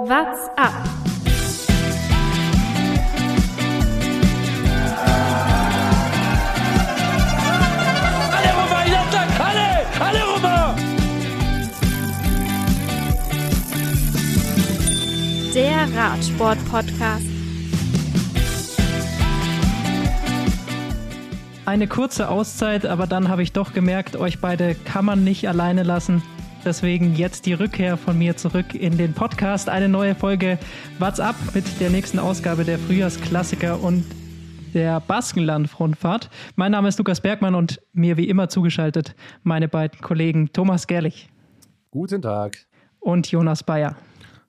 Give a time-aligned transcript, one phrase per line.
[0.00, 0.72] What's up?
[8.30, 9.66] Alle rüber, Jattak, alle,
[9.98, 10.76] alle rüber!
[15.52, 17.26] Der Radsport-Podcast.
[21.66, 25.82] Eine kurze Auszeit, aber dann habe ich doch gemerkt, euch beide kann man nicht alleine
[25.82, 26.22] lassen.
[26.72, 29.70] Deswegen jetzt die Rückkehr von mir zurück in den Podcast.
[29.70, 30.58] Eine neue Folge
[30.98, 34.04] What's Up mit der nächsten Ausgabe der Frühjahrsklassiker und
[34.74, 36.28] der Baskenland-Rundfahrt.
[36.56, 41.30] Mein Name ist Lukas Bergmann und mir wie immer zugeschaltet meine beiden Kollegen Thomas Gerlich
[41.90, 42.58] Guten Tag.
[43.00, 43.96] und Jonas Bayer.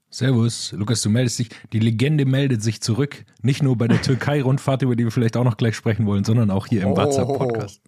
[0.10, 1.50] Servus, Lukas, du meldest dich.
[1.72, 3.24] Die Legende meldet sich zurück.
[3.44, 6.52] Nicht nur bei der Türkei-Rundfahrt, über die wir vielleicht auch noch gleich sprechen wollen, sondern
[6.52, 6.98] auch hier im Oh.
[6.98, 7.82] WhatsApp-Podcast.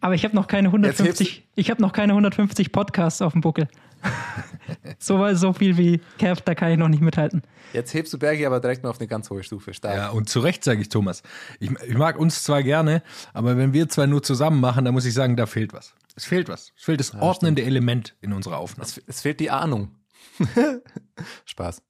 [0.00, 3.40] Aber ich habe noch keine Jetzt 150, ich habe noch keine 150 Podcasts auf dem
[3.40, 3.68] Buckel.
[4.98, 7.42] so, so viel wie Kev, da kann ich noch nicht mithalten.
[7.72, 9.74] Jetzt hebst du Bergi aber direkt mal auf eine ganz hohe Stufe.
[9.74, 9.96] Stark.
[9.96, 11.22] Ja, und zu Recht sage ich Thomas.
[11.60, 15.04] Ich, ich mag uns zwar gerne, aber wenn wir zwei nur zusammen machen, dann muss
[15.04, 15.94] ich sagen, da fehlt was.
[16.14, 16.72] Es fehlt was.
[16.76, 18.88] Es fehlt das ordnende Element in unserer Aufnahme.
[18.88, 19.90] Es, es fehlt die Ahnung.
[21.44, 21.82] Spaß.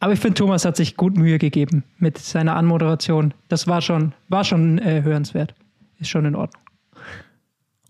[0.00, 3.32] Aber ich finde, Thomas hat sich gut Mühe gegeben mit seiner Anmoderation.
[3.48, 5.54] Das war schon, war schon äh, hörenswert.
[5.98, 6.62] Ist schon in Ordnung.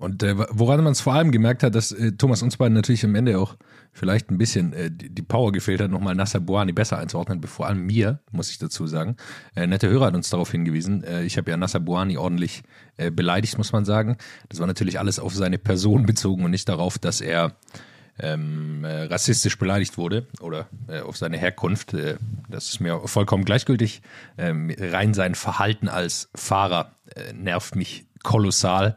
[0.01, 3.05] Und äh, woran man es vor allem gemerkt hat, dass äh, Thomas uns beiden natürlich
[3.05, 3.57] am Ende auch
[3.93, 7.87] vielleicht ein bisschen äh, die, Power gefehlt hat, nochmal Nasser Boani besser einzuordnen, vor allem
[7.87, 9.17] mir, muss ich dazu sagen.
[9.55, 11.05] Äh, nette Hörer hat uns darauf hingewiesen.
[11.05, 12.65] Äh, ich habe ja Nasser Boani ordentlich
[12.97, 14.17] äh, beleidigt, muss man sagen.
[14.49, 17.53] Das war natürlich alles auf seine Person bezogen und nicht darauf, dass er
[18.19, 21.95] ähm, äh, rassistisch beleidigt wurde oder äh, auf seine Herkunft.
[21.95, 22.17] Äh,
[22.49, 24.03] das ist mir vollkommen gleichgültig.
[24.39, 28.97] Ähm, rein sein Verhalten als Fahrer äh, nervt mich kolossal.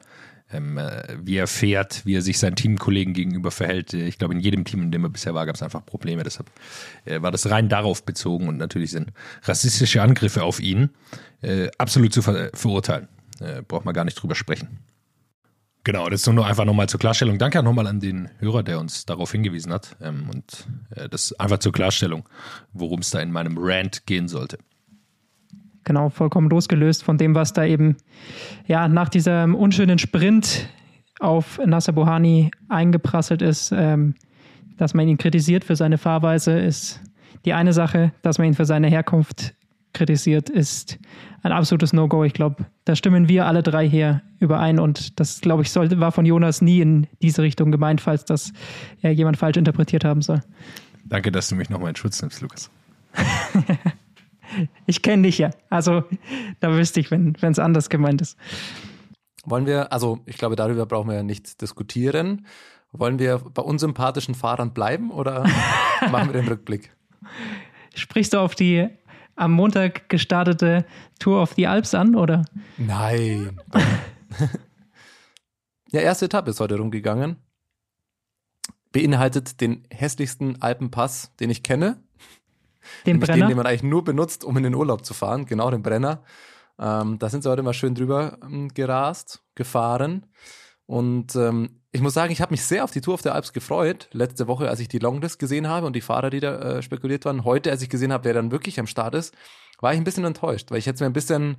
[0.49, 3.93] Ähm, äh, wie er fährt, wie er sich seinen Teamkollegen gegenüber verhält.
[3.93, 6.23] Ich glaube, in jedem Team, in dem er bisher war, gab es einfach Probleme.
[6.23, 6.49] Deshalb
[7.03, 9.11] äh, war das rein darauf bezogen und natürlich sind
[9.43, 10.91] rassistische Angriffe auf ihn
[11.41, 13.09] äh, absolut zu ver verurteilen.
[13.41, 14.79] Äh, braucht man gar nicht drüber sprechen.
[15.83, 17.37] Genau, das ist nur einfach nochmal zur Klarstellung.
[17.37, 19.95] Danke nochmal an den Hörer, der uns darauf hingewiesen hat.
[20.01, 22.27] Ähm, und äh, das einfach zur Klarstellung,
[22.73, 24.57] worum es da in meinem Rant gehen sollte.
[25.87, 27.95] Genau, vollkommen losgelöst von dem, was da eben
[28.67, 30.67] ja nach diesem unschönen Sprint
[31.21, 33.71] auf Nasser Bohani eingeprasselt ist.
[33.73, 34.13] Ähm,
[34.75, 36.99] dass man ihn kritisiert für seine Fahrweise, ist
[37.45, 38.11] die eine Sache.
[38.21, 39.53] Dass man ihn für seine Herkunft
[39.93, 40.99] kritisiert, ist
[41.41, 42.25] ein absolutes No-Go.
[42.25, 46.11] Ich glaube, da stimmen wir alle drei hier überein und das, glaube ich, sollte, war
[46.11, 48.51] von Jonas nie in diese Richtung gemeint, falls das
[48.99, 50.41] ja, jemand falsch interpretiert haben soll.
[51.05, 52.69] Danke, dass du mich nochmal in Schutz nimmst, Lukas.
[54.85, 55.51] Ich kenne dich ja.
[55.69, 56.03] Also
[56.59, 58.37] da wüsste ich, wenn es anders gemeint ist.
[59.45, 62.45] Wollen wir, also ich glaube, darüber brauchen wir ja nicht diskutieren.
[62.91, 65.45] Wollen wir bei unsympathischen Fahrern bleiben oder
[66.11, 66.91] machen wir den Rückblick?
[67.95, 68.89] Sprichst du auf die
[69.37, 70.85] am Montag gestartete
[71.19, 72.43] Tour of the Alps an, oder?
[72.77, 73.61] Nein.
[75.91, 77.37] ja, erste Etappe ist heute rumgegangen.
[78.91, 82.01] Beinhaltet den hässlichsten Alpenpass, den ich kenne.
[83.05, 83.45] Den Brenner?
[83.45, 85.45] Den, den man eigentlich nur benutzt, um in den Urlaub zu fahren.
[85.45, 86.23] Genau, den Brenner.
[86.79, 90.25] Ähm, da sind sie heute mal schön drüber ähm, gerast, gefahren.
[90.85, 93.53] Und ähm, ich muss sagen, ich habe mich sehr auf die Tour auf der Alps
[93.53, 94.07] gefreut.
[94.11, 97.25] Letzte Woche, als ich die Longlist gesehen habe und die Fahrer, die da äh, spekuliert
[97.25, 97.43] waren.
[97.43, 99.35] Heute, als ich gesehen habe, wer dann wirklich am Start ist,
[99.79, 101.57] war ich ein bisschen enttäuscht, weil ich hätte mir ein bisschen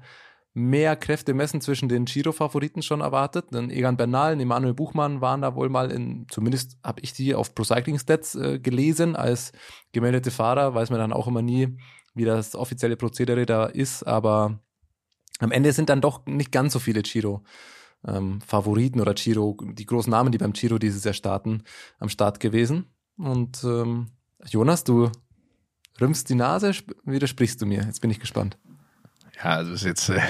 [0.55, 3.47] mehr Kräfte messen zwischen den Giro-Favoriten schon erwartet.
[3.53, 7.35] Denn Egan Bernal und Emanuel Buchmann waren da wohl mal in, zumindest habe ich die
[7.35, 9.53] auf Pro Cycling Stats äh, gelesen als
[9.93, 11.77] gemeldete Fahrer, weiß man dann auch immer nie,
[12.15, 14.61] wie das offizielle Prozedere da ist, aber
[15.39, 17.45] am Ende sind dann doch nicht ganz so viele Giro.
[18.05, 21.63] Ähm, Favoriten oder Giro, die großen Namen, die beim Giro dieses Jahr starten,
[22.01, 22.87] am Start gewesen.
[23.17, 24.07] Und ähm,
[24.47, 25.11] Jonas, du
[26.01, 27.83] rümpfst die Nase, sp- widersprichst du mir.
[27.83, 28.59] Jetzt bin ich gespannt.
[29.39, 30.21] Ja, also es ist jetzt äh,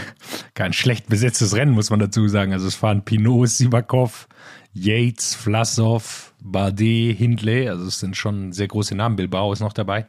[0.55, 2.53] kein schlecht besetztes Rennen, muss man dazu sagen.
[2.53, 4.29] Also es fahren Pinot, Sivakov,
[4.75, 7.69] Yates, Vlasov, Bardet, Hindley.
[7.69, 9.17] Also es sind schon sehr große Namen.
[9.17, 10.07] Bilbao ist noch dabei.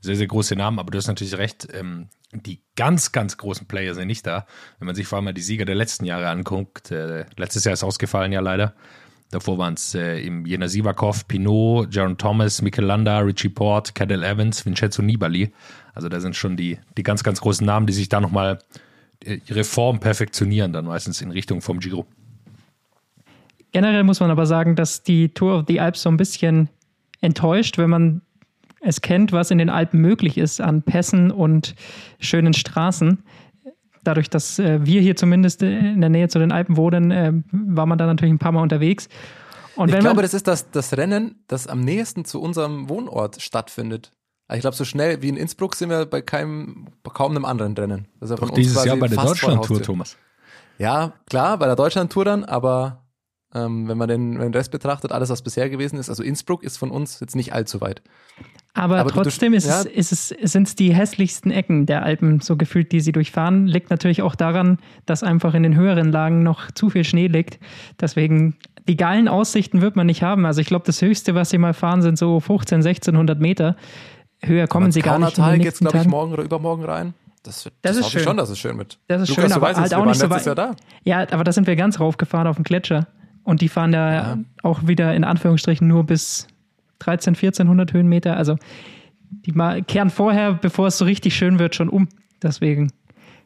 [0.00, 1.68] Sehr, sehr große Namen, aber du hast natürlich recht.
[1.72, 4.46] Ähm, die ganz, ganz großen Player sind nicht da.
[4.78, 7.74] Wenn man sich vor allem mal die Sieger der letzten Jahre anguckt, äh, letztes Jahr
[7.74, 8.74] ist ausgefallen ja leider.
[9.30, 14.64] Davor waren es äh, Jena Sivakov, Pinot, Jaron Thomas, Mikel Landa, Richie Port, Cadel Evans,
[14.64, 15.52] Vincenzo Nibali.
[15.94, 18.58] Also da sind schon die, die ganz, ganz großen Namen, die sich da nochmal
[19.24, 22.06] äh, ihre Form perfektionieren, dann meistens in Richtung vom Giro.
[23.72, 26.68] Generell muss man aber sagen, dass die Tour of the Alps so ein bisschen
[27.20, 28.20] enttäuscht, wenn man
[28.80, 31.74] es kennt, was in den Alpen möglich ist an Pässen und
[32.20, 33.22] schönen Straßen.
[34.04, 37.86] Dadurch, dass äh, wir hier zumindest in der Nähe zu den Alpen wohnen, äh, war
[37.86, 39.08] man da natürlich ein paar Mal unterwegs.
[39.76, 43.40] Und ich glaube, man, das ist das, das Rennen, das am nächsten zu unserem Wohnort
[43.40, 44.12] stattfindet.
[44.46, 47.44] Also ich glaube, so schnell wie in Innsbruck sind wir bei keinem, bei kaum einem
[47.44, 48.08] anderen Rennen.
[48.20, 49.82] Das ist ja Doch von uns dieses quasi Jahr bei der Deutschlandtour.
[49.82, 50.16] Thomas.
[50.78, 53.04] Ja, klar, bei der Deutschlandtour dann, aber
[53.54, 56.76] ähm, wenn man den, den Rest betrachtet, alles, was bisher gewesen ist, also Innsbruck ist
[56.76, 58.02] von uns jetzt nicht allzu weit.
[58.74, 59.80] Aber, Aber du- trotzdem ist ja.
[59.82, 63.68] es, ist es, sind es die hässlichsten Ecken der Alpen, so gefühlt, die sie durchfahren.
[63.68, 67.60] Liegt natürlich auch daran, dass einfach in den höheren Lagen noch zu viel Schnee liegt.
[68.00, 68.56] Deswegen,
[68.88, 70.44] die geilen Aussichten wird man nicht haben.
[70.44, 73.76] Also ich glaube, das Höchste, was sie mal fahren, sind so 15, 1600 Meter.
[74.46, 76.84] Höher kommen sie gar nicht in den Kaunertal geht's, nächsten glaube ich, morgen oder übermorgen
[76.84, 77.14] rein.
[77.42, 78.30] Das, wird, Das das, ist hoffe ich schön.
[78.30, 78.98] schon, dass es schön wird.
[79.08, 80.76] Das ist Lukas, schön, du aber weißt es, halt auch nicht so letztes Jahr weit.
[80.76, 80.76] da.
[81.04, 83.06] Ja, aber da sind wir ganz raufgefahren auf dem Gletscher.
[83.42, 84.38] Und die fahren da Ja.
[84.62, 86.46] auch wieder in Anführungsstrichen nur bis
[87.00, 88.36] 13, 1400 Höhenmeter.
[88.38, 88.56] Also
[89.30, 92.08] die mal kehren vorher, bevor es so richtig schön wird, schon um.
[92.42, 92.90] Deswegen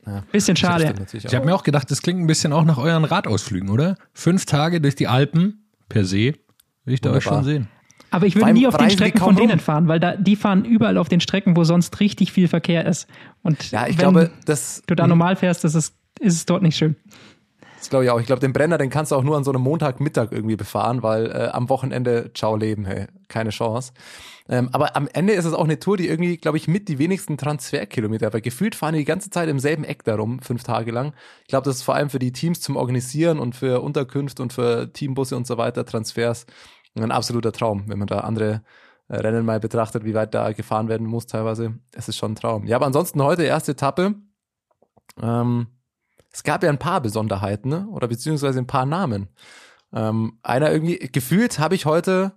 [0.06, 0.22] Ja.
[0.30, 0.94] bisschen Das schade.
[1.12, 3.96] Ich habe mir auch gedacht, das klingt ein bisschen auch nach euren Radausflügen, oder?
[4.12, 6.34] Fünf Tage durch die Alpen per se.
[6.84, 7.38] Will ich da euch Wunderbar.
[7.38, 7.68] schon sehen.
[8.10, 9.58] Aber ich würde nie auf den Strecken von denen rum.
[9.60, 13.06] fahren, weil da, die fahren überall auf den Strecken, wo sonst richtig viel Verkehr ist.
[13.42, 15.10] Und Ja, ich wenn glaube, das, du da Mhm.
[15.10, 16.96] normal fährst, ist es, ist es dort nicht schön.
[17.78, 18.18] das glaube ich auch.
[18.20, 21.02] Ich glaube, den Brenner, den kannst du auch nur an so einem Montagmittag irgendwie befahren,
[21.02, 23.92] weil äh, am Wochenende, ciao Leben, hey, keine Chance.
[24.50, 26.98] Ähm, aber am Ende ist es auch eine Tour, die irgendwie, glaube ich, mit die
[26.98, 30.90] wenigsten Transferkilometer, weil gefühlt fahren die die ganze Zeit im selben Eck darum, fünf Tage
[30.90, 31.12] lang.
[31.42, 34.54] Ich glaube, das ist vor allem für die Teams zum Organisieren und für Unterkünfte und
[34.54, 36.46] für Teambusse und so weiter, Transfers,
[37.04, 38.62] ein absoluter Traum, wenn man da andere
[39.08, 41.78] äh, Rennen mal betrachtet, wie weit da gefahren werden muss teilweise.
[41.92, 42.66] Es ist schon ein Traum.
[42.66, 44.14] Ja, aber ansonsten heute erste Etappe.
[45.20, 45.66] Ähm,
[46.30, 47.86] es gab ja ein paar Besonderheiten, ne?
[47.88, 49.28] oder beziehungsweise ein paar Namen.
[49.92, 52.32] Ähm, einer irgendwie, gefühlt habe ich heute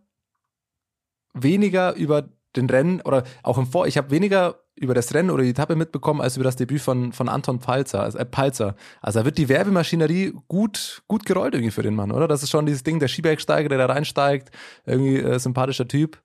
[1.33, 5.43] weniger über den Rennen oder auch im Vor, ich habe weniger über das Rennen oder
[5.43, 8.75] die Etappe mitbekommen als über das Debüt von, von Anton Palzer, also, äh, Palzer.
[9.01, 12.27] Also da wird die Werbemaschinerie gut, gut gerollt irgendwie für den Mann, oder?
[12.27, 14.51] Das ist schon dieses Ding, der Skibergsteiger, der da reinsteigt,
[14.85, 16.21] irgendwie äh, sympathischer Typ,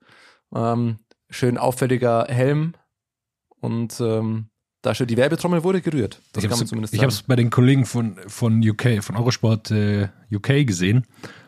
[0.55, 0.99] ähm,
[1.29, 2.73] schön auffälliger Helm
[3.59, 4.49] und ähm,
[4.81, 6.21] da schon die Werbetrommel wurde gerührt.
[6.33, 9.15] Das ich kann man zumindest ich habe es bei den Kollegen von, von UK, von
[9.17, 11.05] Eurosport äh, UK gesehen.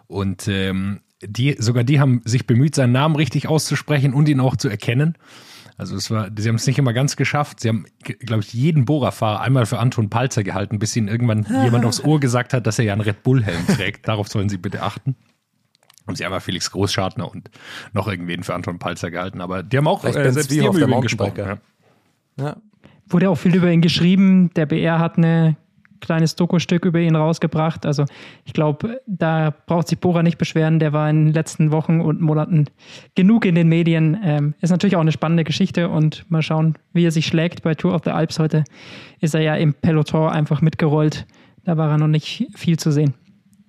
[0.08, 4.58] Und ähm, die, sogar die haben sich bemüht, seinen Namen richtig auszusprechen und ihn auch
[4.58, 5.18] zu erkennen.
[5.80, 7.62] Also es war, sie haben es nicht immer ganz geschafft.
[7.62, 11.86] Sie haben, glaube ich, jeden Bohrerfahrer einmal für Anton Palzer gehalten, bis ihnen irgendwann jemand
[11.86, 14.06] aufs Ohr gesagt hat, dass er ja einen Red Bull-Helm trägt.
[14.06, 15.16] Darauf sollen sie bitte achten.
[16.06, 17.50] Und sie haben ja Felix Großschartner und
[17.94, 19.40] noch irgendwen für Anton Palzer gehalten.
[19.40, 21.38] Aber die haben auch Vielleicht äh, selbst die haben der über ihn gesprochen.
[21.38, 21.58] Ja.
[22.38, 22.58] Ja.
[23.08, 24.54] Wurde auch viel über ihn geschrieben.
[24.56, 25.56] Der BR hat ein
[26.00, 27.86] kleines Doku-Stück über ihn rausgebracht.
[27.86, 28.06] Also
[28.46, 30.80] ich glaube, da braucht sich Bora nicht beschweren.
[30.80, 32.66] Der war in den letzten Wochen und Monaten
[33.16, 34.18] genug in den Medien.
[34.24, 37.64] Ähm, ist natürlich auch eine spannende Geschichte und mal schauen, wie er sich schlägt.
[37.64, 38.64] Bei Tour of the Alps heute
[39.20, 41.26] ist er ja im Peloton einfach mitgerollt.
[41.64, 43.14] Da war er noch nicht viel zu sehen.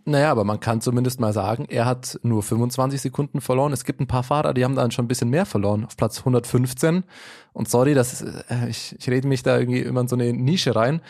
[0.05, 3.73] Naja, aber man kann zumindest mal sagen, er hat nur 25 Sekunden verloren.
[3.73, 6.19] Es gibt ein paar Fahrer, die haben dann schon ein bisschen mehr verloren, auf Platz
[6.19, 7.05] 115.
[7.53, 10.33] Und sorry, das ist, äh, ich, ich rede mich da irgendwie immer in so eine
[10.33, 11.01] Nische rein.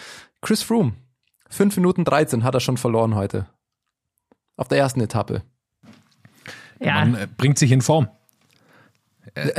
[0.42, 0.92] Chris Froome,
[1.50, 3.46] 5 Minuten 13 hat er schon verloren heute.
[4.56, 5.42] Auf der ersten Etappe.
[6.80, 8.08] Ja, Man äh, bringt sich in Form.
[9.34, 9.52] Äh,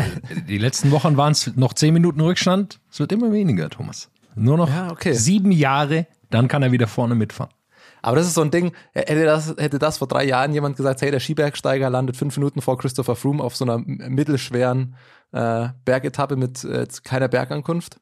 [0.48, 2.80] die letzten Wochen waren es noch zehn Minuten Rückstand.
[2.92, 4.10] Es wird immer weniger, Thomas.
[4.36, 5.14] Nur noch Ja, okay.
[5.14, 7.54] sieben Jahre, dann kann er wieder vorne mitfahren.
[8.02, 10.78] Aber das ist so ein Ding, äh, hätte das, hätte das vor drei Jahren jemand
[10.78, 14.96] gesagt, hey, der Skibergsteiger landet fünf Minuten vor Christopher Froome auf so einer mittelschweren
[15.32, 18.00] äh, Bergetappe mit äh, keiner Bergankunft.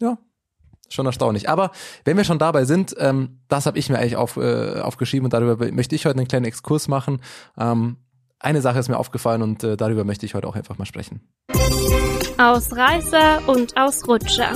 [0.00, 0.18] Ja,
[0.88, 1.48] schon erstaunlich.
[1.48, 1.70] Aber
[2.04, 5.32] wenn wir schon dabei sind, ähm, das habe ich mir eigentlich auf, äh, aufgeschrieben und
[5.32, 7.20] darüber möchte ich heute einen kleinen Exkurs machen.
[7.58, 7.96] Ähm,
[8.38, 11.20] eine Sache ist mir aufgefallen und äh, darüber möchte ich heute auch einfach mal sprechen.
[12.38, 14.52] Ausreißer und Ausrutscher.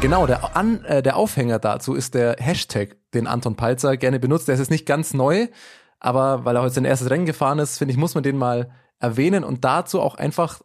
[0.00, 4.46] Genau, der, An, äh, der Aufhänger dazu ist der Hashtag, den Anton Palzer gerne benutzt.
[4.46, 5.48] Der ist jetzt nicht ganz neu,
[5.98, 8.70] aber weil er heute sein erstes Rennen gefahren ist, finde ich, muss man den mal
[9.00, 10.60] erwähnen und dazu auch einfach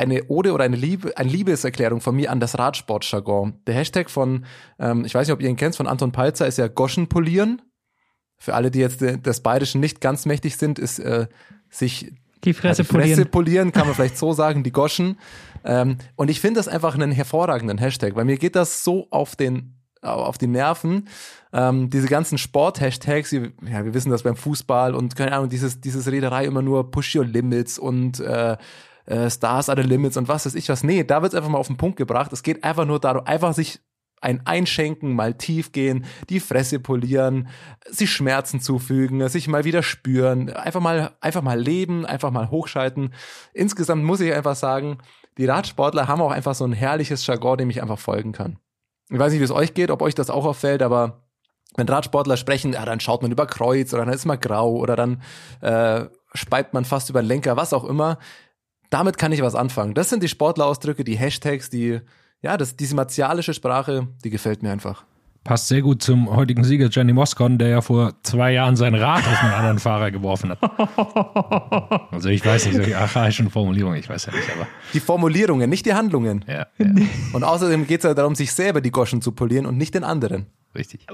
[0.00, 3.60] eine Ode oder eine Liebe, eine Liebeserklärung von mir an das Radsportjargon.
[3.66, 4.44] Der Hashtag von,
[4.78, 7.62] ähm, ich weiß nicht, ob ihr ihn kennt, von Anton Palzer ist ja Goschen polieren.
[8.38, 11.26] Für alle, die jetzt äh, des Bayerischen nicht ganz mächtig sind, ist äh,
[11.68, 12.12] sich
[12.44, 13.30] die Fresse ja, die Fresse polieren.
[13.30, 15.18] polieren, kann man vielleicht so sagen, die Goschen.
[15.64, 19.36] Ähm, und ich finde das einfach einen hervorragenden Hashtag, weil mir geht das so auf
[19.36, 21.08] den auf die Nerven.
[21.52, 25.78] Ähm, diese ganzen Sport-Hashtags, wir- ja, wir wissen das beim Fußball und keine Ahnung, dieses,
[25.82, 28.56] dieses Rederei immer nur Push Your Limits und äh,
[29.06, 30.84] äh, Stars are the Limits und was weiß ich was.
[30.84, 32.32] Nee, da wird's einfach mal auf den Punkt gebracht.
[32.32, 33.80] Es geht einfach nur darum, einfach sich
[34.20, 37.48] ein Einschenken, mal tief gehen, die Fresse polieren,
[37.88, 43.14] sich Schmerzen zufügen, sich mal wieder spüren, einfach mal, einfach mal leben, einfach mal hochschalten.
[43.54, 44.98] Insgesamt muss ich einfach sagen,
[45.38, 48.58] die Radsportler haben auch einfach so ein herrliches Jargon, dem ich einfach folgen kann.
[49.08, 51.24] Ich weiß nicht, wie es euch geht, ob euch das auch auffällt, aber
[51.76, 54.96] wenn Radsportler sprechen, ja, dann schaut man über Kreuz oder dann ist man grau oder
[54.96, 55.22] dann
[55.60, 58.18] äh, speibt man fast über den Lenker, was auch immer.
[58.90, 59.94] Damit kann ich was anfangen.
[59.94, 62.00] Das sind die Sportlerausdrücke, die Hashtags, die,
[62.42, 65.04] ja, das, diese martialische Sprache, die gefällt mir einfach.
[65.44, 69.26] Passt sehr gut zum heutigen Sieger Gianni Moscon, der ja vor zwei Jahren sein Rad
[69.26, 70.58] auf einen anderen Fahrer geworfen hat.
[72.12, 74.66] Also ich weiß nicht, solche archaischen Formulierungen, ich weiß ja nicht, aber.
[74.92, 76.44] Die Formulierungen, nicht die Handlungen.
[76.46, 76.86] Ja, ja
[77.32, 80.04] Und außerdem geht es ja darum, sich selber die Goschen zu polieren und nicht den
[80.04, 80.46] anderen.
[80.76, 81.06] richtig.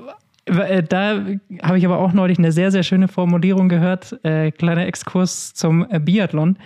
[0.47, 1.25] Äh, Da
[1.63, 4.19] habe ich aber auch neulich eine sehr, sehr schöne Formulierung gehört.
[4.25, 6.59] Äh, kleiner Exkurs zum äh, Biathlon,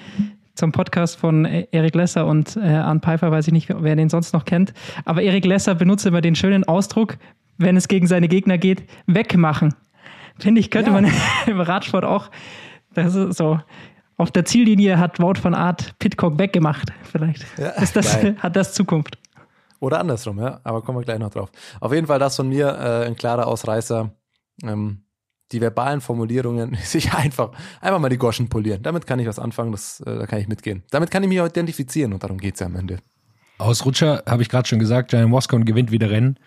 [0.60, 4.32] zum Podcast von Erik Lesser und äh, Arne Pfeiffer, weiß ich nicht, wer den sonst
[4.34, 4.72] noch kennt.
[5.06, 7.16] Aber Erik Lesser benutzt immer den schönen Ausdruck,
[7.56, 9.74] wenn es gegen seine Gegner geht, wegmachen.
[10.38, 11.00] Finde ich, könnte Ja.
[11.00, 11.10] man
[11.46, 12.30] im Radsport auch,
[12.94, 13.58] das ist so,
[14.18, 16.92] auf der Ziellinie hat Wout von Art Pitcock weggemacht.
[17.10, 19.18] Vielleicht Ja, ist das, hat das Zukunft.
[19.80, 20.60] Oder andersrum, ja.
[20.62, 21.50] Aber kommen wir gleich noch drauf.
[21.80, 24.10] Auf jeden Fall das von mir äh, ein klarer Ausreißer.
[24.62, 25.04] Ähm,
[25.52, 28.82] die verbalen Formulierungen, sich einfach, einfach mal die Goschen polieren.
[28.82, 30.82] Damit kann ich was anfangen, das, äh, da kann ich mitgehen.
[30.90, 32.98] Damit kann ich mich auch identifizieren und darum geht's ja am Ende.
[33.58, 36.38] Ausrutscher, habe ich gerade schon gesagt, Gianni Moscon gewinnt wieder Rennen.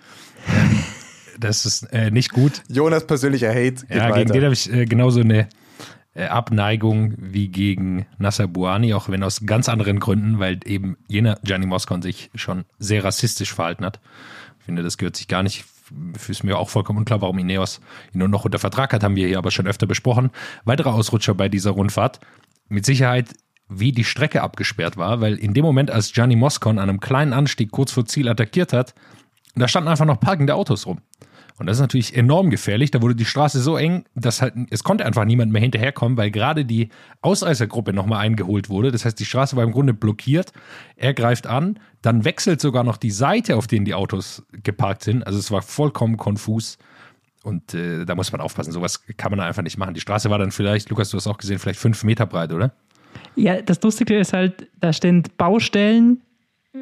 [1.39, 2.61] Das ist äh, nicht gut.
[2.69, 4.19] Jonas persönlicher Hate geht Ja, weiter.
[4.19, 5.47] gegen den habe ich äh, genauso eine
[6.15, 11.39] äh, Abneigung wie gegen Nasser Buani, auch wenn aus ganz anderen Gründen, weil eben jener
[11.43, 13.99] Gianni Moscon sich schon sehr rassistisch verhalten hat.
[14.59, 15.65] Ich finde, das gehört sich gar nicht.
[16.27, 17.81] Ist mir auch vollkommen unklar, warum Ineos
[18.13, 20.31] ihn nur noch unter Vertrag hat, haben wir hier aber schon öfter besprochen.
[20.65, 22.19] Weiterer Ausrutscher bei dieser Rundfahrt.
[22.69, 23.33] Mit Sicherheit,
[23.67, 27.33] wie die Strecke abgesperrt war, weil in dem Moment, als Gianni Moscon an einem kleinen
[27.33, 28.93] Anstieg kurz vor Ziel attackiert hat,
[29.55, 31.01] da standen einfach noch parkende Autos rum.
[31.59, 32.91] Und das ist natürlich enorm gefährlich.
[32.91, 36.31] Da wurde die Straße so eng, dass halt, es konnte einfach niemand mehr hinterherkommen, weil
[36.31, 36.89] gerade die
[37.21, 38.91] Ausreißergruppe nochmal eingeholt wurde.
[38.91, 40.51] Das heißt, die Straße war im Grunde blockiert.
[40.95, 45.25] Er greift an, dann wechselt sogar noch die Seite, auf denen die Autos geparkt sind.
[45.27, 46.79] Also es war vollkommen konfus.
[47.43, 48.71] Und äh, da muss man aufpassen.
[48.71, 49.93] Sowas kann man einfach nicht machen.
[49.93, 52.73] Die Straße war dann vielleicht, Lukas, du hast auch gesehen, vielleicht fünf Meter breit, oder?
[53.35, 56.21] Ja, das Lustige ist halt, da stehen Baustellen,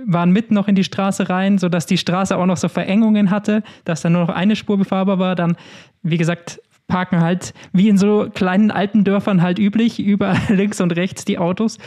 [0.05, 3.63] waren mitten noch in die Straße rein, sodass die Straße auch noch so Verengungen hatte,
[3.83, 5.35] dass dann nur noch eine Spur befahrbar war.
[5.35, 5.57] Dann,
[6.01, 11.25] wie gesagt, parken halt wie in so kleinen Alpendörfern halt üblich, über links und rechts
[11.25, 11.77] die Autos.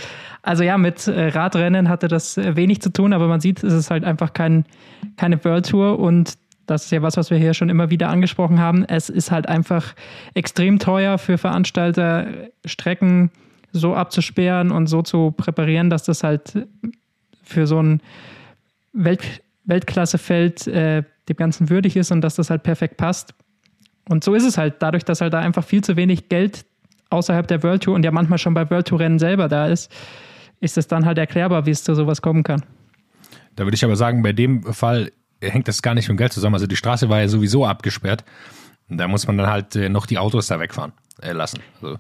[0.42, 3.73] Also ja, mit äh, Radrennen hatte das äh, wenig zu tun, aber man sieht, es
[3.73, 4.64] ist halt einfach kein,
[5.16, 6.34] keine World Tour und
[6.66, 8.84] das ist ja was, was wir hier schon immer wieder angesprochen haben.
[8.84, 9.94] Es ist halt einfach
[10.32, 12.26] extrem teuer für Veranstalter,
[12.64, 13.30] Strecken
[13.73, 16.66] so abzusperren und so zu präparieren, dass das halt
[17.54, 18.02] für so ein
[18.92, 23.34] Welt Weltklassefeld äh, dem Ganzen würdig ist und dass das halt perfekt passt.
[24.11, 26.66] Und so ist es halt, dadurch, dass halt da einfach viel zu wenig Geld
[27.08, 29.90] außerhalb der World Tour und ja manchmal schon bei World Tour Rennen selber da ist,
[30.61, 32.62] ist es dann halt erklärbar, wie es zu sowas kommen kann.
[33.56, 36.32] Da würde ich aber sagen, bei dem Fall hängt das gar nicht mit dem Geld
[36.32, 36.54] zusammen.
[36.54, 38.25] Also die Straße war ja sowieso abgesperrt.
[38.88, 40.92] Da muss man dann halt äh, noch die Autos da wegfahren
[41.23, 41.61] äh, lassen.
[41.80, 41.99] Also,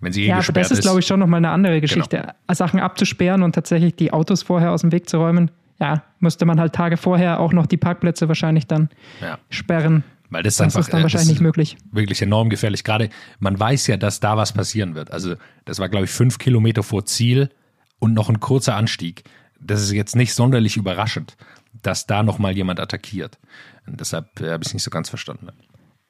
[0.00, 2.18] wenn sie eh Ja, gesperrt das ist, glaube ich, schon nochmal eine andere Geschichte.
[2.18, 2.32] Genau.
[2.52, 6.60] Sachen abzusperren und tatsächlich die Autos vorher aus dem Weg zu räumen, ja, müsste man
[6.60, 8.88] halt Tage vorher auch noch die Parkplätze wahrscheinlich dann
[9.20, 9.38] Ja.
[9.50, 10.04] sperren.
[10.30, 11.76] Weil das, Das einfach, ist dann äh, wahrscheinlich das nicht möglich.
[11.92, 12.82] Wirklich enorm gefährlich.
[12.84, 13.08] Gerade
[13.38, 15.10] man weiß ja, dass da was passieren wird.
[15.12, 15.34] Also
[15.64, 17.50] das war, glaube ich, fünf Kilometer vor Ziel
[17.98, 19.22] und noch ein kurzer Anstieg.
[19.60, 21.36] Das ist jetzt nicht sonderlich überraschend,
[21.82, 23.38] dass da noch mal jemand attackiert.
[23.86, 25.48] Und deshalb äh, habe ich es nicht so ganz verstanden.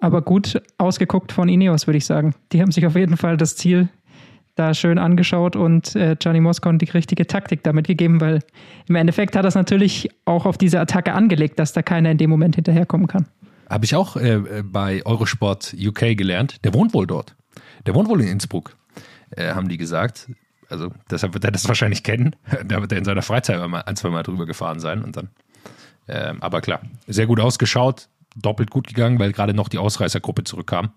[0.05, 2.35] Aber gut ausgeguckt von Ineos, würde ich sagen.
[2.53, 3.89] Die haben sich auf jeden Fall das Ziel
[4.55, 8.41] da schön angeschaut und äh, Gianni Moscon die richtige Taktik damit gegeben, weil
[8.87, 12.29] im Endeffekt hat das natürlich auch auf diese Attacke angelegt, dass da keiner in dem
[12.29, 13.25] Moment hinterherkommen kann.
[13.71, 16.63] Habe ich auch äh, äh, bei Eurosport UK gelernt.
[16.65, 17.35] Der wohnt wohl dort.
[17.87, 18.77] Der wohnt wohl in Innsbruck,
[19.31, 20.31] äh, haben die gesagt.
[20.69, 22.37] Also deshalb wird er das wahrscheinlich kennen.
[22.67, 25.31] Da wird er in seiner Freizeit mal ein, zwei Mal drüber gefahren sein und dann.
[26.09, 30.93] Ähm, aber klar, sehr gut ausgeschaut, doppelt gut gegangen, weil gerade noch die Ausreißergruppe zurückkam.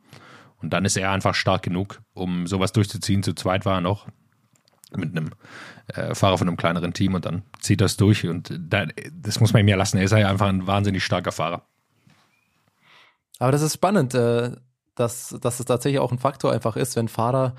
[0.61, 3.23] Und dann ist er einfach stark genug, um sowas durchzuziehen.
[3.23, 4.07] Zu zweit war er noch
[4.95, 5.31] mit einem
[5.93, 8.27] äh, Fahrer von einem kleineren Team und dann zieht das durch.
[8.27, 9.97] Und da, das muss man ihm ja lassen.
[9.97, 11.63] Er ist ja einfach ein wahnsinnig starker Fahrer.
[13.39, 14.51] Aber das ist spannend, äh,
[14.95, 17.55] dass, dass es tatsächlich auch ein Faktor einfach ist, wenn Fahrer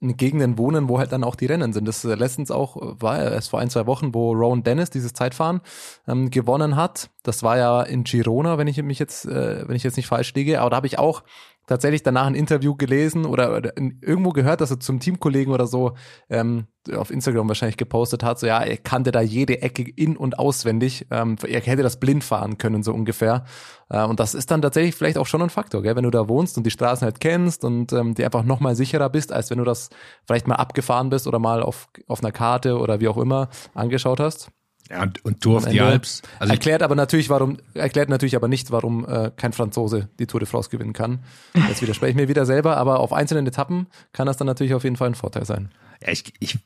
[0.00, 1.86] Gegenden wohnen, wo halt dann auch die Rennen sind.
[1.88, 5.12] Das äh, letztens auch äh, war erst vor ein, zwei Wochen, wo Rowan Dennis dieses
[5.12, 5.60] Zeitfahren
[6.06, 7.10] ähm, gewonnen hat.
[7.24, 10.32] Das war ja in Girona, wenn ich mich jetzt, äh, wenn ich jetzt nicht falsch
[10.34, 10.60] liege.
[10.60, 11.22] Aber da habe ich auch
[11.68, 15.68] tatsächlich danach ein Interview gelesen oder, oder in, irgendwo gehört, dass er zum Teamkollegen oder
[15.68, 15.92] so
[16.28, 20.38] ähm, auf Instagram wahrscheinlich gepostet hat, so ja, er kannte da jede Ecke in- und
[20.38, 21.06] auswendig.
[21.10, 23.44] Ähm, er hätte das blind fahren können, so ungefähr.
[23.90, 25.94] Äh, und das ist dann tatsächlich vielleicht auch schon ein Faktor, gell?
[25.94, 28.74] wenn du da wohnst und die Straßen halt kennst und ähm, die einfach noch mal
[28.74, 29.90] sicherer bist, als wenn du das
[30.26, 34.20] vielleicht mal abgefahren bist oder mal auf, auf einer Karte oder wie auch immer angeschaut
[34.20, 34.50] hast.
[34.90, 35.80] Ja, und, und Tour of the.
[35.80, 36.22] Alps.
[36.38, 40.40] Also erklärt aber natürlich, warum, erklärt natürlich aber nicht, warum äh, kein Franzose die Tour
[40.40, 41.20] de France gewinnen kann.
[41.68, 44.84] Jetzt widerspreche ich mir wieder selber, aber auf einzelnen Etappen kann das dann natürlich auf
[44.84, 45.70] jeden Fall ein Vorteil sein.
[46.00, 46.58] ja, ich, ich,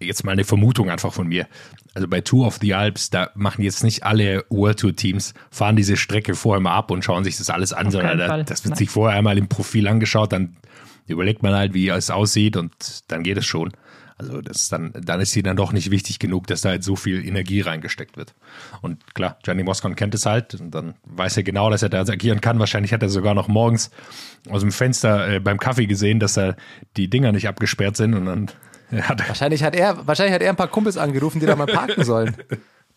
[0.00, 1.46] jetzt mal eine Vermutung einfach von mir.
[1.94, 5.76] Also bei Tour of the Alps, da machen jetzt nicht alle World Tour Teams, fahren
[5.76, 8.70] diese Strecke vorher mal ab und schauen sich das alles an, sondern da, das wird
[8.70, 8.78] Nein.
[8.78, 10.56] sich vorher einmal im Profil angeschaut, dann
[11.06, 12.72] überlegt man halt, wie es aussieht und
[13.08, 13.72] dann geht es schon.
[14.22, 16.96] Also das dann, dann ist sie dann doch nicht wichtig genug, dass da halt so
[16.96, 18.34] viel Energie reingesteckt wird.
[18.80, 22.00] Und klar, Gianni Moscon kennt es halt und dann weiß er genau, dass er da
[22.00, 22.58] agieren kann.
[22.58, 23.90] Wahrscheinlich hat er sogar noch morgens
[24.48, 26.56] aus dem Fenster äh, beim Kaffee gesehen, dass da
[26.96, 28.50] die Dinger nicht abgesperrt sind und dann
[28.90, 31.66] äh, hat Wahrscheinlich hat er, wahrscheinlich hat er ein paar Kumpels angerufen, die da mal
[31.66, 32.36] parken sollen.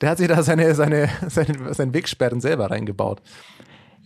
[0.01, 3.21] Der hat sich da seine, seine, seine, seine Wegsperren selber reingebaut.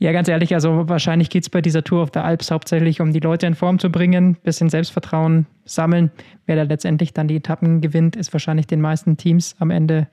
[0.02, 3.12] Ja, ganz ehrlich, also wahrscheinlich geht es bei dieser Tour of the Alps hauptsächlich um
[3.12, 6.10] die Leute in Form zu bringen, bisschen Selbstvertrauen sammeln.
[6.46, 10.08] Wer da letztendlich dann die Etappen gewinnt, ist wahrscheinlich den meisten Teams am Ende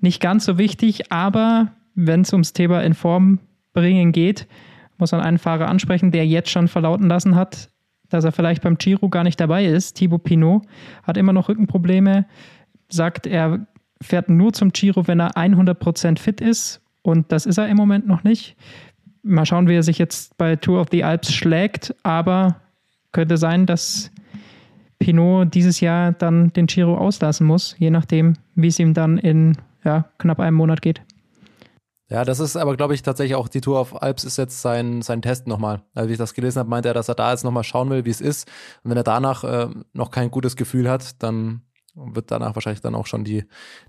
[0.00, 1.10] nicht ganz so wichtig.
[1.10, 3.40] Aber wenn es ums Thema in Form
[3.72, 4.46] bringen geht,
[4.98, 7.70] muss man einen Fahrer ansprechen, der jetzt schon verlauten lassen hat,
[8.10, 9.94] dass er vielleicht beim Giro gar nicht dabei ist.
[9.94, 10.62] Thibaut Pinot
[11.02, 12.26] hat immer noch Rückenprobleme,
[12.88, 13.66] sagt, er
[14.00, 16.82] fährt nur zum Giro, wenn er 100% fit ist.
[17.02, 18.56] Und das ist er im Moment noch nicht.
[19.24, 21.94] Mal schauen, wie er sich jetzt bei Tour of the Alps schlägt.
[22.02, 22.56] Aber
[23.12, 24.10] könnte sein, dass
[24.98, 29.56] Pinot dieses Jahr dann den Giro auslassen muss, je nachdem, wie es ihm dann in
[29.84, 31.02] ja, knapp einem Monat geht.
[32.08, 35.02] Ja, das ist aber, glaube ich, tatsächlich auch die Tour auf Alps ist jetzt sein,
[35.02, 35.82] sein Test nochmal.
[35.94, 38.04] Also wie ich das gelesen habe, meinte er, dass er da jetzt nochmal schauen will,
[38.04, 38.48] wie es ist.
[38.82, 41.62] Und wenn er danach äh, noch kein gutes Gefühl hat, dann
[41.94, 43.44] wird danach wahrscheinlich dann auch schon die,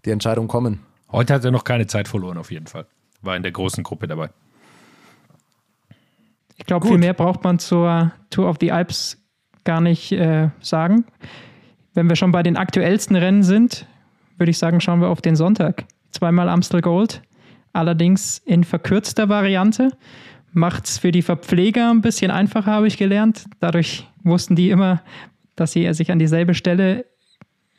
[0.05, 0.79] die Entscheidung kommen.
[1.11, 2.87] Heute hat er noch keine Zeit verloren, auf jeden Fall.
[3.21, 4.29] War in der großen Gruppe dabei.
[6.57, 9.21] Ich glaube, viel mehr braucht man zur Tour of the Alps
[9.63, 11.05] gar nicht äh, sagen.
[11.93, 13.85] Wenn wir schon bei den aktuellsten Rennen sind,
[14.37, 15.85] würde ich sagen, schauen wir auf den Sonntag.
[16.11, 17.21] Zweimal Amstel Gold,
[17.73, 19.91] allerdings in verkürzter Variante.
[20.53, 23.45] Macht es für die Verpfleger ein bisschen einfacher, habe ich gelernt.
[23.59, 25.01] Dadurch wussten die immer,
[25.55, 27.05] dass sie sich an dieselbe Stelle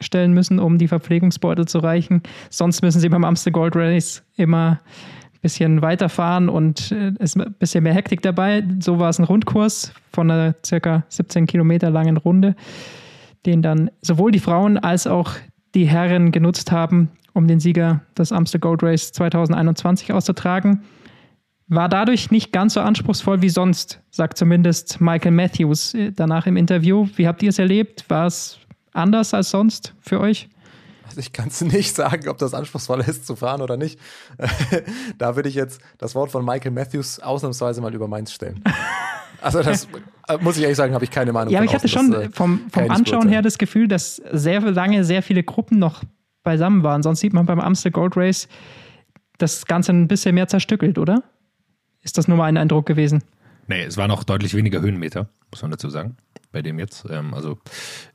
[0.00, 2.23] stellen müssen, um die Verpflegungsbeutel zu reichen.
[2.50, 4.80] Sonst müssen sie beim Amstel Gold Race immer
[5.47, 8.65] bisschen weiterfahren und äh, ist ein bisschen mehr Hektik dabei.
[8.80, 12.56] So war es ein Rundkurs von einer circa 17 Kilometer langen Runde,
[13.47, 15.35] den dann sowohl die Frauen als auch
[15.76, 20.82] die Herren genutzt haben, um den Sieger des Amstel Gold Race 2021 auszutragen.
[21.69, 26.56] War dadurch nicht ganz so anspruchsvoll wie sonst, sagt zumindest Michael Matthews äh, danach im
[26.56, 27.06] Interview.
[27.15, 28.04] Wie habt ihr es erlebt?
[28.09, 28.59] War es
[28.93, 30.49] anders als sonst für euch?
[31.06, 33.99] Also ich kann es nicht sagen, ob das anspruchsvoll ist zu fahren oder nicht.
[35.19, 38.62] da würde ich jetzt das Wort von Michael Matthews ausnahmsweise mal über meins stellen.
[39.40, 39.86] Also das
[40.28, 42.25] äh, muss ich ehrlich sagen, habe ich keine Meinung Ja, aber ich hatte schon Das,
[42.25, 46.02] äh, vom, vom Anschauen her das Gefühl, dass sehr lange sehr viele Gruppen noch
[46.42, 47.02] beisammen waren.
[47.02, 48.49] Sonst sieht man beim Amstel Gold Race
[49.38, 51.23] das Ganze ein bisschen mehr zerstückelt, oder?
[52.02, 53.23] Ist das nur mal ein Eindruck gewesen?
[53.69, 56.16] Nee, es waren auch deutlich weniger Höhenmeter, muss man dazu sagen,
[56.56, 57.04] bei dem jetzt.
[57.10, 57.58] Ähm, also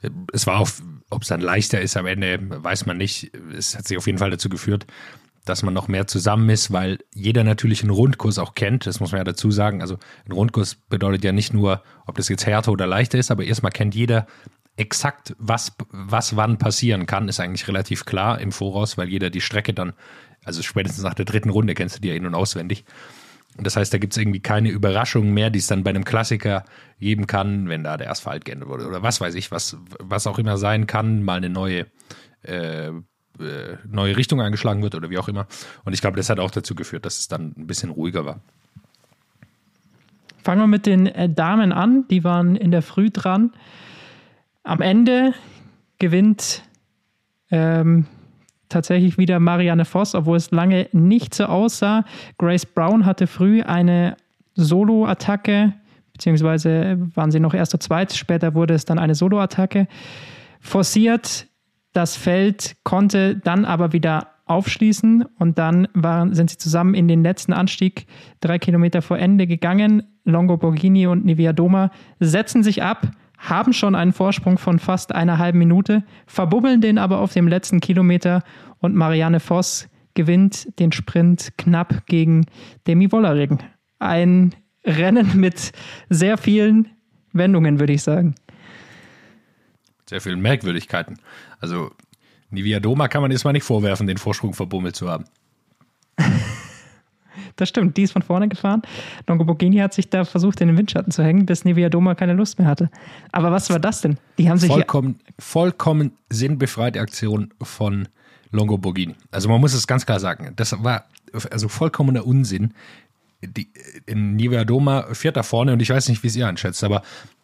[0.02, 0.70] äh, es war auch,
[1.12, 3.32] ob es dann leichter ist am Ende, weiß man nicht.
[3.56, 4.88] Es hat sich auf jeden Fall dazu geführt,
[5.46, 8.88] dass man noch mehr zusammen ist, weil jeder natürlich einen Rundkurs auch kennt.
[8.88, 9.82] Das muss man ja dazu sagen.
[9.82, 13.44] Also ein Rundkurs bedeutet ja nicht nur, ob das jetzt härter oder leichter ist, aber
[13.44, 14.26] erstmal kennt jeder
[14.76, 19.42] exakt, was, was wann passieren kann, ist eigentlich relativ klar im Voraus, weil jeder die
[19.42, 19.94] Strecke dann,
[20.44, 22.86] also spätestens nach der dritten Runde kennst du die ja in- und auswendig.
[23.64, 26.66] Das heißt, da gibt es irgendwie keine Überraschungen mehr, die es dann bei einem Klassiker
[27.00, 30.40] geben kann, wenn da der Asphalt geändert wurde oder was weiß ich, was, was auch
[30.40, 31.88] immer sein kann, mal eine neue,
[32.44, 32.94] äh, äh,
[33.88, 35.48] neue Richtung eingeschlagen wird oder wie auch immer.
[35.86, 38.42] Und ich glaube, das hat auch dazu geführt, dass es dann ein bisschen ruhiger war.
[40.44, 42.08] Fangen wir mit den äh, Damen an.
[42.10, 43.52] Die waren in der Früh dran.
[44.64, 45.34] Am Ende
[46.00, 46.64] gewinnt
[47.52, 48.08] ähm,
[48.72, 52.06] tatsächlich wieder Marianne Voss, obwohl es lange nicht so aussah.
[52.38, 54.18] Grace Brown hatte früh eine
[54.56, 55.74] Solo-Attacke,
[56.14, 58.14] beziehungsweise waren sie noch erst zu zweit.
[58.14, 59.88] Später wurde es dann eine Solo-Attacke.
[60.60, 61.48] Forciert
[61.94, 67.24] das Feld, konnte dann aber wieder aufschließen und dann waren, sind sie zusammen in den
[67.24, 68.06] letzten Anstieg
[68.42, 70.04] drei Kilometer vor Ende gegangen.
[70.24, 75.40] Longo Borghini und Nivea Doma setzen sich ab, haben schon einen Vorsprung von fast einer
[75.40, 78.44] halben Minute, verbubbeln den aber auf dem letzten Kilometer
[78.80, 82.46] und Marianne Voss gewinnt den Sprint knapp gegen
[82.86, 83.60] Demi Wolleregen.
[84.00, 84.54] Ein
[84.86, 85.72] Rennen mit
[86.10, 86.90] sehr vielen
[87.34, 88.36] Wendungen, würde ich sagen.
[90.08, 91.18] Sehr vielen Merkwürdigkeiten.
[91.60, 91.92] Also
[92.52, 95.26] Nivea Doma kann man erstmal nicht vorwerfen, den Vorsprung verbummelt zu haben.
[97.56, 98.82] Das stimmt, die ist von vorne gefahren.
[99.28, 102.34] Longo Borghini hat sich da versucht, in den Windschatten zu hängen, bis Nevia Doma keine
[102.34, 102.90] Lust mehr hatte.
[103.32, 104.18] Aber was war das denn?
[104.38, 108.08] Die haben sich vollkommen, vollkommen sinnbefreite Aktion von
[108.52, 109.16] Longo Borghini.
[109.32, 111.06] Also man muss es ganz klar sagen, das war
[111.50, 112.74] also vollkommener Unsinn.
[113.42, 113.70] Die,
[114.06, 117.02] in Nivea Doma fährt da vorne und ich weiß nicht, wie es ihr einschätzt, aber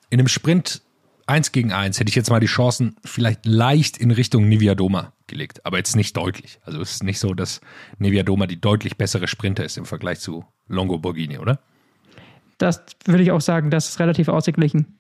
[0.10, 0.82] in einem Sprint
[1.28, 5.14] eins gegen eins hätte ich jetzt mal die Chancen vielleicht leicht in Richtung Nivea Doma
[5.28, 6.60] gelegt, aber jetzt nicht deutlich.
[6.66, 7.62] Also es ist nicht so, dass
[8.00, 11.60] Nivea Doma die deutlich bessere Sprinter ist im Vergleich zu Longo Borghini, oder?
[12.58, 14.98] Das würde ich auch sagen, das ist relativ ausgeglichen.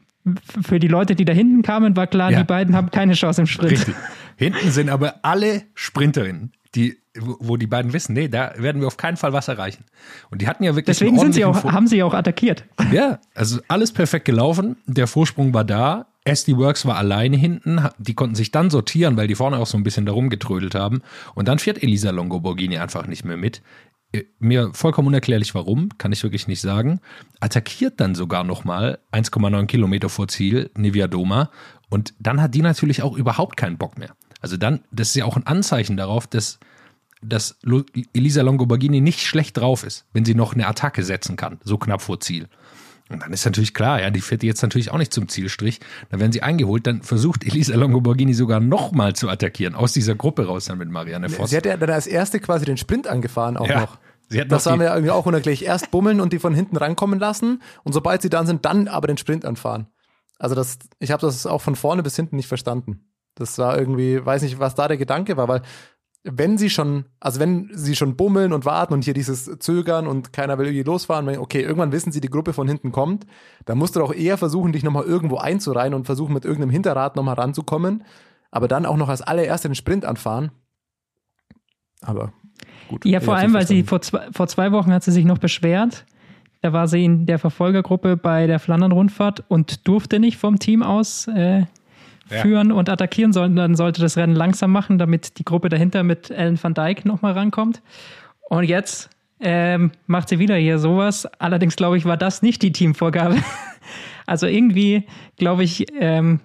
[0.61, 2.39] Für die Leute, die da hinten kamen, war klar, Ja.
[2.39, 3.71] die beiden haben keine Chance im Sprint.
[3.71, 3.95] Richtig.
[4.35, 8.97] Hinten sind aber alle Sprinterinnen, die, wo die beiden wissen, nee, da werden wir auf
[8.97, 9.85] keinen Fall was erreichen.
[10.29, 12.65] Und die hatten ja wirklich Deswegen sind sie auch, haben sie auch attackiert.
[12.91, 14.75] Ja, also alles perfekt gelaufen.
[14.85, 16.07] Der Vorsprung war da.
[16.27, 17.81] SD Works war alleine hinten.
[17.97, 21.01] Die konnten sich dann sortieren, weil die vorne auch so ein bisschen darum getrödelt haben.
[21.35, 23.61] Und dann fährt Elisa Longo Borghini einfach nicht mehr mit.
[24.11, 26.99] Äh, Mir vollkommen unerklärlich warum, kann ich wirklich nicht sagen.
[27.39, 31.49] Attackiert dann sogar nochmal 1,9 Kilometer vor Ziel Nivea Doma.
[31.89, 34.13] Und dann hat die natürlich auch überhaupt keinen Bock mehr.
[34.41, 36.59] Also dann, das ist ja auch ein Anzeichen darauf, dass
[37.21, 37.59] dass
[38.13, 42.01] Elisa Longoborghini nicht schlecht drauf ist, wenn sie noch eine Attacke setzen kann, so knapp
[42.01, 42.47] vor Ziel.
[43.09, 45.79] Und dann ist natürlich klar, ja, die fährt jetzt natürlich auch nicht zum Zielstrich.
[46.09, 50.45] Dann werden sie eingeholt, dann versucht Elisa Longoborghini sogar nochmal zu attackieren, aus dieser Gruppe
[50.45, 51.49] raus dann mit Marianne Voss.
[51.49, 53.81] Sie hat ja dann als erste quasi den Sprint angefahren auch Ja.
[53.81, 53.97] noch.
[54.29, 55.63] Sie hat das haben wir ja irgendwie auch unerklärlich.
[55.63, 59.07] Erst bummeln und die von hinten rankommen lassen und sobald sie dann sind, dann aber
[59.07, 59.87] den Sprint anfahren.
[60.37, 63.05] Also das, ich habe das auch von vorne bis hinten nicht verstanden.
[63.35, 65.61] Das war irgendwie, weiß nicht, was da der Gedanke war, weil
[66.29, 70.33] wenn sie schon, also wenn sie schon bummeln und warten und hier dieses Zögern und
[70.33, 73.25] keiner will irgendwie losfahren, okay, irgendwann wissen sie, die Gruppe von hinten kommt,
[73.65, 77.15] dann musst du doch eher versuchen, dich nochmal irgendwo einzureihen und versuchen, mit irgendeinem Hinterrad
[77.15, 78.03] nochmal ranzukommen,
[78.51, 80.51] aber dann auch noch als allererste den Sprint anfahren.
[82.01, 82.33] Aber
[82.89, 83.05] gut.
[83.05, 86.05] Ja, vor allem, weil sie vor zwei, vor zwei Wochen hat sie sich noch beschwert.
[86.61, 91.27] Da war sie in der Verfolgergruppe bei der Flandern-Rundfahrt und durfte nicht vom Team aus
[91.27, 91.65] äh,
[92.29, 92.41] Ja.
[92.41, 96.61] führen und attackieren, sondern sollte das Rennen langsam machen, damit die Gruppe dahinter mit Ellen
[96.61, 97.81] van Dijk nochmal rankommt.
[98.49, 99.09] Und jetzt
[99.39, 101.25] ähm, macht sie wieder hier sowas.
[101.39, 103.37] Allerdings glaube ich, war das nicht die Teamvorgabe.
[104.29, 105.05] Also irgendwie,
[105.37, 106.41] glaube ich, ähm,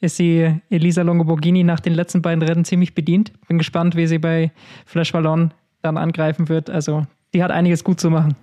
[0.00, 3.32] ist sie Elisa Longoborghini nach den letzten beiden Rennen ziemlich bedient.
[3.48, 4.52] Bin gespannt, wie sie bei
[4.84, 6.70] Flash Ballon dann angreifen wird.
[6.70, 8.36] Also, die hat einiges gut zu machen.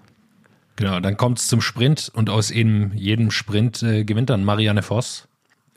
[0.76, 4.84] Genau, dann kommt es zum Sprint und aus jedem, jedem Sprint äh, gewinnt dann Marianne
[4.84, 5.27] Voss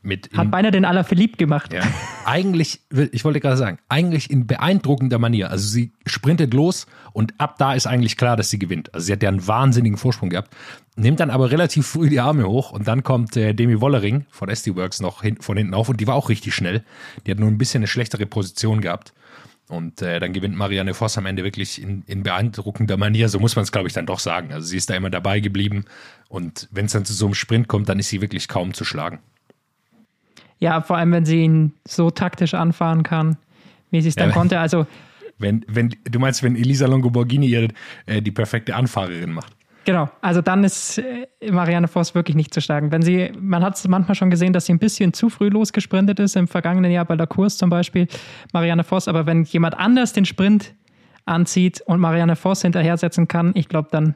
[0.03, 1.73] mit Hat in- beinahe den Alaphilippe gemacht.
[1.73, 1.83] Ja.
[2.25, 2.81] Eigentlich,
[3.13, 5.51] ich wollte gerade sagen, eigentlich in beeindruckender Manier.
[5.51, 8.95] Also sie sprintet los und ab da ist eigentlich klar, dass sie gewinnt.
[8.95, 10.55] Also sie hat ja einen wahnsinnigen Vorsprung gehabt,
[10.97, 14.49] nimmt dann aber relativ früh die Arme hoch und dann kommt äh, Demi Wollering von
[14.49, 16.85] SD Works noch hin, von hinten auf und die war auch richtig schnell.
[17.27, 19.13] Die hat nur ein bisschen eine schlechtere Position gehabt.
[19.69, 23.29] Und äh, dann gewinnt Marianne Voss am Ende wirklich in, in beeindruckender Manier.
[23.29, 24.53] So muss man es, glaube ich, dann doch sagen.
[24.53, 25.85] Also sie ist da immer dabei geblieben.
[26.29, 28.85] Und wenn es dann zu so einem Sprint kommt, dann ist sie wirklich kaum zu
[28.85, 29.21] schlagen.
[30.61, 33.37] Ja, vor allem, wenn sie ihn so taktisch anfahren kann,
[33.91, 34.35] wie sie es dann Ja.
[34.35, 34.61] konnte.
[34.61, 34.87] Also,
[35.39, 37.69] Wenn, wenn, du meinst, wenn Elisa Longoborghini ihr
[38.07, 39.57] äh, die perfekte Anfahrerin macht.
[39.87, 42.93] Genau, also dann ist äh, Marianne Voss wirklich nicht zu schlagen.
[42.93, 46.21] Wenn sie, man hat es manchmal schon gesehen, dass sie ein bisschen zu früh losgesprintet
[46.21, 48.07] ist, im vergangenen Jahr bei der Kurs zum Beispiel,
[48.53, 50.75] Marianne Voss, aber wenn jemand anders den Sprint
[51.25, 54.15] anzieht und Marianne Voss hinterher setzen kann, ich glaube, dann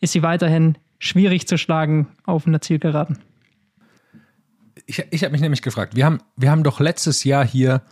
[0.00, 3.18] ist sie weiterhin schwierig zu schlagen auf einer Zielgeraden.
[4.86, 7.82] Ich, ich habe mich nämlich gefragt, wir haben, wir haben doch letztes Jahr hier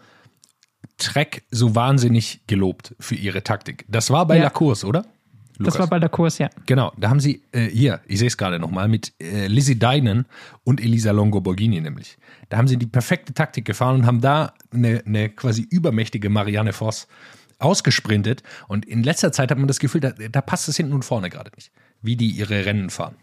[0.98, 3.84] Trek so wahnsinnig gelobt für ihre Taktik.
[3.88, 4.44] Das war bei Ja.
[4.44, 5.06] La Course, oder?
[5.64, 6.48] Das war bei der Kurs, ja.
[6.66, 10.26] Genau, da haben sie, äh, hier, ich sehe es gerade nochmal, mit äh, Lizzie Deinen
[10.64, 12.16] und Elisa Longo Borghini nämlich.
[12.48, 16.72] Da haben sie die perfekte Taktik gefahren und haben da eine, eine quasi übermächtige Marianne
[16.72, 17.06] Voss
[17.58, 18.42] ausgesprintet.
[18.68, 21.28] Und in letzter Zeit hat man das Gefühl, da, da passt es hinten und vorne
[21.28, 23.16] gerade nicht, wie die ihre Rennen fahren.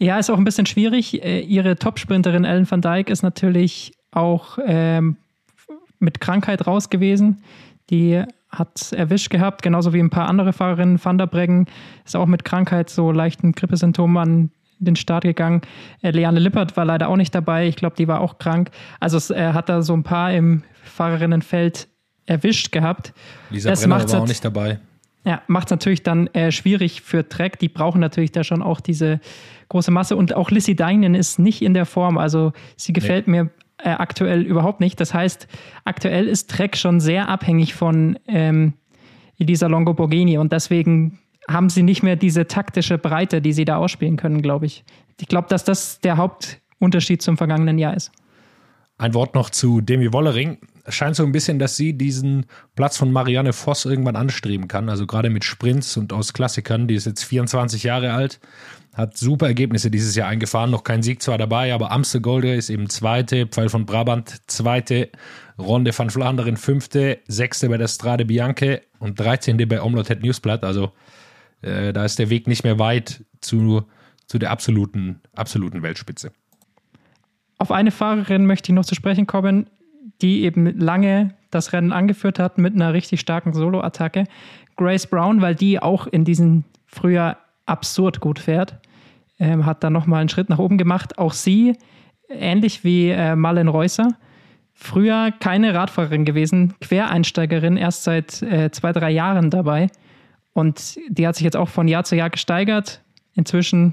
[0.00, 1.22] Ja, ist auch ein bisschen schwierig.
[1.22, 5.16] Äh, Ihre Topsprinterin Ellen van Dijk ist natürlich auch ähm,
[5.98, 7.42] mit Krankheit raus gewesen.
[7.90, 11.04] Die hat erwischt gehabt, genauso wie ein paar andere Fahrerinnen.
[11.04, 11.66] Van der Breggen
[12.04, 15.60] ist auch mit Krankheit, so leichten Grippesymptomen an den Start gegangen.
[16.00, 17.68] Äh, Leanne Lippert war leider auch nicht dabei.
[17.68, 18.70] Ich glaube, die war auch krank.
[19.00, 21.88] Also es äh, hat da so ein paar im Fahrerinnenfeld
[22.24, 23.12] erwischt gehabt.
[23.50, 24.80] Lisa Das Brenner war auch nicht dabei.
[25.24, 27.58] Ja, macht es natürlich dann äh, schwierig für Trek.
[27.58, 29.20] Die brauchen natürlich da schon auch diese
[29.68, 30.16] große Masse.
[30.16, 32.16] Und auch Lissy Deinen ist nicht in der Form.
[32.16, 34.98] Also sie gefällt mir äh, aktuell überhaupt nicht.
[34.98, 35.46] Das heißt,
[35.84, 38.72] aktuell ist Trek schon sehr abhängig von ähm,
[39.38, 40.38] Elisa Longo Borghini.
[40.38, 44.66] Und deswegen haben sie nicht mehr diese taktische Breite, die sie da ausspielen können, glaube
[44.66, 44.84] ich.
[45.20, 48.10] Ich glaube, dass das der Hauptunterschied zum vergangenen Jahr ist.
[49.00, 50.58] Ein Wort noch zu Demi Wollering.
[50.84, 52.44] Es scheint so ein bisschen, dass sie diesen
[52.76, 54.90] Platz von Marianne Voss irgendwann anstreben kann.
[54.90, 56.86] Also gerade mit Sprints und aus Klassikern.
[56.86, 58.40] Die ist jetzt 24 Jahre alt,
[58.92, 60.70] hat super Ergebnisse dieses Jahr eingefahren.
[60.70, 65.08] Noch kein Sieg zwar dabei, aber Amstel Gold Race eben zweite, Pfeil von Brabant zweite,
[65.58, 69.56] Ronde van Vlaanderen fünfte, sechste bei der Strade Bianche und 13.
[69.66, 70.62] bei Omlot Het Newsblatt.
[70.62, 70.92] Also
[71.62, 73.82] äh, da ist der Weg nicht mehr weit zu,
[74.26, 76.32] zu der absoluten, absoluten Weltspitze.
[77.60, 79.66] Auf eine Fahrerin möchte ich noch zu sprechen kommen,
[80.22, 84.24] die eben lange das Rennen angeführt hat mit einer richtig starken Solo-Attacke.
[84.76, 88.78] Grace Brown, weil die auch in diesem Frühjahr absurd gut fährt,
[89.38, 91.18] ähm, hat dann nochmal einen Schritt nach oben gemacht.
[91.18, 91.76] Auch sie,
[92.30, 94.08] ähnlich wie äh, Marlen Reusser,
[94.72, 99.88] früher keine Radfahrerin gewesen, Quereinsteigerin, erst seit äh, zwei, drei Jahren dabei.
[100.54, 103.02] Und die hat sich jetzt auch von Jahr zu Jahr gesteigert.
[103.34, 103.92] Inzwischen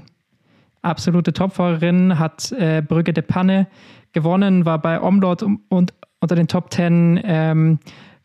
[0.82, 3.66] absolute Topfahrerin, hat äh, Brügge de Panne
[4.12, 7.20] gewonnen, war bei Omlot und unter den Top Ten.
[7.22, 7.78] Ähm,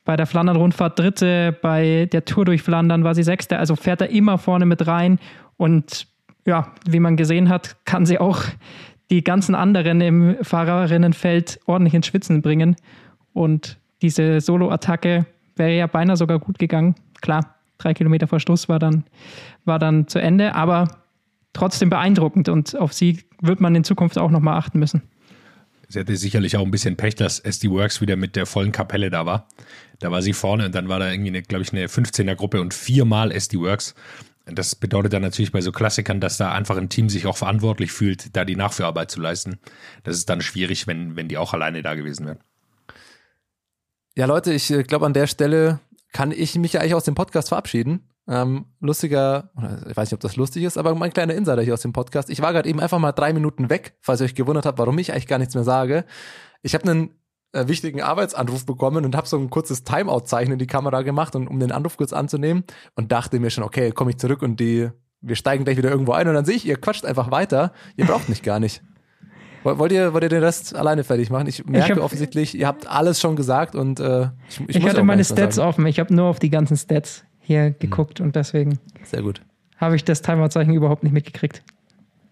[0.06, 4.10] bei der Flandern-Rundfahrt Dritte, bei der Tour durch Flandern war sie Sechste, also fährt er
[4.10, 5.20] immer vorne mit rein.
[5.56, 6.08] Und
[6.46, 8.42] ja, wie man gesehen hat, kann sie auch
[9.10, 12.76] die ganzen anderen im Fahrerinnenfeld ordentlich ins Schwitzen bringen.
[13.32, 16.96] Und diese Solo-Attacke wäre ja beinahe sogar gut gegangen.
[17.22, 19.06] Klar, drei Kilometer Schluss war dann,
[19.66, 20.88] war dann zu Ende, aber
[21.54, 25.04] trotzdem beeindruckend und auf sie wird man in Zukunft auch nochmal achten müssen.
[25.88, 29.12] Sie hatte sicherlich auch ein bisschen Pech, dass SD Works wieder mit der vollen Kapelle
[29.12, 29.48] da war.
[30.00, 33.32] Da war sie vorne und dann war da irgendwie, glaube ich, eine 15er-Gruppe und viermal
[33.32, 33.94] SD Works.
[34.46, 37.92] Das bedeutet dann natürlich bei so Klassikern, dass da einfach ein Team sich auch verantwortlich
[37.92, 39.60] fühlt, da die Nachführarbeit zu leisten.
[40.04, 42.40] Das ist dann schwierig, wenn, wenn die auch alleine da gewesen wären.
[44.16, 45.80] Ja, Leute, ich äh, glaube, an der Stelle
[46.12, 48.10] kann ich mich ja eigentlich aus dem Podcast verabschieden.
[48.28, 49.52] Ähm, lustiger,
[49.90, 52.30] ich weiß nicht, ob das lustig ist, aber mein kleiner Insider hier aus dem Podcast.
[52.30, 54.98] Ich war gerade eben einfach mal drei Minuten weg, falls ihr euch gewundert habt, warum
[54.98, 56.06] ich eigentlich gar nichts mehr sage.
[56.62, 57.10] Ich habe einen
[57.52, 61.48] äh, wichtigen Arbeitsanruf bekommen und habe so ein kurzes Timeout-Zeichen in die Kamera gemacht, und,
[61.48, 62.64] um den Anruf kurz anzunehmen
[62.96, 66.14] und dachte mir schon, okay, komme ich zurück und die, wir steigen gleich wieder irgendwo
[66.14, 67.74] ein und dann sehe ich, ihr quatscht einfach weiter.
[67.98, 68.82] Ihr braucht mich gar nicht.
[69.64, 71.48] Wollt ihr, wollt ihr den Rest alleine fertig machen?
[71.48, 74.90] Ich merke ich hab, offensichtlich, ihr habt alles schon gesagt und äh, ich, ich, ich
[74.90, 75.86] hatte meine Stats offen.
[75.86, 78.28] Ich habe nur auf die ganzen Stats hier geguckt mhm.
[78.28, 78.80] und deswegen.
[79.04, 79.42] Sehr gut.
[79.78, 81.64] Habe ich das Timeout-Zeichen überhaupt nicht mitgekriegt.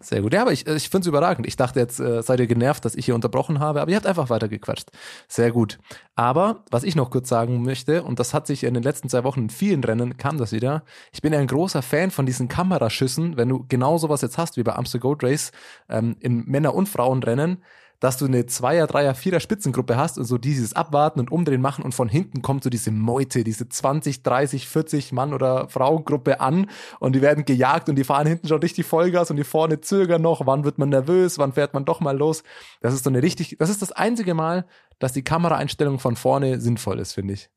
[0.01, 0.33] Sehr gut.
[0.33, 1.45] Ja, aber ich, ich finde es überragend.
[1.45, 4.07] Ich dachte jetzt, äh, seid ihr genervt, dass ich hier unterbrochen habe, aber ihr habt
[4.07, 4.89] einfach weitergequatscht.
[5.27, 5.77] Sehr gut.
[6.15, 9.23] Aber was ich noch kurz sagen möchte, und das hat sich in den letzten zwei
[9.23, 10.83] Wochen in vielen Rennen, kam das wieder.
[11.11, 14.57] Ich bin ja ein großer Fan von diesen Kameraschüssen, wenn du genau sowas jetzt hast
[14.57, 15.51] wie bei Amstel Gold Race
[15.87, 17.63] ähm, in Männer- und Frauenrennen
[18.01, 21.85] dass du eine Zweier-, Dreier-, Vierer Spitzengruppe hast und so dieses Abwarten und Umdrehen machen
[21.85, 26.69] und von hinten kommt so diese Meute, diese 20, 30, 40 Mann- oder Frauengruppe an
[26.99, 30.21] und die werden gejagt und die fahren hinten schon richtig Vollgas und die vorne zögern
[30.21, 32.43] noch, wann wird man nervös, wann fährt man doch mal los.
[32.81, 34.65] Das ist so eine richtig, das ist das einzige Mal,
[34.99, 37.49] dass die Kameraeinstellung von vorne sinnvoll ist, finde ich.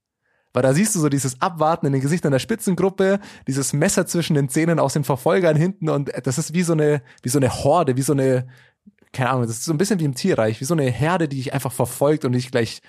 [0.52, 4.34] Weil da siehst du so dieses Abwarten in den Gesichtern der Spitzengruppe, dieses Messer zwischen
[4.34, 7.50] den Zähnen aus den Verfolgern hinten und das ist wie so eine, wie so eine
[7.64, 8.46] Horde, wie so eine,
[9.14, 11.36] keine Ahnung, das ist so ein bisschen wie im Tierreich, wie so eine Herde, die
[11.36, 12.82] dich einfach verfolgt und dich gleich,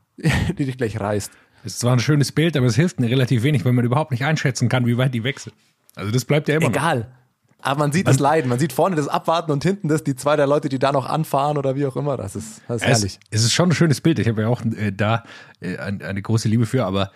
[0.16, 1.30] die dich gleich reißt.
[1.62, 4.10] Das ist zwar ein schönes Bild, aber es hilft mir relativ wenig, wenn man überhaupt
[4.10, 5.54] nicht einschätzen kann, wie weit die wechseln.
[5.94, 7.00] Also das bleibt ja immer Egal.
[7.00, 7.06] Noch.
[7.64, 10.36] Aber man sieht das Leiden, man sieht vorne das Abwarten und hinten das, die zwei
[10.36, 12.18] der Leute, die da noch anfahren oder wie auch immer.
[12.18, 13.18] Das ist, das ist herrlich.
[13.30, 14.18] Es, es ist schon ein schönes Bild.
[14.18, 15.24] Ich habe ja auch äh, da
[15.60, 17.10] äh, eine, eine große Liebe für, aber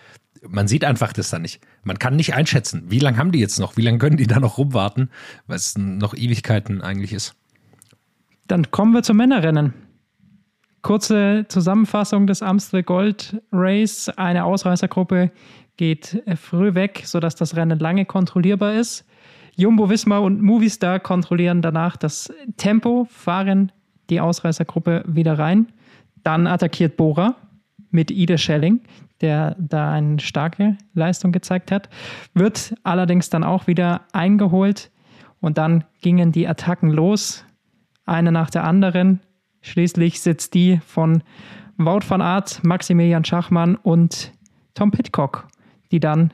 [0.47, 1.61] man sieht einfach das da nicht.
[1.83, 4.39] Man kann nicht einschätzen, wie lange haben die jetzt noch, wie lange können die da
[4.39, 5.11] noch rumwarten,
[5.45, 7.35] weil es noch Ewigkeiten eigentlich ist.
[8.49, 9.75] Dann kommen wir zum Männerrennen.
[10.81, 14.09] Kurze Zusammenfassung des Amstel Gold Race.
[14.09, 15.29] Eine Ausreißergruppe
[15.77, 19.05] geht früh weg, sodass das Rennen lange kontrollierbar ist.
[19.55, 23.71] Jumbo Wismar und Movistar kontrollieren danach das Tempo, fahren
[24.09, 25.67] die Ausreißergruppe wieder rein.
[26.23, 27.35] Dann attackiert Bora
[27.91, 28.81] mit Ide Schelling,
[29.21, 31.87] der da eine starke Leistung gezeigt hat,
[32.33, 34.89] wird allerdings dann auch wieder eingeholt
[35.39, 37.45] und dann gingen die Attacken los
[38.09, 39.21] eine nach der anderen.
[39.61, 41.23] Schließlich sitzt die von
[41.77, 44.31] Wout van Aert, Maximilian Schachmann und
[44.73, 45.47] Tom Pitcock,
[45.91, 46.33] die dann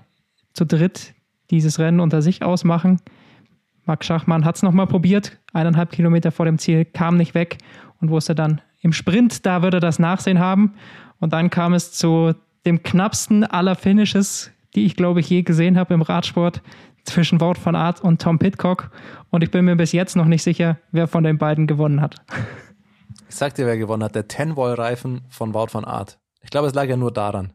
[0.54, 1.14] zu dritt
[1.52, 3.00] dieses Rennen unter sich ausmachen.
[3.86, 7.60] Max Schachmann hat es nochmal probiert, eineinhalb Kilometer vor dem Ziel, kam nicht weg
[8.02, 10.74] und wusste dann im Sprint, da würde das Nachsehen haben.
[11.20, 12.34] Und dann kam es zu
[12.66, 16.62] dem knappsten aller Finishes, die ich glaube ich je gesehen habe im Radsport
[17.06, 18.92] zwischen Wout van Aert und Tom Pitcock.
[19.30, 22.16] Und ich bin mir bis jetzt noch nicht sicher, wer von den beiden gewonnen hat.
[23.28, 24.16] Ich sag dir, wer gewonnen hat.
[24.16, 26.20] Der Ten-Wall-Reifen von Wout van Aert.
[26.42, 27.54] Ich glaube, es lag ja nur daran.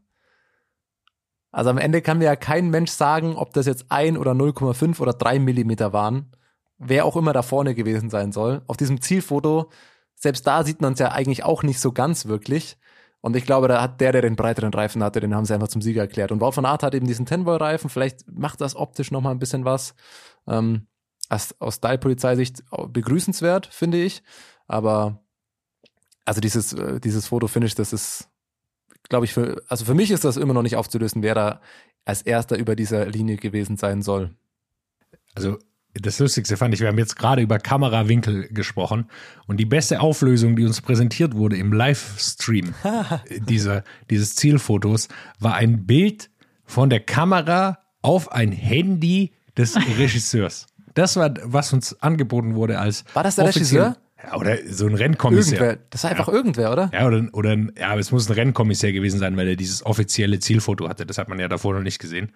[1.53, 5.01] Also am Ende kann mir ja kein Mensch sagen, ob das jetzt ein oder 0,5
[5.01, 6.33] oder 3 Millimeter waren.
[6.77, 8.63] Wer auch immer da vorne gewesen sein soll.
[8.67, 9.71] Auf diesem Zielfoto
[10.21, 12.77] selbst da sieht man es ja eigentlich auch nicht so ganz wirklich.
[13.21, 15.69] Und ich glaube, da hat der, der den breiteren Reifen hatte, den haben sie einfach
[15.69, 16.33] zum Sieger erklärt.
[16.33, 17.91] Und Wout von Art hat eben diesen Tenboy-Reifen.
[17.91, 19.95] Vielleicht macht das optisch nochmal ein bisschen was.
[20.47, 20.87] Ähm,
[21.29, 24.23] aus, aus Style-Polizeisicht begrüßenswert, finde ich.
[24.67, 25.23] Aber
[26.25, 28.29] also dieses, äh, dieses Foto-Finish, das ist,
[29.09, 31.61] glaube ich, für, also für mich ist das immer noch nicht aufzulösen, wer da
[32.05, 34.35] als erster über dieser Linie gewesen sein soll.
[35.35, 35.59] Also
[35.95, 39.07] das Lustigste fand ich, wir haben jetzt gerade über Kamerawinkel gesprochen
[39.47, 42.75] und die beste Auflösung, die uns präsentiert wurde im Livestream
[43.49, 46.31] dieser, dieses Zielfotos, war ein Bild
[46.65, 50.67] von der Kamera auf ein Handy des Regisseurs.
[50.95, 53.05] Das war, was uns angeboten wurde als.
[53.15, 53.97] War das der Regisseur?
[54.23, 55.59] Ja, oder so ein Rennkommissär.
[55.61, 55.85] Irgendwer.
[55.91, 56.35] Das war einfach ja.
[56.35, 56.91] irgendwer, oder?
[56.93, 60.41] Ja, oder, oder ja, aber es muss ein Rennkommissär gewesen sein, weil er dieses offizielle
[60.41, 61.07] Zielfoto hatte.
[61.07, 62.33] Das hat man ja davor noch nicht gesehen.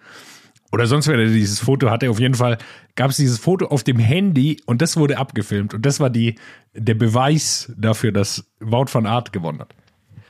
[0.71, 2.57] Oder sonst, wenn er dieses Foto hatte, auf jeden Fall
[2.95, 5.73] gab es dieses Foto auf dem Handy und das wurde abgefilmt.
[5.73, 6.35] Und das war die,
[6.73, 9.73] der Beweis dafür, dass Wout van Art gewonnen hat.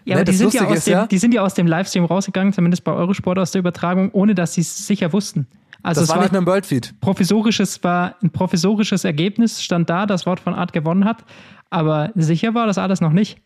[0.04, 2.54] Ja, aber die sind ja, aus dem, ja, die sind ja aus dem Livestream rausgegangen,
[2.54, 5.48] zumindest bei Eurosport aus der Übertragung, ohne dass sie es sicher wussten.
[5.82, 7.00] Also das war, war nicht mehr im Worldfeed.
[7.02, 11.26] Provisorisches war ein provisorisches Ergebnis, stand da, das Wort von Art gewonnen hat,
[11.72, 13.40] aber sicher war das alles noch nicht.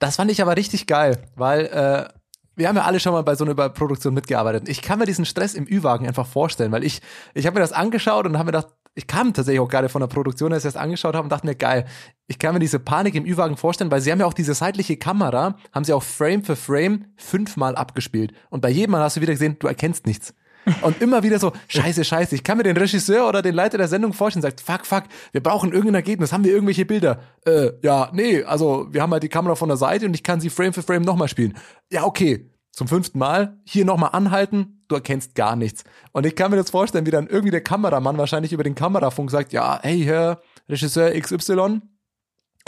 [0.00, 2.17] Das fand ich aber richtig geil, weil äh,
[2.58, 4.68] wir haben ja alle schon mal bei so einer Produktion mitgearbeitet.
[4.68, 7.00] Ich kann mir diesen Stress im Ü-Wagen einfach vorstellen, weil ich,
[7.34, 10.00] ich habe mir das angeschaut und habe mir gedacht, ich kam tatsächlich auch gerade von
[10.00, 11.86] der Produktion, als ich das angeschaut habe und dachte mir, geil,
[12.26, 14.96] ich kann mir diese Panik im Ü-Wagen vorstellen, weil sie haben ja auch diese seitliche
[14.96, 18.32] Kamera, haben sie auch Frame für Frame fünfmal abgespielt.
[18.50, 20.34] Und bei jedem Mal hast du wieder gesehen, du erkennst nichts.
[20.82, 22.34] Und immer wieder so, scheiße, scheiße.
[22.34, 25.42] Ich kann mir den Regisseur oder den Leiter der Sendung vorstellen, sagt, fuck, fuck, wir
[25.42, 26.32] brauchen irgendein Ergebnis.
[26.32, 27.20] Haben wir irgendwelche Bilder?
[27.44, 30.40] Äh, ja, nee, also wir haben halt die Kamera von der Seite und ich kann
[30.40, 31.56] sie Frame für Frame nochmal spielen.
[31.90, 32.50] Ja, okay.
[32.72, 35.82] Zum fünften Mal, hier nochmal anhalten, du erkennst gar nichts.
[36.12, 39.32] Und ich kann mir das vorstellen, wie dann irgendwie der Kameramann wahrscheinlich über den Kamerafunk
[39.32, 41.80] sagt, ja, hey, Herr Regisseur XY,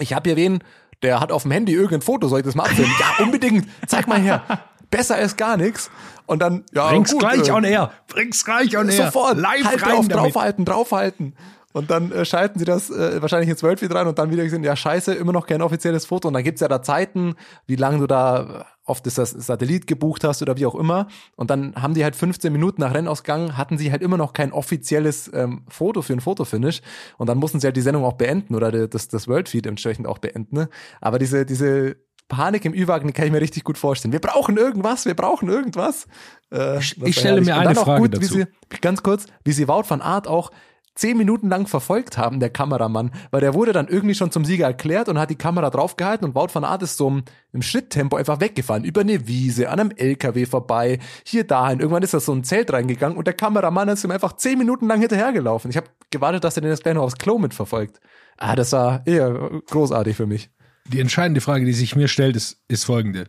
[0.01, 0.65] ich habe hier wen,
[1.03, 2.93] der hat auf dem Handy irgendein Foto, soll ich das mal abfilmen?
[2.99, 4.43] ja, unbedingt, zeig mal her.
[4.91, 5.91] Besser als gar nichts.
[6.27, 6.89] Und dann, ja.
[6.89, 7.93] Bring's gut, gleich äh, on air.
[8.09, 9.07] Bring's gleich on air.
[9.07, 9.39] Sofort.
[9.39, 10.17] Live halt rein auf, damit.
[10.17, 11.35] draufhalten, draufhalten.
[11.73, 14.65] Und dann äh, schalten sie das äh, wahrscheinlich ins Worldfeed rein und dann wieder gesehen,
[14.65, 16.29] ja scheiße, immer noch kein offizielles Foto.
[16.29, 20.25] Und dann gibt's ja da Zeiten, wie lange du da oft ist das Satellit gebucht
[20.25, 21.07] hast oder wie auch immer.
[21.37, 24.53] Und dann haben die halt 15 Minuten nach Rennausgang, hatten sie halt immer noch kein
[24.53, 26.83] offizielles ähm, Foto für ein Fotofinish.
[27.17, 30.19] Und dann mussten sie halt die Sendung auch beenden oder das, das Worldfeed entsprechend auch
[30.19, 30.57] beenden.
[30.57, 30.69] Ne?
[31.01, 31.97] Aber diese, diese
[32.31, 34.13] Panik im Ü-Wagen kann ich mir richtig gut vorstellen.
[34.13, 36.07] Wir brauchen irgendwas, wir brauchen irgendwas.
[36.51, 38.35] Äh, ich, stelle mir eine Frage gut, dazu.
[38.35, 38.47] Sie,
[38.81, 40.51] ganz kurz, wie sie Wout van Art auch
[40.95, 44.67] zehn Minuten lang verfolgt haben, der Kameramann, weil der wurde dann irgendwie schon zum Sieger
[44.67, 48.17] erklärt und hat die Kamera draufgehalten und Wout van Art ist so im, im Schritttempo
[48.17, 51.81] einfach weggefahren, über eine Wiese, an einem LKW vorbei, hier dahin.
[51.81, 54.87] Irgendwann ist er so ein Zelt reingegangen und der Kameramann ist ihm einfach zehn Minuten
[54.87, 55.71] lang hinterhergelaufen.
[55.71, 57.99] Ich habe gewartet, dass er den jetzt gleich noch aufs Klo mitverfolgt.
[58.37, 59.33] Ah, das war eher
[59.69, 60.51] großartig für mich.
[60.93, 63.29] Die entscheidende Frage, die sich mir stellt, ist, ist folgende.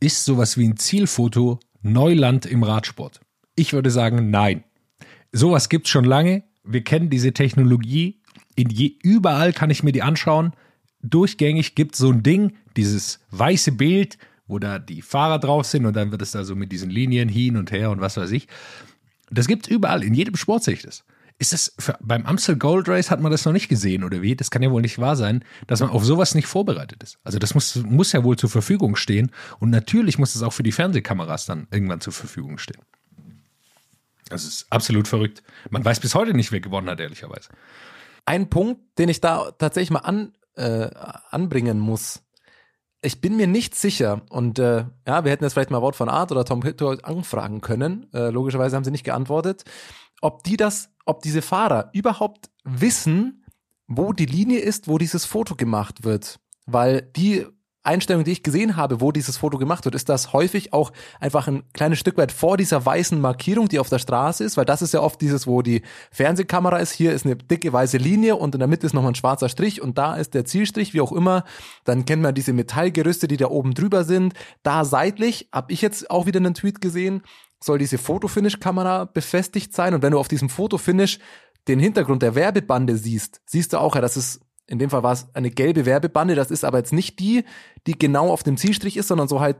[0.00, 3.20] Ist sowas wie ein Zielfoto Neuland im Radsport?
[3.54, 4.64] Ich würde sagen, nein.
[5.32, 8.20] Sowas gibt's schon lange wir kennen diese Technologie.
[8.54, 10.52] In je, überall kann ich mir die anschauen.
[11.02, 15.94] Durchgängig gibt so ein Ding, dieses weiße Bild, wo da die Fahrer drauf sind und
[15.94, 18.48] dann wird es da so mit diesen Linien hin und her und was weiß ich.
[19.30, 21.04] Das gibt es überall, in jedem Sport sehe ich das.
[21.38, 24.34] Ist das für, beim Amstel Gold Race hat man das noch nicht gesehen oder wie?
[24.34, 27.18] Das kann ja wohl nicht wahr sein, dass man auf sowas nicht vorbereitet ist.
[27.24, 30.62] Also das muss, muss ja wohl zur Verfügung stehen und natürlich muss es auch für
[30.62, 32.80] die Fernsehkameras dann irgendwann zur Verfügung stehen.
[34.28, 35.42] Das ist absolut verrückt.
[35.70, 37.50] Man weiß bis heute nicht, wer gewonnen hat, ehrlicherweise.
[38.24, 40.90] Ein Punkt, den ich da tatsächlich mal an, äh,
[41.30, 42.22] anbringen muss.
[43.02, 46.08] Ich bin mir nicht sicher und äh, ja, wir hätten jetzt vielleicht mal Wort von
[46.08, 48.12] Art oder Tom Hittor anfragen können.
[48.12, 49.64] Äh, logischerweise haben sie nicht geantwortet,
[50.20, 53.44] ob die das, ob diese Fahrer überhaupt wissen,
[53.86, 56.40] wo die Linie ist, wo dieses Foto gemacht wird.
[56.66, 57.46] Weil die
[57.86, 61.46] Einstellung, die ich gesehen habe, wo dieses Foto gemacht wird, ist das häufig auch einfach
[61.46, 64.82] ein kleines Stück weit vor dieser weißen Markierung, die auf der Straße ist, weil das
[64.82, 66.92] ist ja oft dieses, wo die Fernsehkamera ist.
[66.92, 69.80] Hier ist eine dicke weiße Linie und in der Mitte ist nochmal ein schwarzer Strich
[69.80, 71.44] und da ist der Zielstrich, wie auch immer.
[71.84, 74.34] Dann kennt man diese Metallgerüste, die da oben drüber sind.
[74.64, 77.22] Da seitlich, habe ich jetzt auch wieder einen Tweet gesehen,
[77.62, 81.18] soll diese Fotofinish-Kamera befestigt sein und wenn du auf diesem Fotofinish
[81.68, 85.12] den Hintergrund der Werbebande siehst, siehst du auch, ja, das ist in dem Fall war
[85.12, 87.44] es eine gelbe Werbebande, das ist aber jetzt nicht die,
[87.86, 89.56] die genau auf dem Zielstrich ist, sondern so halt,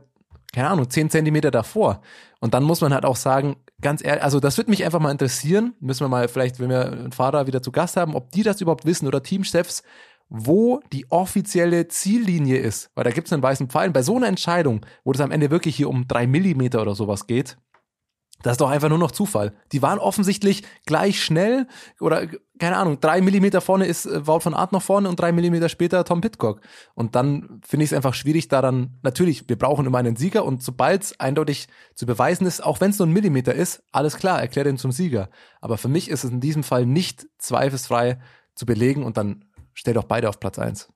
[0.53, 2.01] keine Ahnung, zehn Zentimeter davor.
[2.39, 5.11] Und dann muss man halt auch sagen, ganz ehrlich, also das würde mich einfach mal
[5.11, 8.43] interessieren, müssen wir mal vielleicht, wenn wir einen Fahrer wieder zu Gast haben, ob die
[8.43, 9.83] das überhaupt wissen oder Teamchefs,
[10.29, 12.89] wo die offizielle Ziellinie ist.
[12.95, 13.91] Weil da gibt es einen weißen Pfeil.
[13.91, 17.27] Bei so einer Entscheidung, wo das am Ende wirklich hier um drei Millimeter oder sowas
[17.27, 17.57] geht,
[18.43, 19.53] Das ist doch einfach nur noch Zufall.
[19.71, 21.67] Die waren offensichtlich gleich schnell
[21.99, 22.27] oder
[22.59, 25.69] keine Ahnung, drei Millimeter vorne ist äh, Wout von Art noch vorne und drei Millimeter
[25.69, 26.61] später Tom Pitcock.
[26.93, 30.63] Und dann finde ich es einfach schwierig daran, natürlich, wir brauchen immer einen Sieger und
[30.63, 34.39] sobald es eindeutig zu beweisen ist, auch wenn es nur ein Millimeter ist, alles klar,
[34.41, 35.29] erkläre ihn zum Sieger.
[35.61, 38.19] Aber für mich ist es in diesem Fall nicht zweifelsfrei
[38.55, 40.89] zu belegen und dann stell doch beide auf Platz eins.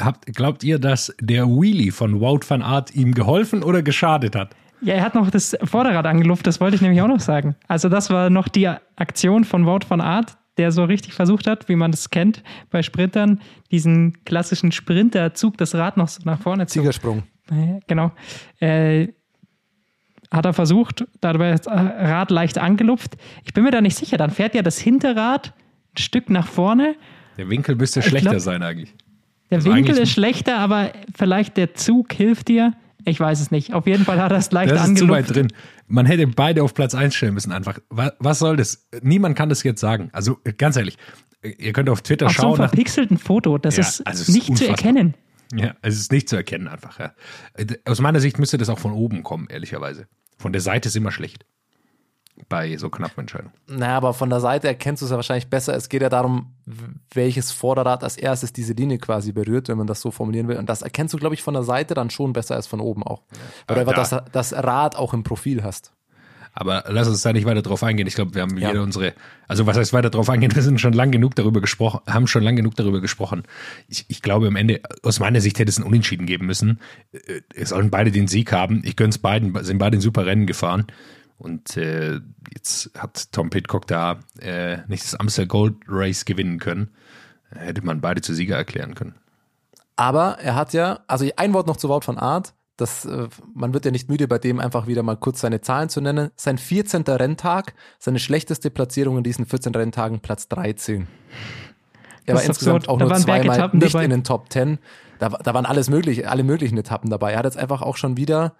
[0.00, 4.56] Habt, glaubt ihr, dass der Wheelie von Wout van Art ihm geholfen oder geschadet hat?
[4.82, 7.56] Ja, er hat noch das Vorderrad angeluft, das wollte ich nämlich auch noch sagen.
[7.66, 11.68] Also das war noch die Aktion von Wout van Art, der so richtig versucht hat,
[11.68, 16.66] wie man das kennt bei Sprintern, diesen klassischen Sprinterzug, das Rad noch so nach vorne
[16.66, 16.78] zu.
[16.80, 17.22] Siegersprung.
[17.50, 18.12] Ja, Genau.
[18.60, 19.08] Äh,
[20.32, 23.16] hat er versucht, dabei das Rad leicht angelupft.
[23.44, 24.16] Ich bin mir da nicht sicher.
[24.16, 25.52] Dann fährt ja das Hinterrad
[25.94, 26.96] ein Stück nach vorne.
[27.38, 28.92] Der Winkel müsste schlechter glaub- sein eigentlich.
[29.50, 32.72] Der Also Winkel eigentlich- ist schlechter, aber vielleicht der Zug hilft dir.
[33.08, 33.72] Ich weiß es nicht.
[33.72, 35.48] Auf jeden Fall hat er es leicht Das ist zu weit drin.
[35.86, 37.78] Man hätte beide auf Platz 1 stellen müssen einfach.
[37.88, 38.88] Was, was soll das?
[39.00, 40.10] Niemand kann das jetzt sagen.
[40.12, 40.98] Also ganz ehrlich,
[41.42, 42.58] ihr könnt auf Twitter Auf so einem schauen.
[42.64, 43.58] Nach, verpixelten Foto.
[43.58, 45.14] Das Ja, ist also es ist nicht zu erkennen.
[45.54, 46.98] ja, es ist nicht zu erkennen einfach.
[46.98, 47.12] Ja.
[47.84, 50.08] Aus meiner Sicht müsste das auch von oben kommen, ehrlicherweise.
[50.36, 51.46] Von der Seite ist immer schlecht.
[52.48, 53.52] Bei so knappen Entscheidungen.
[53.66, 55.74] Naja, aber von der Seite erkennst du es ja wahrscheinlich besser.
[55.74, 56.52] Es geht ja darum,
[57.12, 60.56] welches Vorderrad als erstes diese Linie quasi berührt, wenn man das so formulieren will.
[60.58, 63.02] Und das erkennst du, glaube ich, von der Seite dann schon besser als von oben
[63.02, 63.22] auch.
[63.66, 65.92] Aber einfach das, das Rad auch im Profil hast.
[66.58, 68.06] Aber lass uns da nicht weiter drauf eingehen.
[68.06, 68.68] Ich glaube, wir haben Ja.
[68.68, 69.12] jeder unsere,
[69.46, 70.50] also was heißt weiter drauf eingehen?
[70.54, 73.42] Wir sind schon lang genug darüber gesprochen, haben schon lang genug darüber gesprochen.
[73.88, 76.80] Ich, ich glaube, am Ende, aus meiner Sicht hätte es ein Unentschieden geben müssen.
[77.12, 78.80] Äh, Es sollen beide den Sieg haben.
[78.86, 80.86] Ich gönn's beiden, sind beide ein super Rennen gefahren.
[81.38, 82.20] Und äh,
[82.54, 86.90] jetzt hat Tom Pitcock da äh, nicht das Amstel Gold Race gewinnen können.
[87.50, 89.14] Hätte man beide zu Sieger erklären können.
[89.96, 92.54] Aber er hat ja, also ein Wort noch zu Wort von Art.
[92.76, 95.88] Das, äh, man wird ja nicht müde, bei dem einfach wieder mal kurz seine Zahlen
[95.88, 96.30] zu nennen.
[96.36, 97.02] Sein 14.
[97.02, 101.06] Renntag, seine schlechteste Platzierung in diesen 14 Renntagen, Platz 13.
[102.26, 102.88] Er Das war insgesamt absurd.
[102.88, 104.04] auch nur zweimal nicht dabei.
[104.04, 104.78] in den Top 10.
[105.18, 107.32] Da, da waren alles mögliche, alle möglichen Etappen dabei.
[107.32, 108.54] Er hat jetzt einfach auch schon wieder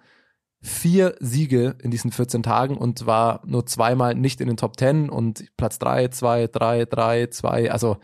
[0.61, 5.09] vier Siege in diesen 14 Tagen und war nur zweimal nicht in den Top 10
[5.09, 7.71] und Platz 3, 2, 3, 3, 2.
[7.71, 7.97] Also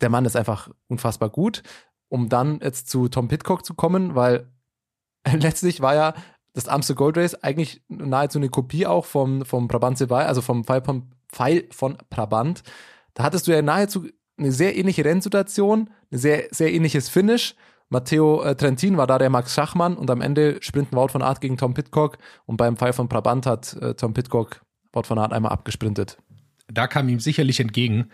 [0.00, 1.62] der Mann ist einfach unfassbar gut.
[2.08, 4.50] Um dann jetzt zu Tom Pitcock zu kommen, weil
[5.32, 6.14] letztlich war ja
[6.52, 10.64] das Amstel Gold Race eigentlich nahezu eine Kopie auch vom, vom Brabant Sebay, also vom
[10.64, 12.62] Pfeil von, Pfeil von Brabant.
[13.14, 17.54] Da hattest du ja nahezu eine sehr ähnliche Rennsituation, ein sehr, sehr ähnliches Finish.
[17.92, 21.42] Matteo äh, Trentin war da der Max Schachmann und am Ende sprinten Wout von Art
[21.42, 22.16] gegen Tom Pitcock
[22.46, 24.62] und beim Pfeil von Brabant hat äh, Tom Pitcock
[24.94, 26.16] Wout von Art einmal abgesprintet.
[26.68, 28.10] da kam ihm sicherlich entgegen,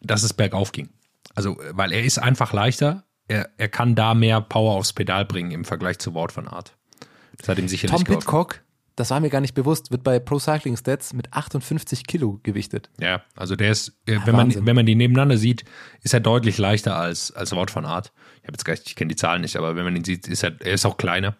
[0.00, 0.88] dass es bergauf ging.
[1.34, 3.04] Also, äh, weil er ist einfach leichter.
[3.28, 6.74] Er, er kann da mehr Power aufs Pedal bringen im Vergleich zu Wort von Art.
[7.36, 8.20] Das hat ihm sicherlich Tom geholfen.
[8.20, 8.62] Pitcock,
[8.96, 12.88] das war mir gar nicht bewusst, wird bei Pro Cycling Stats mit 58 Kilo gewichtet.
[12.98, 15.64] Ja, also der ist, äh, wenn, man, wenn man die nebeneinander sieht,
[16.02, 18.10] ist er deutlich leichter als, als Wort von Art.
[18.48, 20.26] Ich habe jetzt gar nicht, ich kenne die Zahlen nicht, aber wenn man ihn sieht,
[20.26, 21.36] ist er, er ist auch kleiner.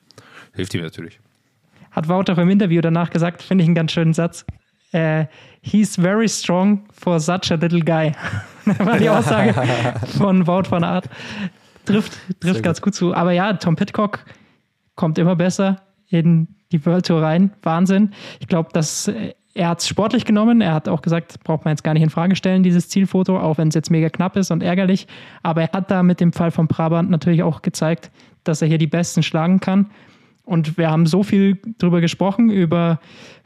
[0.55, 1.19] Hilft ihm natürlich.
[1.91, 4.45] Hat Wout auch im Interview danach gesagt, finde ich einen ganz schönen Satz.
[4.93, 5.25] Äh,
[5.63, 8.13] he's very strong for such a little guy.
[8.67, 9.55] Das war die Aussage
[10.19, 11.09] von Wout von Art.
[11.87, 13.15] Trifft, trifft Sehr ganz gut zu.
[13.15, 14.27] Aber ja, Tom Pitcock
[14.95, 17.55] kommt immer besser in die World Tour rein.
[17.63, 18.13] Wahnsinn.
[18.41, 20.61] Ich glaube, dass äh, er hat es sportlich genommen.
[20.61, 23.59] Er hat auch gesagt, braucht man jetzt gar nicht in Frage stellen, dieses Zielfoto, auch
[23.59, 25.09] wenn es jetzt mega knapp ist und ärgerlich.
[25.43, 28.13] Aber er hat da mit dem Fall von Brabant natürlich auch gezeigt,
[28.45, 29.87] dass er hier die Besten schlagen kann.
[30.45, 33.01] Und wir haben so viel drüber gesprochen, über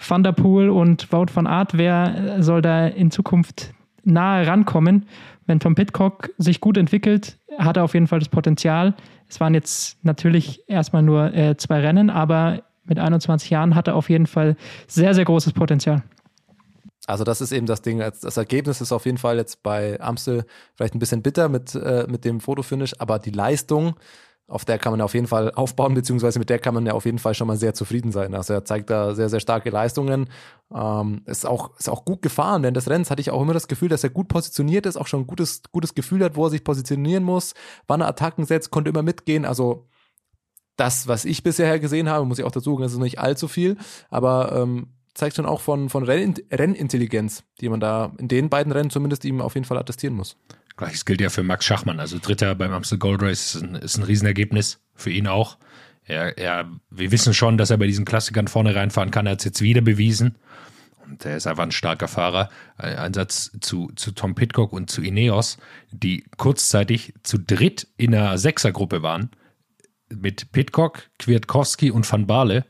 [0.06, 1.78] Van der Poel und Wout van Aert.
[1.78, 3.72] Wer soll da in Zukunft
[4.04, 5.06] nahe rankommen?
[5.46, 8.94] Wenn Tom Pitcock sich gut entwickelt, hat er auf jeden Fall das Potenzial.
[9.28, 13.96] Es waren jetzt natürlich erstmal nur äh, zwei Rennen, aber mit 21 Jahren hat er
[13.96, 14.56] auf jeden Fall
[14.86, 16.02] sehr, sehr großes Potenzial.
[17.06, 17.98] Also das ist eben das Ding.
[17.98, 22.06] Das Ergebnis ist auf jeden Fall jetzt bei Amstel vielleicht ein bisschen bitter mit, äh,
[22.08, 23.96] mit dem Fotofinish, aber die Leistung,
[24.46, 27.04] auf der kann man auf jeden Fall aufbauen, beziehungsweise mit der kann man ja auf
[27.04, 28.34] jeden Fall schon mal sehr zufrieden sein.
[28.34, 30.28] Also er zeigt da sehr, sehr starke Leistungen.
[30.74, 33.66] Ähm, ist, auch, ist auch gut gefahren, denn des Rennens hatte ich auch immer das
[33.66, 36.50] Gefühl, dass er gut positioniert ist, auch schon ein gutes, gutes Gefühl hat, wo er
[36.50, 37.54] sich positionieren muss,
[37.88, 39.44] wann er Attacken setzt, konnte immer mitgehen.
[39.44, 39.88] Also
[40.76, 43.48] das, was ich bisher gesehen habe, muss ich auch dazu sagen, das ist nicht allzu
[43.48, 43.76] viel,
[44.10, 48.72] aber ähm, zeigt schon auch von, von Renn Rennintelligenz, die man da in den beiden
[48.72, 50.36] Rennen zumindest ihm auf jeden Fall attestieren muss.
[50.76, 52.00] Gleiches gilt ja für Max Schachmann.
[52.00, 55.58] Also Dritter beim Amstel Gold Race ist ein, ist ein Riesenergebnis für ihn auch.
[56.04, 59.26] Er, er, wir wissen schon, dass er bei diesen Klassikern vorne reinfahren kann.
[59.26, 60.36] Er hat es jetzt wieder bewiesen.
[61.04, 62.48] Und er ist einfach ein starker Fahrer.
[62.76, 65.58] Ein ein Satz zu, zu Tom Pitcock und zu Ineos,
[65.90, 69.30] die kurzzeitig zu dritt in einer Sechsergruppe waren.
[70.20, 72.64] Mit Pitcock, Kwiatkowski und Van Baarle.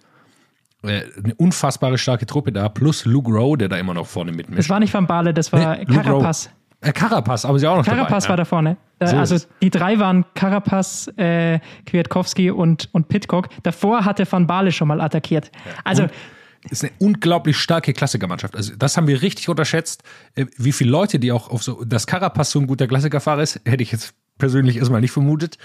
[0.82, 4.59] äh, eine unfassbare starke Truppe da, plus Luke Rowe, der da immer noch vorne mitmischt.
[4.61, 6.51] Das war nicht Van Bale, das war Nee, Carapaz.
[6.80, 8.28] Äh, Carapaz, aber sie auch noch Carapaz dabei.
[8.30, 8.76] war da vorne.
[8.99, 13.49] Äh, So also die drei waren Carapaz, äh, Kwiatkowski und, und Pitcock.
[13.62, 15.53] Davor hatte Van Bale schon mal attackiert.
[15.84, 16.07] Also
[16.70, 18.57] ist eine unglaublich starke Klassikermannschaft.
[18.57, 20.03] Also das haben wir richtig unterschätzt.
[20.34, 23.61] Äh, Wie viele Leute, die auch auf so, dass Carapaz so ein guter Klassikerfahrer ist,
[23.64, 25.59] hätte ich jetzt persönlich erstmal nicht vermutet.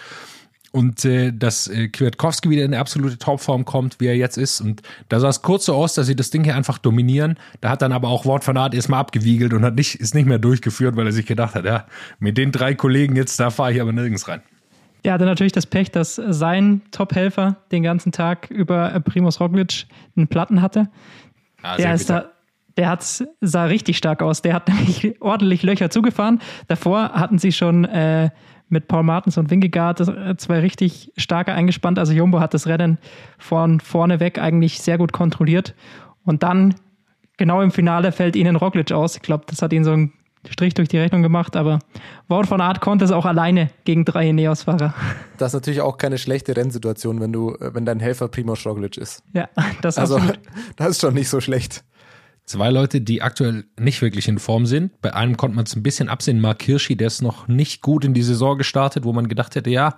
[0.74, 4.60] Und äh, dass äh, Kwiatkowski wieder in eine absolute Topform kommt, wie er jetzt ist.
[4.62, 7.40] Und da sah es kurz so aus, dass sie das Ding hier einfach dominieren.
[7.62, 10.28] Da hat dann aber auch Wort von Art erstmal abgewiegelt und hat nicht, ist nicht
[10.28, 11.86] mehr durchgeführt, weil er sich gedacht hat, ja,
[12.20, 14.42] mit den drei Kollegen jetzt, da fahre ich aber nirgends rein.
[15.04, 19.86] er hatte natürlich das Pech, dass sein Top-Helfer den ganzen Tag über äh, Primus Roglic
[20.18, 20.90] einen Platten hatte.
[21.62, 22.22] Ah, Der, ist bitter.
[22.22, 22.32] da,
[22.76, 24.42] der hat, sah richtig stark aus.
[24.42, 26.40] Der hat nämlich ordentlich Löcher zugefahren.
[26.68, 28.30] Davor hatten sie schon äh,
[28.70, 32.00] mit Paul Martens und Wingegaard äh, zwei richtig starke eingespannt.
[32.00, 32.98] Also Jumbo hat das Rennen
[33.38, 35.74] von vorne weg eigentlich sehr gut kontrolliert.
[36.26, 36.76] Und dann,
[37.38, 39.16] genau im Finale, fällt ihnen Roglic aus.
[39.16, 40.14] Ich glaube, das hat ihn so einen
[40.50, 41.56] Strich durch die Rechnung gemacht.
[41.56, 41.80] Aber
[42.28, 44.94] Wout von Art konnte es auch alleine gegen drei Ineos-Fahrer.
[45.38, 48.98] Das ist natürlich auch keine schlechte Rennsituation, wenn du, äh, wenn dein Helfer Primoz Roglic
[48.98, 49.22] ist.
[49.34, 49.48] Ja,
[49.84, 50.40] das Also, absolut.
[50.78, 51.84] das ist schon nicht so schlecht.
[52.48, 55.02] Zwei Leute, die aktuell nicht wirklich in Form sind.
[55.02, 56.40] Bei einem konnte man es ein bisschen absehen.
[56.40, 59.70] Mark Hirschi, der ist noch nicht gut in die Saison gestartet, wo man gedacht hätte,
[59.70, 59.98] ja,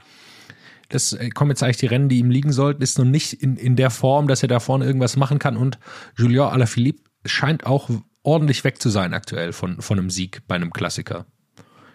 [0.90, 3.56] das äh, kommen jetzt eigentlich die Rennen, die ihm liegen sollten, ist noch nicht in,
[3.56, 5.58] in der Form, dass er da vorne irgendwas machen kann.
[5.58, 5.78] Und
[6.18, 7.88] Julien Alaphilippe scheint auch
[8.24, 11.28] ordentlich weg zu sein aktuell von, von einem Sieg bei einem Klassiker.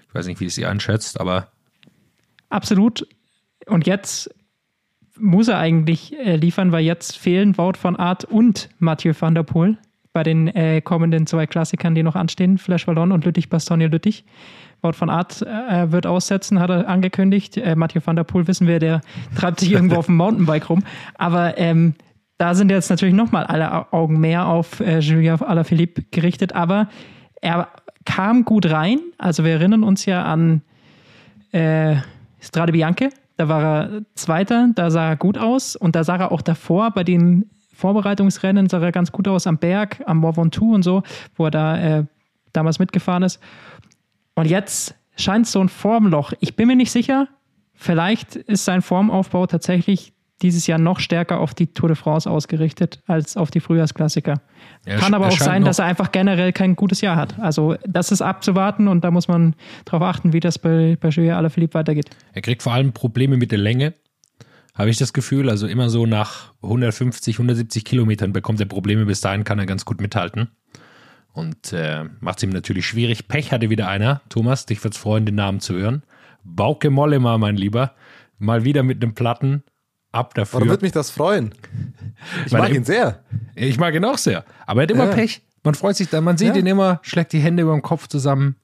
[0.09, 1.48] Ich weiß nicht, wie es ihr einschätzt, aber
[2.48, 3.09] Absolut.
[3.66, 4.32] Und jetzt
[5.16, 9.42] muss er eigentlich äh, liefern, weil jetzt fehlen Wout von Art und Mathieu van der
[9.42, 9.78] Poel
[10.14, 14.24] bei den äh, kommenden zwei Klassikern, die noch anstehen, Flash Wallon und Lüttich Bastogne Lüttich.
[14.80, 17.56] Wout von Art äh, wird aussetzen, hat er angekündigt.
[17.56, 19.00] Äh, Mathieu van der Poel wissen wir, der
[19.36, 20.84] treibt sich irgendwo auf dem Mountainbike rum.
[21.16, 21.94] Aber ähm,
[22.38, 26.54] da sind jetzt natürlich nochmal alle Augen mehr auf äh, Julien Alaphilippe gerichtet.
[26.54, 26.88] Aber
[27.42, 27.68] er
[28.04, 29.00] kam gut rein.
[29.18, 30.62] Also wir erinnern uns ja an
[31.50, 31.96] äh,
[32.40, 33.10] Strade Bianche.
[33.36, 35.74] Da war er Zweiter, da sah er gut aus.
[35.74, 39.59] Und da sah er auch davor bei den Vorbereitungsrennen, sah er ganz gut aus am
[39.59, 41.03] Berg, am Mont Ventoux und so,
[41.37, 42.05] wo er da äh,
[42.53, 43.41] damals mitgefahren ist.
[44.35, 46.33] Und jetzt scheint so ein Formloch.
[46.41, 47.29] Ich bin mir nicht sicher.
[47.75, 50.12] Vielleicht ist sein Formaufbau tatsächlich
[50.43, 54.41] dieses Jahr noch stärker auf die Tour de France ausgerichtet als auf die Frühjahrsklassiker.
[54.85, 57.39] Er Kann aber er auch sein, dass er einfach generell kein gutes Jahr hat.
[57.39, 59.55] Also das ist abzuwarten und da muss man
[59.85, 62.11] darauf achten, wie das bei, bei Julien Alaphilippe weitergeht.
[62.33, 63.95] Er kriegt vor allem Probleme mit der Länge,
[64.75, 65.49] habe ich das Gefühl.
[65.51, 69.07] Also immer so nach 150, 170 Kilometern bekommt er Probleme.
[69.07, 70.49] Bis dahin kann er ganz gut mithalten.
[71.33, 73.27] Und äh, macht es ihm natürlich schwierig.
[73.29, 74.20] Pech hatte wieder einer.
[74.29, 76.03] Thomas, dich wird's freuen, den Namen zu hören.
[76.45, 77.95] Bauke Mollema, mein Lieber.
[78.39, 79.62] Mal wieder mit einem Platten.
[80.12, 80.61] Ab dafür.
[80.61, 81.53] Warum würde mich das freuen?
[82.47, 83.25] Ich mag ihn sehr.
[83.57, 84.45] ich mag ihn auch sehr.
[84.64, 85.12] Aber er hat immer Ja.
[85.14, 85.43] Pech.
[85.64, 86.61] Man freut sich dann, man sieht Ja.
[86.61, 88.55] ihn immer, schlägt die Hände über dem Kopf zusammen.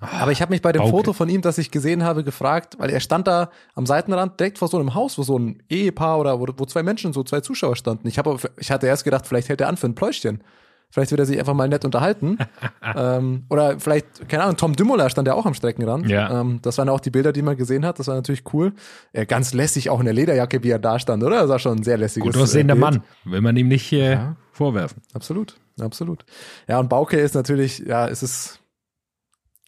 [0.00, 0.90] Aber ich habe mich bei dem Bauke.
[0.90, 4.58] Foto von ihm, das ich gesehen habe, gefragt, weil er stand da am Seitenrand direkt
[4.58, 7.40] vor so einem Haus, wo so ein Ehepaar oder wo, wo zwei Menschen, so zwei
[7.40, 8.06] Zuschauer standen.
[8.08, 10.42] Ich, habe, ich hatte erst gedacht, vielleicht hält er an für ein Pläuschchen.
[10.90, 12.38] Vielleicht wird er sich einfach mal nett unterhalten.
[12.94, 16.08] ähm, oder vielleicht, keine Ahnung, Tom Dümmler stand ja auch am Streckenrand.
[16.08, 16.40] Ja.
[16.40, 17.98] Ähm, das waren auch die Bilder, die man gesehen hat.
[17.98, 18.72] Das war natürlich cool.
[19.12, 21.40] Äh, ganz lässig auch in der Lederjacke, wie er da stand, oder?
[21.40, 22.90] Das war schon ein sehr lässiges Gut aussehender äh, Bild.
[22.92, 23.02] Mann.
[23.24, 24.36] Will man ihm nicht äh, Ja.
[24.52, 25.02] vorwerfen.
[25.12, 26.24] Absolut, absolut.
[26.68, 28.60] Ja, und Bauke ist natürlich, ja, es ist,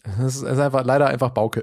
[0.05, 1.62] es ist, einfach, leider einfach Bauke.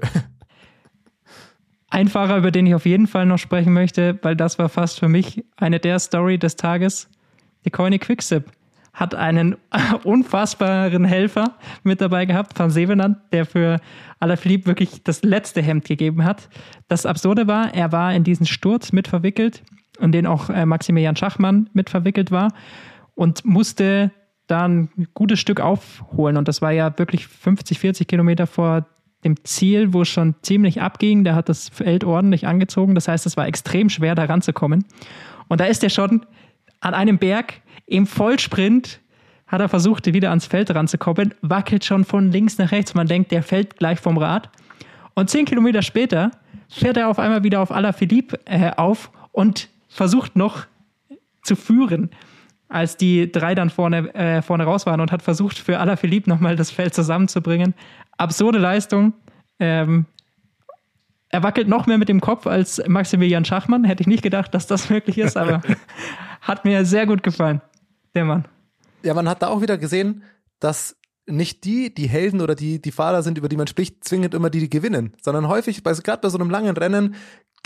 [1.88, 4.98] Ein Fahrer, über den ich auf jeden Fall noch sprechen möchte, weil das war fast
[4.98, 7.08] für mich eine der Story des Tages.
[7.64, 8.50] Die Coine Quickstep
[8.92, 9.56] hat einen
[10.04, 13.78] unfassbaren Helfer mit dabei gehabt, Van Sevenand, der für
[14.18, 16.48] Alaphilippe wirklich das letzte Hemd gegeben hat.
[16.88, 19.62] Das Absurde war, er war in diesen Sturz mit verwickelt,
[20.00, 22.52] in den auch äh, Maximilian Schachmann mit verwickelt war
[23.14, 24.10] und musste
[24.46, 26.36] dann ein gutes Stück aufholen.
[26.36, 28.86] Und das war ja wirklich 50, 40 Kilometer vor
[29.24, 31.24] dem Ziel, wo es schon ziemlich abging.
[31.24, 32.94] Der hat das Feld ordentlich angezogen.
[32.94, 34.84] Das heißt, es war extrem schwer, da ranzukommen.
[35.48, 36.24] Und da ist er schon
[36.80, 37.54] an einem Berg
[37.86, 39.00] im Vollsprint,
[39.46, 42.94] hat er versucht, wieder ans Feld ranzukommen, wackelt schon von links nach rechts.
[42.94, 44.50] Man denkt, der fällt gleich vom Rad.
[45.14, 46.30] Und zehn Kilometer später
[46.68, 50.66] fährt er auf einmal wieder auf Alaphilippe äh, auf und versucht noch
[51.42, 52.10] zu führen,
[52.68, 56.56] als die drei dann vorne, äh, vorne raus waren und hat versucht, für Alaphilippe nochmal
[56.56, 57.74] das Feld zusammenzubringen.
[58.16, 59.12] Absurde Leistung.
[59.58, 60.06] Ähm,
[61.28, 63.84] er wackelt noch mehr mit dem Kopf als Maximilian Schachmann.
[63.84, 65.60] Hätte ich nicht gedacht, dass das möglich ist, aber
[66.40, 67.60] hat mir sehr gut gefallen,
[68.14, 68.46] der Mann.
[69.02, 70.22] Ja, man hat da auch wieder gesehen,
[70.58, 70.96] dass
[71.26, 74.48] nicht die, die Helden oder die, die Fahrer sind, über die man spricht, zwingend immer
[74.48, 77.16] die, die gewinnen, sondern häufig, bei, gerade bei so einem langen Rennen,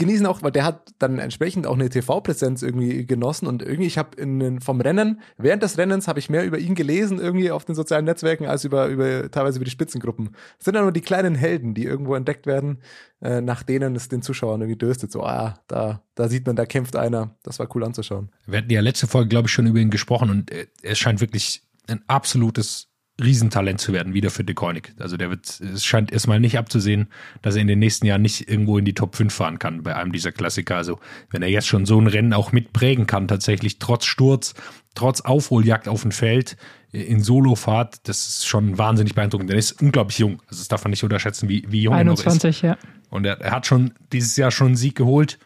[0.01, 3.87] genieße ihn auch, weil der hat dann entsprechend auch eine TV-Präsenz irgendwie genossen und irgendwie,
[3.87, 4.17] ich habe
[4.61, 8.07] vom Rennen, während des Rennens habe ich mehr über ihn gelesen irgendwie auf den sozialen
[8.07, 10.31] Netzwerken als über, über teilweise über die Spitzengruppen.
[10.59, 12.79] Das sind dann nur die kleinen Helden, die irgendwo entdeckt werden,
[13.21, 15.13] äh, nach denen es den Zuschauern irgendwie dürstet.
[15.13, 17.37] So, ah, da, da sieht man, da kämpft einer.
[17.43, 18.31] Das war cool anzuschauen.
[18.47, 20.51] Wir hatten ja letzte Folge, glaube ich, schon über ihn gesprochen und
[20.83, 22.90] er scheint wirklich ein absolutes
[23.23, 24.93] Riesentalent zu werden, wieder für De Koenig.
[24.99, 27.09] Also der wird, es scheint erstmal nicht abzusehen,
[27.43, 29.95] dass er in den nächsten Jahren nicht irgendwo in die Top 5 fahren kann bei
[29.95, 30.77] einem dieser Klassiker.
[30.77, 30.99] Also
[31.31, 34.55] wenn er jetzt schon so ein Rennen auch mitprägen kann, tatsächlich trotz Sturz,
[34.95, 36.57] trotz Aufholjagd auf dem Feld,
[36.93, 39.51] in Solofahrt, das ist schon wahnsinnig beeindruckend.
[39.51, 40.43] Der ist unglaublich jung.
[40.49, 42.83] Also das darf man nicht unterschätzen, wie, wie jung 21, er noch ist.
[42.83, 42.91] ja.
[43.11, 45.39] Und er, er hat schon dieses Jahr schon einen Sieg geholt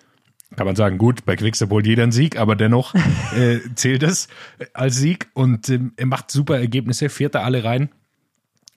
[0.57, 2.94] kann man sagen, gut, bei Quickstep holt jeder einen Sieg, aber dennoch
[3.36, 4.28] äh, zählt es
[4.72, 7.90] als Sieg und ähm, er macht super Ergebnisse, fährt da alle rein.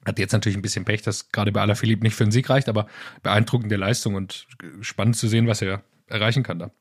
[0.06, 2.70] Hat jetzt natürlich ein bisschen Pech, dass gerade bei Alaphilippe nicht für einen Sieg reicht,
[2.70, 2.88] aber
[3.24, 4.48] beeindruckende Leistung und
[4.82, 6.72] spannend zu sehen, was er erreichen kann da.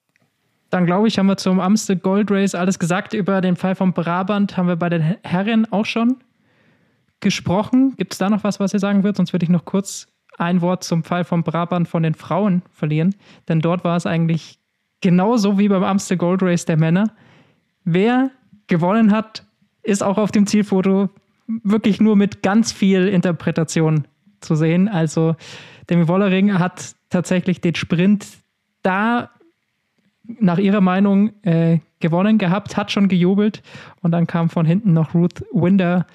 [0.70, 3.14] Dann glaube ich, haben wir zum Amstel Gold Race alles gesagt.
[3.14, 6.16] Über den Fall von Brabant haben wir bei den Herren auch schon
[7.20, 7.94] gesprochen.
[7.97, 9.16] Gibt es da noch was, was ihr sagen würdet?
[9.16, 13.14] Sonst würde ich noch kurz ein Wort zum Fall von Brabant von den Frauen verlieren.
[13.49, 14.59] Denn dort war es eigentlich
[15.01, 17.12] genauso wie beim Amstel Gold Race der Männer.
[17.84, 18.30] Wer
[18.66, 19.44] gewonnen hat,
[19.82, 21.09] ist auch auf dem Zielfoto
[21.47, 24.07] wirklich nur mit ganz viel Interpretation
[24.40, 24.88] zu sehen.
[24.88, 25.36] Also
[25.88, 28.26] Demi Wollering hat tatsächlich den Sprint
[28.82, 29.30] da
[30.40, 33.62] nach ihrer Meinung äh, gewonnen gehabt, hat schon gejubelt
[34.03, 36.07] und dann kam von hinten noch Ruth Winder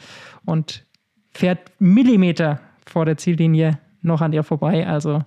[0.45, 0.85] und
[1.31, 4.85] fährt Millimeter vor der Ziellinie noch an ihr vorbei.
[4.85, 5.23] Also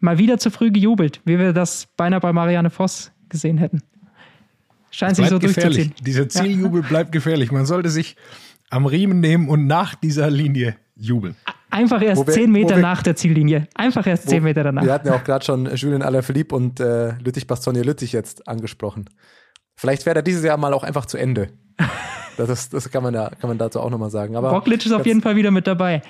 [0.00, 3.82] mal wieder zu früh gejubelt, wie wir das beinahe bei Marianne Voss gesehen hätten.
[4.90, 5.88] Scheint sich so gefährlich.
[5.88, 6.04] durchzuziehen.
[6.04, 6.88] Dieser Zieljubel ja.
[6.88, 7.52] bleibt gefährlich.
[7.52, 8.16] Man sollte sich
[8.70, 11.36] am Riemen nehmen und nach dieser Linie jubeln.
[11.70, 13.68] Einfach erst wir, zehn Meter wir, nach der Ziellinie.
[13.74, 14.82] Einfach erst wo, zehn Meter danach.
[14.82, 19.10] Wir hatten ja auch gerade schon Julien Alaphilippe und äh, Lüttich Bastogne Lüttich jetzt angesprochen.
[19.74, 21.48] Vielleicht fährt er dieses Jahr mal auch einfach zu Ende.
[22.38, 24.36] Das, das kann man ja, kann man dazu auch nochmal sagen.
[24.36, 26.02] Aber Roglic ist auf jeden Fall wieder mit dabei.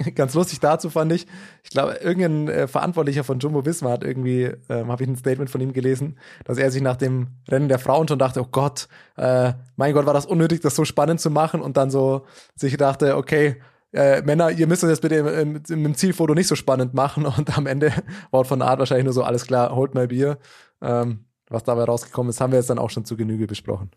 [0.14, 1.26] ganz lustig dazu fand ich,
[1.62, 5.50] ich glaube, irgendein äh, Verantwortlicher von Jumbo Visma hat irgendwie, ähm, habe ich ein Statement
[5.50, 8.88] von ihm gelesen, dass er sich nach dem Rennen der Frauen schon dachte, oh Gott,
[9.16, 12.26] äh, mein Gott, war das unnötig, das so spannend zu machen und dann so
[12.56, 13.60] sich dachte, okay,
[13.92, 17.56] äh, Männer, ihr müsst das bitte im, im, im, Zielfoto nicht so spannend machen und
[17.56, 17.92] am Ende
[18.30, 20.38] Wort von Art wahrscheinlich nur so, alles klar, holt mal Bier.
[20.80, 23.90] Ähm, was dabei rausgekommen ist, haben wir jetzt dann auch schon zu Genüge besprochen.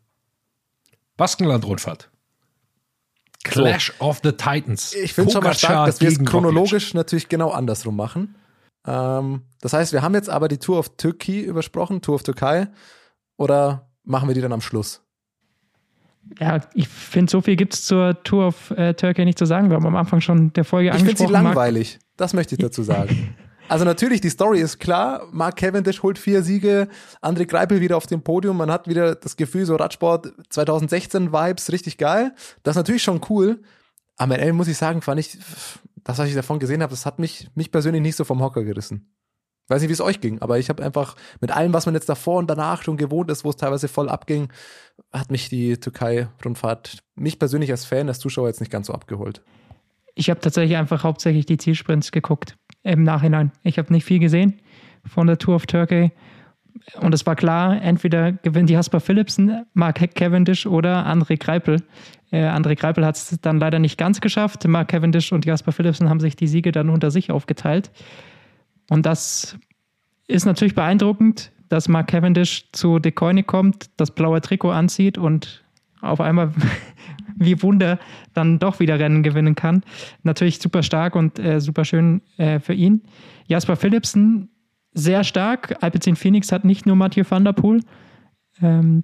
[1.18, 2.10] Baskenland-Rundfahrt.
[3.44, 4.06] Clash so.
[4.06, 4.94] of the Titans.
[4.94, 6.94] Ich finde schon mal stark, dass wir es chronologisch Roglic.
[6.96, 8.36] natürlich genau andersrum machen.
[8.86, 12.68] Ähm, das heißt, wir haben jetzt aber die Tour of Turkey übersprochen, Tour of Türkei.
[13.38, 15.02] Oder machen wir die dann am Schluss?
[16.40, 19.70] Ja, ich finde, so viel gibt es zur Tour of äh, Turkey nicht zu sagen.
[19.70, 21.14] Wir haben am Anfang schon der Folge ich angesprochen.
[21.14, 22.00] Ich finde sie langweilig.
[22.16, 23.36] Das möchte ich dazu sagen.
[23.74, 25.28] Also natürlich, die Story ist klar.
[25.32, 26.88] Mark Cavendish holt vier Siege,
[27.24, 28.56] André Greipel wieder auf dem Podium.
[28.56, 32.36] Man hat wieder das Gefühl, so Radsport 2016 Vibes, richtig geil.
[32.62, 33.64] Das ist natürlich schon cool.
[34.16, 35.40] Am Ende muss ich sagen, fand ich,
[36.04, 38.64] das, was ich davon gesehen habe, das hat mich, mich persönlich nicht so vom Hocker
[38.64, 39.12] gerissen.
[39.70, 42.10] Weiß nicht, wie es euch ging, aber ich habe einfach mit allem, was man jetzt
[42.10, 44.54] davor und danach schon gewohnt ist, wo es teilweise voll abging,
[45.12, 49.42] hat mich die Türkei-Rundfahrt, mich persönlich als Fan, als Zuschauer jetzt nicht ganz so abgeholt.
[50.16, 53.52] Ich habe tatsächlich einfach hauptsächlich die Zielsprints geguckt im Nachhinein.
[53.64, 54.62] Ich habe nicht viel gesehen
[55.06, 56.12] von der Tour of Turkey.
[57.00, 61.82] Und es war klar, entweder gewinnt Jasper Philipsen, Mark Cavendish oder André Greipel.
[62.32, 64.68] Äh, André Greipel hat es dann leider nicht ganz geschafft.
[64.68, 67.92] Mark Cavendish und Jasper Philipsen haben sich die Siege dann unter sich aufgeteilt.
[68.90, 69.58] Und das
[70.28, 75.64] ist natürlich beeindruckend, dass Mark Cavendish zu De kommt, das blaue Trikot anzieht und
[76.02, 76.52] auf einmal
[77.36, 78.00] wie Wunder
[78.34, 79.84] dann doch wieder Rennen gewinnen kann.
[80.24, 83.02] Natürlich super stark und äh, super schön äh, für ihn.
[83.48, 84.50] Jasper Philipsen,
[84.94, 85.78] sehr stark.
[85.82, 87.82] Alpecin Phoenix hat nicht nur Mathieu van der Poel.
[88.62, 89.04] Ähm,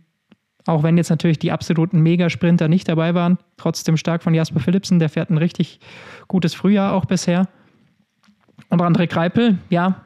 [0.66, 5.00] auch wenn jetzt natürlich die absoluten Megasprinter nicht dabei waren, trotzdem stark von Jasper Philipsen.
[5.00, 5.80] Der fährt ein richtig
[6.28, 7.48] gutes Frühjahr auch bisher.
[8.70, 10.06] Und André Kreipel, ja,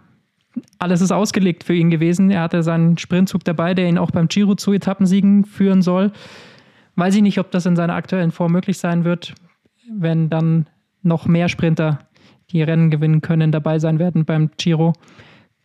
[0.78, 2.30] alles ist ausgelegt für ihn gewesen.
[2.30, 6.12] Er hatte seinen Sprintzug dabei, der ihn auch beim Giro zu Etappensiegen führen soll.
[6.96, 9.34] Weiß ich nicht, ob das in seiner aktuellen Form möglich sein wird,
[9.92, 10.68] wenn dann
[11.02, 12.00] noch mehr Sprinter,
[12.52, 14.94] die Rennen gewinnen können, dabei sein werden beim Giro.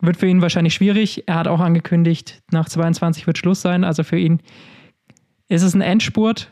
[0.00, 1.24] Wird für ihn wahrscheinlich schwierig.
[1.26, 3.84] Er hat auch angekündigt, nach 22 wird Schluss sein.
[3.84, 4.40] Also für ihn
[5.48, 6.50] ist es ein Endspurt.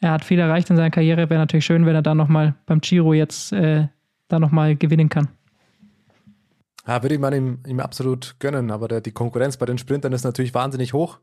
[0.00, 1.28] Er hat viel erreicht in seiner Karriere.
[1.28, 3.88] Wäre natürlich schön, wenn er dann nochmal beim Giro jetzt äh,
[4.28, 5.28] da nochmal gewinnen kann.
[6.86, 10.12] Ja, würde ich man ihm, ihm absolut gönnen, aber der, die Konkurrenz bei den Sprintern
[10.12, 11.18] ist natürlich wahnsinnig hoch.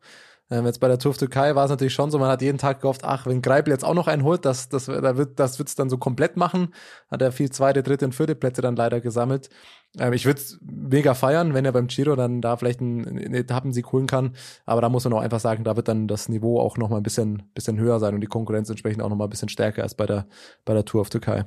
[0.50, 2.58] Ähm, jetzt bei der Tour of Türkei war es natürlich schon so, man hat jeden
[2.58, 5.60] Tag gehofft, ach, wenn Greipel jetzt auch noch einen holt, das, das, da wird, das
[5.60, 6.74] wird's dann so komplett machen.
[7.10, 9.50] Hat er viel zweite, dritte und vierte Plätze dann leider gesammelt.
[9.98, 13.92] Ähm, ich würde mega feiern, wenn er beim Giro dann da vielleicht einen, einen Etappensieg
[13.92, 14.36] holen kann.
[14.66, 16.98] Aber da muss man auch einfach sagen, da wird dann das Niveau auch noch mal
[16.98, 19.84] ein bisschen, bisschen höher sein und die Konkurrenz entsprechend auch noch mal ein bisschen stärker
[19.84, 20.28] als bei der,
[20.66, 21.46] bei der Tour of Türkei.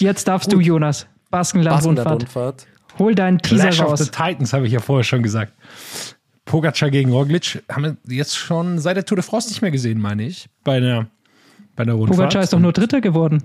[0.00, 0.58] Jetzt darfst Gut.
[0.58, 1.06] du, Jonas.
[1.30, 2.26] Baskenland-Rundfahrt.
[2.26, 4.00] Baskenland Hol deinen Teaser Clash raus.
[4.00, 5.52] of the Titans, habe ich ja vorher schon gesagt.
[6.44, 10.00] Pogacar gegen Roglic haben wir jetzt schon seit der Tour de France nicht mehr gesehen,
[10.00, 11.08] meine ich, bei der,
[11.74, 12.18] bei der Rundfahrt.
[12.18, 13.42] Pogacar ist doch nur Dritter geworden.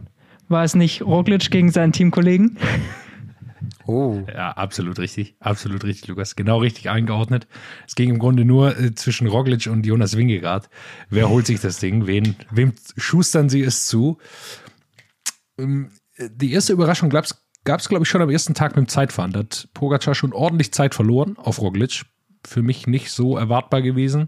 [0.47, 2.57] War es nicht Roglic gegen seinen Teamkollegen?
[3.87, 4.23] Oh.
[4.27, 5.35] Ja, absolut richtig.
[5.39, 6.35] Absolut richtig, Lukas.
[6.35, 7.47] Genau richtig eingeordnet.
[7.87, 10.69] Es ging im Grunde nur äh, zwischen Roglic und Jonas Wingegaard.
[11.09, 12.07] Wer holt sich das Ding?
[12.07, 14.17] Wen, wem schustern sie es zu?
[15.57, 17.09] Ähm, die erste Überraschung
[17.63, 19.31] gab es, glaube ich, schon am ersten Tag mit dem Zeitfahren.
[19.31, 22.03] Da hat Pogacar schon ordentlich Zeit verloren auf Roglic
[22.45, 24.27] für mich nicht so erwartbar gewesen.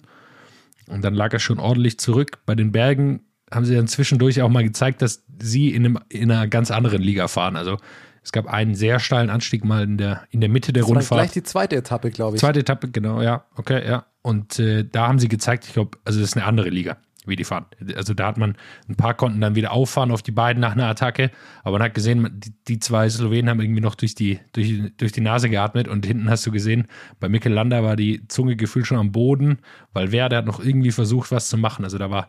[0.87, 2.39] Und dann lag er schon ordentlich zurück.
[2.45, 3.21] Bei den Bergen
[3.51, 7.01] haben sie dann zwischendurch auch mal gezeigt, dass sie in, einem, in einer ganz anderen
[7.01, 7.55] Liga fahren.
[7.55, 7.77] Also
[8.21, 11.11] es gab einen sehr steilen Anstieg mal in der, in der Mitte der das Rundfahrt.
[11.11, 12.41] War gleich die zweite Etappe, glaube ich.
[12.41, 13.45] Zweite Etappe, genau, ja.
[13.55, 14.05] Okay, ja.
[14.21, 17.35] Und äh, da haben sie gezeigt, ich glaube, also das ist eine andere Liga wie
[17.35, 17.65] die fahren.
[17.95, 18.55] Also da hat man
[18.87, 21.31] ein paar konnten dann wieder auffahren auf die beiden nach einer Attacke,
[21.63, 25.11] aber man hat gesehen, die, die zwei Slowenen haben irgendwie noch durch die, durch, durch
[25.11, 26.87] die Nase geatmet und hinten hast du gesehen,
[27.19, 29.59] bei Mikkel Landa war die Zunge gefühlt schon am Boden,
[29.93, 31.83] weil wer, der hat noch irgendwie versucht, was zu machen.
[31.83, 32.27] Also da war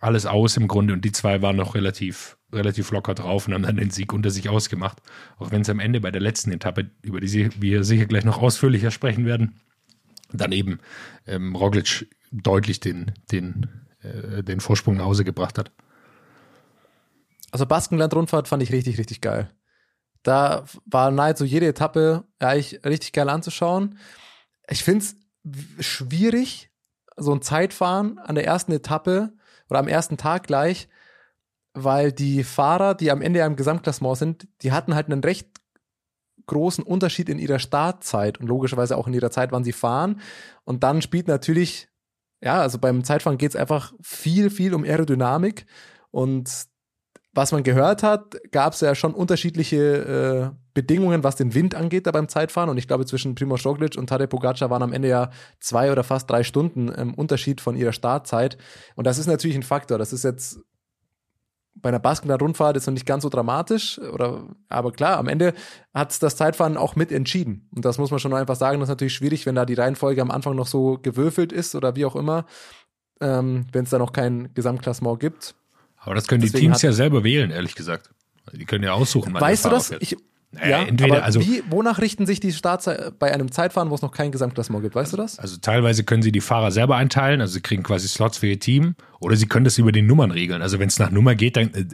[0.00, 3.62] alles aus im Grunde und die zwei waren noch relativ, relativ locker drauf und haben
[3.62, 4.98] dann den Sieg unter sich ausgemacht.
[5.38, 8.42] Auch wenn es am Ende bei der letzten Etappe, über die wir sicher gleich noch
[8.42, 9.54] ausführlicher sprechen werden,
[10.32, 10.80] dann eben
[11.26, 13.66] ähm, Roglic deutlich den, den
[14.06, 15.72] äh, den Vorsprung nach Hause gebracht hat.
[17.50, 19.50] Also Baskenland-Rundfahrt fand ich richtig, richtig geil.
[20.22, 23.98] Da war nahezu jede Etappe eigentlich richtig geil anzuschauen.
[24.68, 25.16] Ich finde es
[25.86, 26.70] schwierig,
[27.16, 29.32] so ein Zeitfahren an der ersten Etappe
[29.70, 30.88] oder am ersten Tag gleich,
[31.74, 35.48] weil die Fahrer, die am Ende im Gesamtklassement sind, die hatten halt einen recht
[36.46, 40.20] großen Unterschied in ihrer Startzeit und logischerweise auch in ihrer Zeit, wann sie fahren.
[40.64, 41.88] Und dann spielt natürlich
[42.40, 45.66] ja, also beim Zeitfahren geht es einfach viel, viel um Aerodynamik.
[46.10, 46.66] Und
[47.32, 52.06] was man gehört hat, gab es ja schon unterschiedliche äh, Bedingungen, was den Wind angeht,
[52.06, 52.70] da beim Zeitfahren.
[52.70, 55.30] Und ich glaube, zwischen Primoz Roglic und Tadej Pogacar waren am Ende ja
[55.60, 58.56] zwei oder fast drei Stunden im Unterschied von ihrer Startzeit.
[58.94, 59.98] Und das ist natürlich ein Faktor.
[59.98, 60.60] Das ist jetzt
[61.80, 65.54] bei einer Baskenland-Rundfahrt ist noch nicht ganz so dramatisch, oder, aber klar, am Ende
[65.94, 67.68] hat das Zeitfahren auch mit entschieden.
[67.74, 70.22] Und das muss man schon einfach sagen, das ist natürlich schwierig, wenn da die Reihenfolge
[70.22, 72.46] am Anfang noch so gewürfelt ist oder wie auch immer,
[73.20, 75.54] ähm, wenn es da noch kein Gesamtklassement gibt.
[75.98, 78.10] Aber das können Deswegen die Teams ja selber wählen, ehrlich gesagt.
[78.52, 79.90] Die können ja aussuchen, Weißt du das?
[80.00, 80.16] Ich,
[80.64, 82.88] ja, entweder, also, wie, wonach richten sich die Starts
[83.18, 84.94] bei einem Zeitfahren, wo es noch kein Gesamtklassement gibt?
[84.94, 85.38] Weißt du das?
[85.38, 88.60] Also teilweise können sie die Fahrer selber einteilen, also sie kriegen quasi Slots für ihr
[88.60, 90.62] Team, oder sie können das über die Nummern regeln.
[90.62, 91.84] Also wenn es nach Nummer geht, dann äh,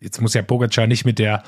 [0.00, 1.42] jetzt muss ja Pogacar nicht mit der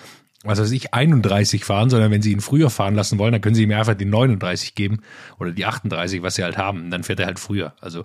[0.44, 3.54] was weiß ich, 31 fahren, sondern wenn sie ihn früher fahren lassen wollen, dann können
[3.54, 5.00] sie ihm einfach die 39 geben
[5.40, 6.90] oder die 38, was sie halt haben.
[6.90, 7.74] Dann fährt er halt früher.
[7.80, 8.04] Also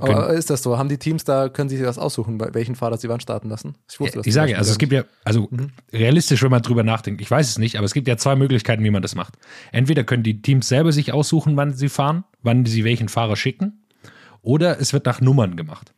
[0.00, 0.78] Aber ist das so?
[0.78, 3.48] Haben die Teams da, können sie sich das aussuchen, bei welchen Fahrer sie wann starten
[3.48, 3.74] lassen?
[3.90, 4.26] Ich wusste das.
[4.26, 5.70] Ich sage, also es gibt ja, also mhm.
[5.92, 8.84] realistisch, wenn man drüber nachdenkt, ich weiß es nicht, aber es gibt ja zwei Möglichkeiten,
[8.84, 9.34] wie man das macht.
[9.72, 13.84] Entweder können die Teams selber sich aussuchen, wann sie fahren, wann sie welchen Fahrer schicken,
[14.42, 15.92] oder es wird nach Nummern gemacht.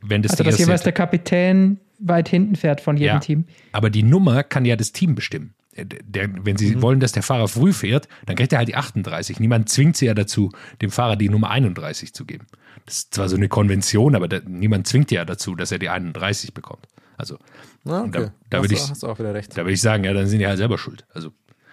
[0.00, 3.44] Wenn das also, dass jeweils der Kapitän weit hinten fährt von jedem ja, Team.
[3.72, 5.54] Aber die Nummer kann ja das Team bestimmen.
[5.84, 6.82] Der, wenn sie mhm.
[6.82, 9.40] wollen, dass der Fahrer früh fährt, dann kriegt er halt die 38.
[9.40, 10.50] Niemand zwingt sie ja dazu,
[10.82, 12.46] dem Fahrer die Nummer 31 zu geben.
[12.86, 15.88] Das ist zwar so eine Konvention, aber da, niemand zwingt ja dazu, dass er die
[15.88, 16.86] 31 bekommt.
[17.16, 17.36] Also,
[17.84, 18.10] ah, okay.
[18.10, 21.04] da, da würde ich, da würde ich sagen, ja, dann sind die halt selber schuld.
[21.12, 21.32] Also,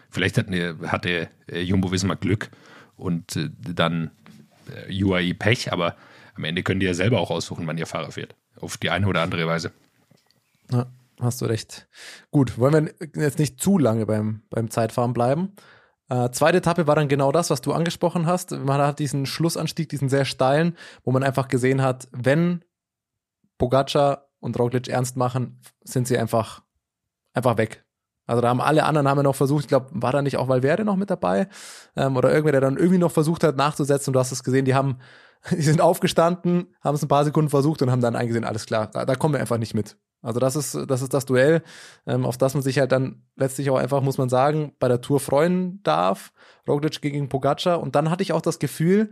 [0.10, 2.50] vielleicht hat, eine, hat der äh, Jumbo Wismar Glück
[2.98, 4.12] und äh, dann
[4.88, 5.96] äh, UAE Pech, aber
[6.36, 8.36] am Ende können die ja selber auch aussuchen, wann ihr Fahrer fährt.
[8.60, 9.72] Auf die eine oder andere Weise.
[10.72, 10.88] Ja,
[11.20, 11.88] hast du recht.
[12.32, 15.56] Gut, wollen wir jetzt nicht zu lange beim, beim Zeitfahren bleiben.
[16.10, 18.52] Äh, zweite Etappe war dann genau das, was du angesprochen hast.
[18.52, 22.64] Man hat diesen Schlussanstieg, diesen sehr steilen, wo man einfach gesehen hat, wenn
[23.58, 26.62] Pogacar und Roglic ernst machen, sind sie einfach,
[27.34, 27.86] einfach weg.
[28.28, 30.84] Also da haben alle anderen haben noch versucht, ich glaube, war da nicht auch Valverde
[30.84, 31.48] noch mit dabei?
[31.96, 34.66] Ähm, oder irgendwer, der dann irgendwie noch versucht hat nachzusetzen und du hast es gesehen,
[34.66, 34.98] die haben,
[35.52, 38.88] die sind aufgestanden, haben es ein paar Sekunden versucht und haben dann eingesehen, alles klar,
[38.88, 39.98] da, da kommen wir einfach nicht mit.
[40.22, 41.62] Also das ist, das ist das Duell,
[42.08, 45.02] ähm, auf das man sich halt dann letztlich auch einfach, muss man sagen, bei der
[45.02, 46.34] Tour freuen darf.
[46.68, 47.80] Roglic gegen Pogacar.
[47.80, 49.12] Und dann hatte ich auch das Gefühl,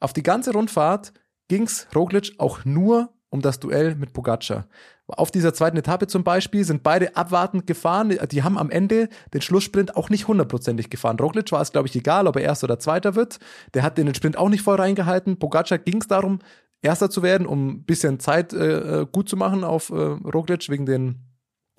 [0.00, 1.12] auf die ganze Rundfahrt
[1.48, 4.66] ging's Roglic auch nur um das Duell mit Pogacar.
[5.06, 8.16] auf dieser zweiten Etappe zum Beispiel sind beide abwartend gefahren.
[8.30, 11.18] Die haben am Ende den Schlusssprint auch nicht hundertprozentig gefahren.
[11.18, 13.38] Roglic war es, glaube ich, egal, ob er Erster oder Zweiter wird.
[13.72, 15.38] Der hat den Sprint auch nicht voll reingehalten.
[15.38, 16.40] Pogacar ging es darum,
[16.82, 20.84] Erster zu werden, um ein bisschen Zeit äh, gut zu machen auf äh, Roglic wegen
[20.84, 21.24] den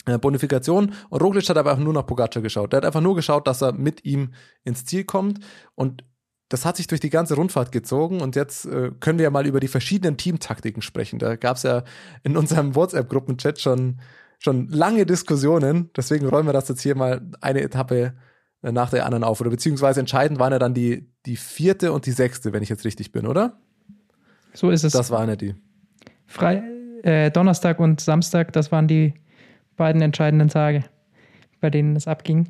[0.05, 0.93] äh, Bonifikationen.
[1.09, 2.73] Und Roglic hat aber auch nur nach Pogacar geschaut.
[2.73, 4.33] Der hat einfach nur geschaut, dass er mit ihm
[4.63, 5.39] ins Ziel kommt.
[5.75, 6.03] Und
[6.53, 9.47] das hat sich durch die ganze Rundfahrt gezogen und jetzt äh, können wir ja mal
[9.47, 11.17] über die verschiedenen Teamtaktiken sprechen.
[11.17, 11.81] Da gab es ja
[12.21, 13.99] in unserem WhatsApp-Gruppenchat schon,
[14.37, 15.89] schon lange Diskussionen.
[15.97, 18.13] Deswegen räumen wir das jetzt hier mal eine Etappe
[18.61, 19.41] äh, nach der anderen auf.
[19.41, 22.85] Oder beziehungsweise entscheidend waren ja dann die, die vierte und die sechste, wenn ich jetzt
[22.85, 23.57] richtig bin, oder?
[24.53, 24.93] So ist es.
[24.93, 25.55] Das waren ja die.
[26.27, 26.61] Frei,
[27.01, 29.15] äh, Donnerstag und Samstag, das waren die
[29.75, 30.83] beiden entscheidenden Tage,
[31.61, 32.49] bei denen es abging.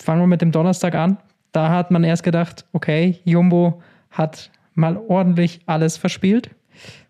[0.00, 1.18] Fangen wir mit dem Donnerstag an
[1.56, 3.80] da hat man erst gedacht, okay, Jumbo
[4.10, 6.50] hat mal ordentlich alles verspielt.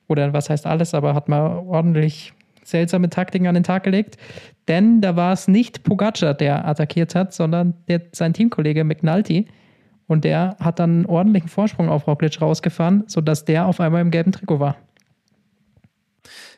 [0.07, 2.32] Oder was heißt alles, aber hat mal ordentlich
[2.62, 4.18] seltsame Taktiken an den Tag gelegt.
[4.68, 9.49] Denn da war es nicht Pogacar, der attackiert hat, sondern der, sein Teamkollege McNulty.
[10.07, 14.12] Und der hat dann einen ordentlichen Vorsprung auf Roglic rausgefahren, sodass der auf einmal im
[14.12, 14.76] gelben Trikot war.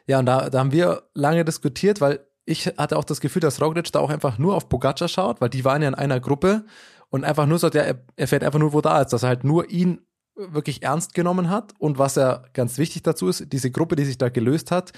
[0.06, 3.62] Ja, und da, da haben wir lange diskutiert, weil ich hatte auch das Gefühl, dass
[3.62, 6.64] Roglic da auch einfach nur auf Pogacar schaut, weil die waren ja in einer Gruppe
[7.10, 9.44] und einfach nur sagt, ja, er, fährt einfach nur, wo da ist, dass er halt
[9.44, 10.00] nur ihn
[10.34, 11.72] wirklich ernst genommen hat.
[11.78, 14.92] Und was ja ganz wichtig dazu ist, diese Gruppe, die sich da gelöst hat,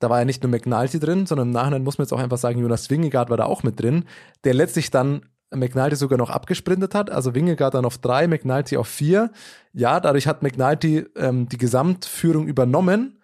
[0.00, 2.38] da war ja nicht nur McNulty drin, sondern im Nachhinein muss man jetzt auch einfach
[2.38, 4.04] sagen, Jonas Wingegaard war da auch mit drin,
[4.42, 5.22] der letztlich dann
[5.54, 7.10] McNulty sogar noch abgesprintet hat.
[7.10, 9.30] Also Wingegaard dann auf drei, McNulty auf vier.
[9.72, 13.20] Ja, dadurch hat McNulty ähm, die Gesamtführung übernommen.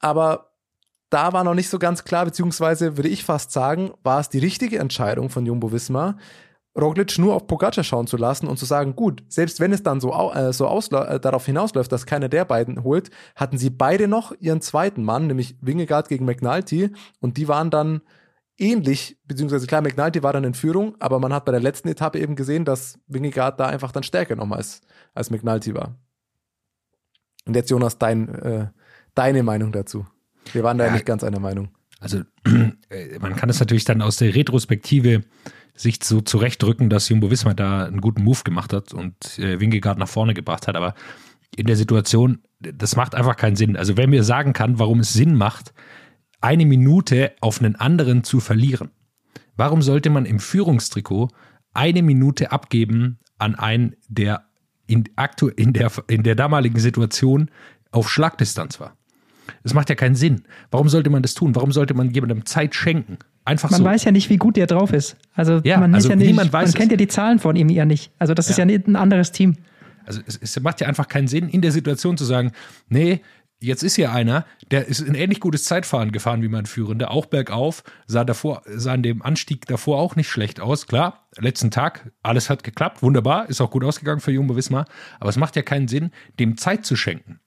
[0.00, 0.50] Aber
[1.10, 4.38] da war noch nicht so ganz klar, beziehungsweise würde ich fast sagen, war es die
[4.38, 6.16] richtige Entscheidung von Jumbo Wismar,
[6.78, 10.00] Roglic nur auf Pogacar schauen zu lassen und zu sagen, gut, selbst wenn es dann
[10.00, 14.32] so, äh, so äh, darauf hinausläuft, dass keiner der beiden holt, hatten sie beide noch
[14.40, 16.90] ihren zweiten Mann, nämlich Wingegaard gegen McNulty
[17.20, 18.02] und die waren dann
[18.56, 22.20] ähnlich, beziehungsweise klar, McNulty war dann in Führung, aber man hat bei der letzten Etappe
[22.20, 24.82] eben gesehen, dass Wingegaard da einfach dann stärker nochmal als,
[25.14, 25.96] als McNulty war.
[27.46, 28.68] Und jetzt Jonas, dein, äh,
[29.14, 30.06] deine Meinung dazu.
[30.52, 31.70] Wir waren da ja nicht ganz einer Meinung.
[32.00, 32.22] Also
[32.90, 35.22] äh, man kann es natürlich dann aus der Retrospektive
[35.74, 39.98] sich so zurechtdrücken, dass Jumbo Wismar da einen guten Move gemacht hat und äh, Wingegaard
[39.98, 40.76] nach vorne gebracht hat.
[40.76, 40.94] Aber
[41.56, 43.76] in der Situation, das macht einfach keinen Sinn.
[43.76, 45.72] Also wer mir sagen kann, warum es Sinn macht,
[46.40, 48.90] eine Minute auf einen anderen zu verlieren.
[49.56, 51.28] Warum sollte man im Führungstrikot
[51.74, 54.46] eine Minute abgeben an einen, der
[54.86, 57.50] in, aktu in, der, in der damaligen Situation
[57.90, 58.96] auf Schlagdistanz war?
[59.62, 60.44] Das macht ja keinen Sinn.
[60.70, 61.54] Warum sollte man das tun?
[61.54, 63.18] Warum sollte man jemandem Zeit schenken?
[63.50, 63.84] Einfach man so.
[63.84, 65.16] weiß ja nicht, wie gut der drauf ist.
[65.34, 68.12] Also ja, man, also ja nicht, man kennt ja die Zahlen von ihm ja nicht.
[68.20, 69.56] Also das ist ja ein anderes Team.
[70.06, 72.52] Also es, es macht ja einfach keinen Sinn, in der Situation zu sagen,
[72.88, 73.22] nee,
[73.60, 77.26] jetzt ist hier einer, der ist ein ähnlich gutes Zeitfahren gefahren wie mein Führender, auch
[77.26, 80.86] bergauf, sah davor, sah an dem Anstieg davor auch nicht schlecht aus.
[80.86, 84.86] Klar, letzten Tag, alles hat geklappt, wunderbar, ist auch gut ausgegangen für Jumbo Wismar,
[85.18, 87.40] aber es macht ja keinen Sinn, dem Zeit zu schenken.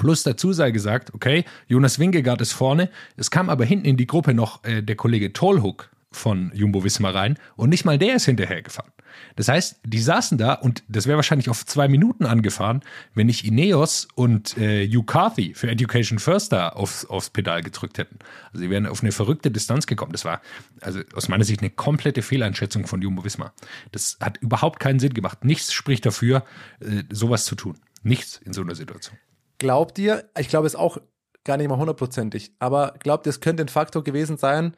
[0.00, 2.88] Plus dazu sei gesagt, okay, Jonas Wingegaard ist vorne,
[3.18, 7.14] es kam aber hinten in die Gruppe noch äh, der Kollege Tolhook von Jumbo Wismar
[7.14, 8.90] rein und nicht mal der ist hinterhergefahren.
[9.36, 12.80] Das heißt, die saßen da und das wäre wahrscheinlich auf zwei Minuten angefahren,
[13.14, 17.98] wenn nicht Ineos und äh, Hugh Carthy für Education First da aufs, aufs Pedal gedrückt
[17.98, 18.20] hätten.
[18.52, 20.12] Also sie wären auf eine verrückte Distanz gekommen.
[20.12, 20.40] Das war
[20.80, 23.52] also aus meiner Sicht eine komplette Fehleinschätzung von Jumbo Wismar.
[23.92, 25.44] Das hat überhaupt keinen Sinn gemacht.
[25.44, 26.46] Nichts spricht dafür,
[26.80, 27.76] äh, sowas zu tun.
[28.02, 29.18] Nichts in so einer Situation.
[29.60, 30.96] Glaubt ihr, ich glaube es auch
[31.44, 34.74] gar nicht mal hundertprozentig, aber glaubt ihr, es könnte ein Faktor gewesen sein,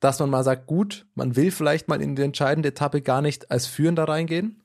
[0.00, 3.50] dass man mal sagt, gut, man will vielleicht mal in die entscheidende Etappe gar nicht
[3.50, 4.62] als Führender reingehen?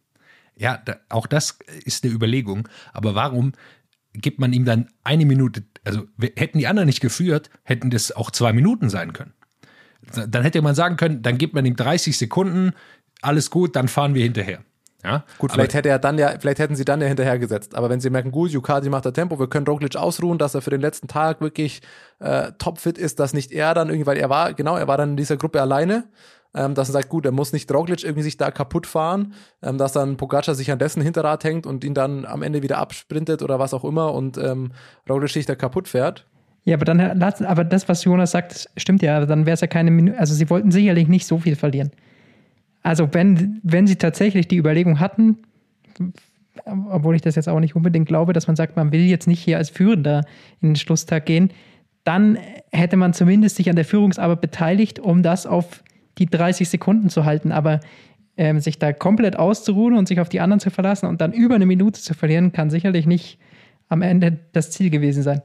[0.58, 2.68] Ja, da, auch das ist eine Überlegung.
[2.92, 3.54] Aber warum
[4.12, 5.64] gibt man ihm dann eine Minute?
[5.86, 6.04] Also
[6.36, 9.34] hätten die anderen nicht geführt, hätten das auch zwei Minuten sein können.
[10.28, 12.74] Dann hätte man sagen können, dann gibt man ihm 30 Sekunden,
[13.22, 14.62] alles gut, dann fahren wir hinterher.
[15.04, 17.76] Ja, Gut, aber- vielleicht hätte er dann ja, vielleicht hätten sie dann ja hinterhergesetzt.
[17.76, 20.62] Aber wenn sie merken, gut, Yukati macht da Tempo, wir können Roglic ausruhen, dass er
[20.62, 21.82] für den letzten Tag wirklich
[22.20, 25.12] äh, topfit ist, dass nicht er dann irgendwie, weil er war, genau, er war dann
[25.12, 26.06] in dieser Gruppe alleine,
[26.56, 29.78] ähm, dass er sagt, gut, er muss nicht Roglic irgendwie sich da kaputt fahren, ähm,
[29.78, 33.42] dass dann Pogacar sich an dessen Hinterrad hängt und ihn dann am Ende wieder absprintet
[33.42, 34.72] oder was auch immer und ähm,
[35.10, 36.26] Roglic sich da kaputt fährt.
[36.66, 39.26] Ja, aber dann aber das, was Jonas sagt, stimmt ja.
[39.26, 40.18] Dann wäre es ja keine Minute.
[40.18, 41.92] Also sie wollten sicherlich nicht so viel verlieren.
[42.84, 45.40] Also wenn, wenn sie tatsächlich die Überlegung hatten,
[46.66, 49.40] obwohl ich das jetzt auch nicht unbedingt glaube, dass man sagt, man will jetzt nicht
[49.40, 50.26] hier als Führender
[50.62, 51.52] in den Schlusstag gehen,
[52.04, 52.38] dann
[52.72, 55.84] hätte man zumindest sich an der Führungsarbeit beteiligt, um das auf
[56.18, 57.52] die 30 Sekunden zu halten.
[57.52, 57.80] Aber
[58.36, 61.56] ähm, sich da komplett auszuruhen und sich auf die anderen zu verlassen und dann über
[61.56, 63.40] eine Minute zu verlieren, kann sicherlich nicht
[63.90, 65.42] am Ende das Ziel gewesen sein.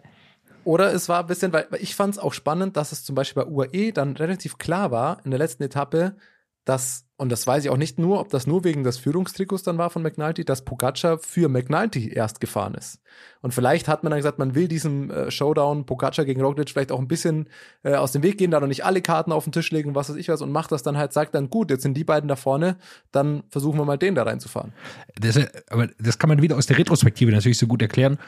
[0.64, 3.44] Oder es war ein bisschen, weil, ich fand es auch spannend, dass es zum Beispiel
[3.44, 6.16] bei UAE dann relativ klar war in der letzten Etappe,
[6.64, 9.76] dass, und das weiß ich auch nicht nur, ob das nur wegen des Führungstrikots dann
[9.76, 13.00] war von McNulty, dass Pogacar für McNulty erst gefahren ist.
[13.42, 16.92] Und vielleicht hat man dann gesagt, man will diesem äh, Showdown Pogacar gegen Roglic vielleicht
[16.92, 17.48] auch ein bisschen
[17.82, 20.08] äh, aus dem Weg gehen, da noch nicht alle Karten auf den Tisch legen, was
[20.08, 22.28] weiß ich was, und macht das dann halt, sagt dann, gut, jetzt sind die beiden
[22.28, 22.76] da vorne,
[23.10, 24.72] dann versuchen wir mal den da reinzufahren.
[25.20, 25.40] Das,
[25.70, 28.18] aber das kann man wieder aus der Retrospektive natürlich so gut erklären.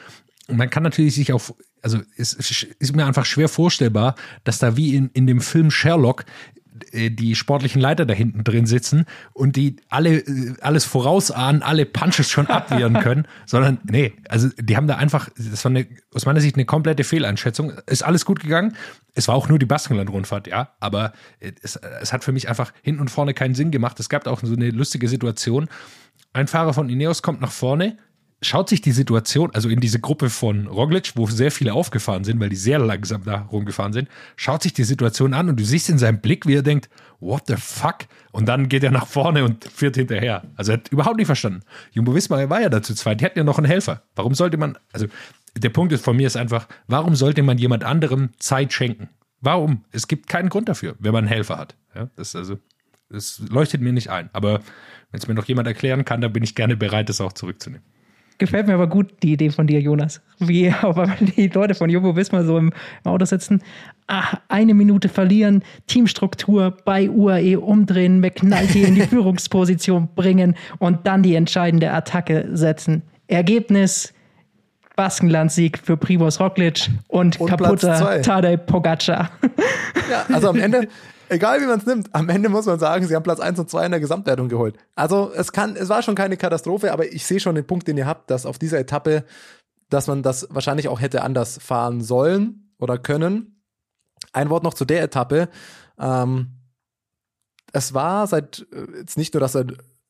[0.47, 4.95] Man kann natürlich sich auf, also es ist mir einfach schwer vorstellbar, dass da wie
[4.95, 6.25] in, in dem Film Sherlock
[6.91, 11.85] äh, die sportlichen Leiter da hinten drin sitzen und die alle äh, alles vorausahnen, alle
[11.85, 16.25] Punches schon abwehren können, sondern nee, also die haben da einfach, das war eine, aus
[16.25, 17.73] meiner Sicht eine komplette Fehleinschätzung.
[17.87, 18.75] Ist alles gut gegangen.
[19.13, 23.01] Es war auch nur die Baskenland-Rundfahrt, ja, aber es, es hat für mich einfach hinten
[23.01, 23.99] und vorne keinen Sinn gemacht.
[23.99, 25.67] Es gab auch so eine lustige Situation.
[26.33, 27.97] Ein Fahrer von Ineos kommt nach vorne,
[28.41, 32.39] schaut sich die Situation, also in diese Gruppe von Roglic, wo sehr viele aufgefahren sind,
[32.39, 35.89] weil die sehr langsam da rumgefahren sind, schaut sich die Situation an und du siehst
[35.89, 36.89] in seinem Blick, wie er denkt,
[37.19, 37.99] what the fuck?
[38.31, 40.43] Und dann geht er nach vorne und führt hinterher.
[40.55, 41.61] Also er hat überhaupt nicht verstanden.
[41.91, 44.03] Jumbo Wismar war ja dazu zweit, die hatten ja noch einen Helfer.
[44.15, 45.05] Warum sollte man, also
[45.55, 49.09] der Punkt ist von mir ist einfach, warum sollte man jemand anderem Zeit schenken?
[49.39, 49.85] Warum?
[49.91, 51.75] Es gibt keinen Grund dafür, wenn man einen Helfer hat.
[51.95, 52.57] Ja, das also,
[53.09, 54.29] das leuchtet mir nicht ein.
[54.33, 54.61] Aber
[55.11, 57.85] wenn es mir noch jemand erklären kann, dann bin ich gerne bereit, das auch zurückzunehmen.
[58.41, 60.19] Gefällt mir aber gut, die Idee von dir, Jonas.
[60.39, 60.97] Wie auch
[61.37, 62.73] die Leute von Jumbo Wismar so im
[63.03, 63.61] Auto sitzen.
[64.07, 71.21] Ach, eine Minute verlieren, Teamstruktur bei UAE umdrehen, McNulty in die Führungsposition bringen und dann
[71.21, 73.03] die entscheidende Attacke setzen.
[73.27, 74.11] Ergebnis:
[74.95, 79.29] Baskenland-Sieg für Primoz Roglic und, und kaputter Tadej Pogacar.
[80.09, 80.87] Ja, also am Ende
[81.31, 83.69] egal wie man es nimmt, am Ende muss man sagen, sie haben Platz 1 und
[83.69, 84.75] 2 in der Gesamtwertung geholt.
[84.95, 87.97] Also es kann, es war schon keine Katastrophe, aber ich sehe schon den Punkt, den
[87.97, 89.23] ihr habt, dass auf dieser Etappe,
[89.89, 93.63] dass man das wahrscheinlich auch hätte anders fahren sollen oder können.
[94.33, 95.49] Ein Wort noch zu der Etappe.
[95.97, 96.57] Ähm,
[97.73, 99.65] es war seit, äh, jetzt nicht nur, dass er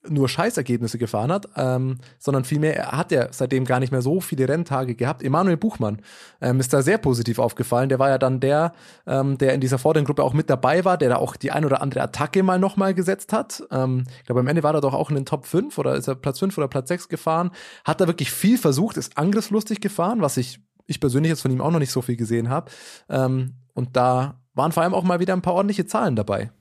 [0.10, 4.47] nur Scheißergebnisse gefahren hat, ähm, sondern vielmehr hat er seitdem gar nicht mehr so viele
[4.49, 5.22] Renntage gehabt.
[5.22, 6.02] Emanuel Buchmann
[6.41, 7.89] ähm, ist da sehr positiv aufgefallen.
[7.89, 8.74] Der war ja dann der,
[9.06, 11.66] ähm, der in dieser vorderen Gruppe auch mit dabei war, der da auch die ein
[11.66, 13.64] oder andere Attacke mal nochmal gesetzt hat.
[13.72, 16.08] Ähm, ich glaube, am Ende war er doch auch in den Top 5 oder ist
[16.08, 17.52] er Platz 5 oder Platz 6 gefahren.
[17.86, 21.62] Hat da wirklich viel versucht, ist angriffslustig gefahren, was ich, ich persönlich jetzt von ihm
[21.62, 22.72] auch noch nicht so viel gesehen habe.
[23.10, 26.52] Ähm, und da waren vor allem auch mal wieder ein paar ordentliche Zahlen dabei.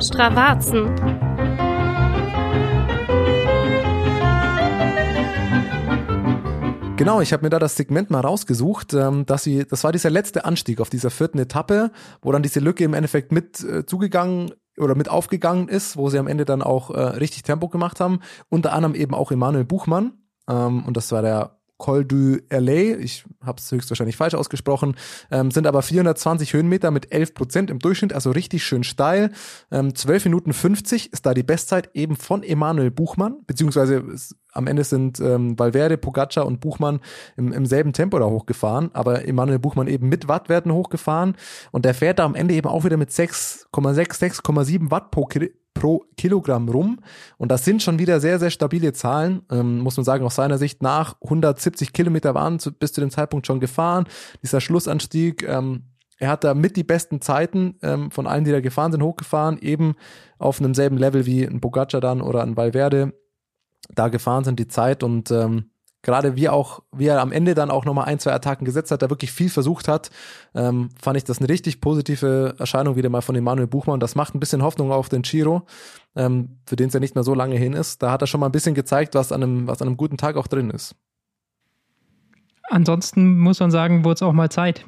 [0.00, 1.33] Stravazen.
[6.96, 10.10] Genau, ich habe mir da das Segment mal rausgesucht, ähm, dass sie, das war dieser
[10.10, 11.90] letzte Anstieg auf dieser vierten Etappe,
[12.22, 16.18] wo dann diese Lücke im Endeffekt mit äh, zugegangen oder mit aufgegangen ist, wo sie
[16.18, 18.20] am Ende dann auch äh, richtig Tempo gemacht haben.
[18.48, 20.12] Unter anderem eben auch Emanuel Buchmann.
[20.48, 24.94] Ähm, und das war der Col du LA, ich habe es höchstwahrscheinlich falsch ausgesprochen,
[25.30, 29.32] ähm, sind aber 420 Höhenmeter mit 11 Prozent im Durchschnitt, also richtig schön steil.
[29.72, 34.68] Ähm, 12 Minuten 50 ist da die Bestzeit eben von Emanuel Buchmann, beziehungsweise es, am
[34.68, 37.00] Ende sind ähm, Valverde, Pogacar und Buchmann
[37.36, 41.36] im, im selben Tempo da hochgefahren, aber Emanuel Buchmann eben mit Wattwerten hochgefahren
[41.72, 45.28] und der fährt da am Ende eben auch wieder mit 6,6, 6,7 Watt pro,
[45.74, 47.00] pro Kilogramm rum.
[47.36, 50.58] Und das sind schon wieder sehr, sehr stabile Zahlen, ähm, muss man sagen, aus seiner
[50.58, 54.06] Sicht nach 170 Kilometer waren zu, bis zu dem Zeitpunkt schon gefahren.
[54.42, 55.82] Dieser Schlussanstieg, ähm,
[56.18, 59.58] er hat da mit die besten Zeiten ähm, von allen, die da gefahren sind, hochgefahren,
[59.58, 59.94] eben
[60.38, 63.12] auf einem selben Level wie ein Pogacar dann oder ein Valverde.
[63.94, 65.70] Da gefahren sind die Zeit und ähm,
[66.04, 69.02] gerade wie auch, wie er am Ende dann auch nochmal ein, zwei Attacken gesetzt hat,
[69.02, 70.10] da wirklich viel versucht hat,
[70.54, 73.98] ähm, fand ich das eine richtig positive Erscheinung wieder mal von Emanuel Buchmann.
[73.98, 75.62] Das macht ein bisschen Hoffnung auf den Giro,
[76.14, 78.02] ähm, für den es ja nicht mehr so lange hin ist.
[78.02, 80.16] Da hat er schon mal ein bisschen gezeigt, was an einem, was an einem guten
[80.16, 80.94] Tag auch drin ist.
[82.70, 84.84] Ansonsten muss man sagen, wurde es auch mal Zeit,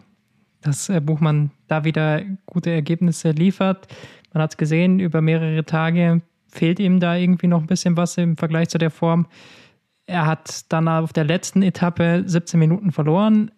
[0.60, 3.88] dass äh, Buchmann da wieder gute Ergebnisse liefert.
[4.32, 8.16] Man hat es gesehen, über mehrere Tage fehlt ihm da irgendwie noch ein bisschen was
[8.18, 9.26] im Vergleich zu der Form.
[10.06, 13.50] Er hat dann auf der letzten Etappe 17 Minuten verloren.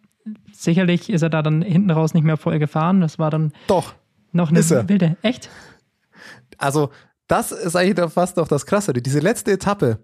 [0.53, 3.01] Sicherlich ist er da dann hinten raus nicht mehr voll gefahren.
[3.01, 3.95] Das war dann Doch,
[4.33, 5.17] noch eine wilde.
[5.23, 5.51] Echt?
[6.57, 6.91] Also,
[7.27, 8.93] das ist eigentlich fast noch das Krasse.
[8.95, 9.99] Diese letzte Etappe,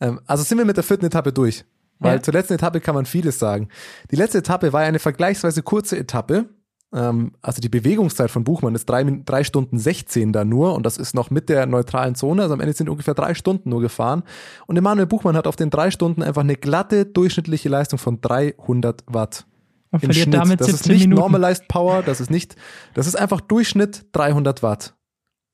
[0.00, 1.64] ähm, also sind wir mit der vierten Etappe durch.
[1.98, 2.22] Weil ja.
[2.22, 3.68] zur letzten Etappe kann man vieles sagen.
[4.10, 6.48] Die letzte Etappe war eine vergleichsweise kurze Etappe
[6.94, 11.12] also die Bewegungszeit von Buchmann ist drei, drei Stunden 16 da nur und das ist
[11.12, 12.42] noch mit der neutralen Zone.
[12.42, 14.22] Also am Ende sind ungefähr drei Stunden nur gefahren.
[14.66, 19.02] Und Emanuel Buchmann hat auf den drei Stunden einfach eine glatte durchschnittliche Leistung von 300
[19.06, 19.44] Watt.
[19.90, 20.34] Und verliert Schnitt.
[20.34, 21.20] damit das 17 ist nicht Minuten.
[21.20, 22.54] Normalized Power, das ist nicht,
[22.94, 24.94] das ist einfach Durchschnitt 300 Watt.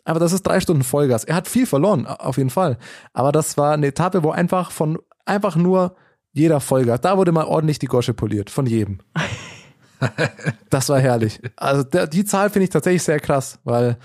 [0.04, 1.24] Aber das ist drei Stunden Vollgas.
[1.24, 2.76] Er hat viel verloren, auf jeden Fall.
[3.14, 5.96] Aber das war eine Etappe, wo einfach von, einfach nur
[6.32, 8.98] jeder Vollgas, da wurde mal ordentlich die Gosche poliert, von jedem.
[10.70, 11.40] Das war herrlich.
[11.56, 13.96] Also der, die Zahl finde ich tatsächlich sehr krass, weil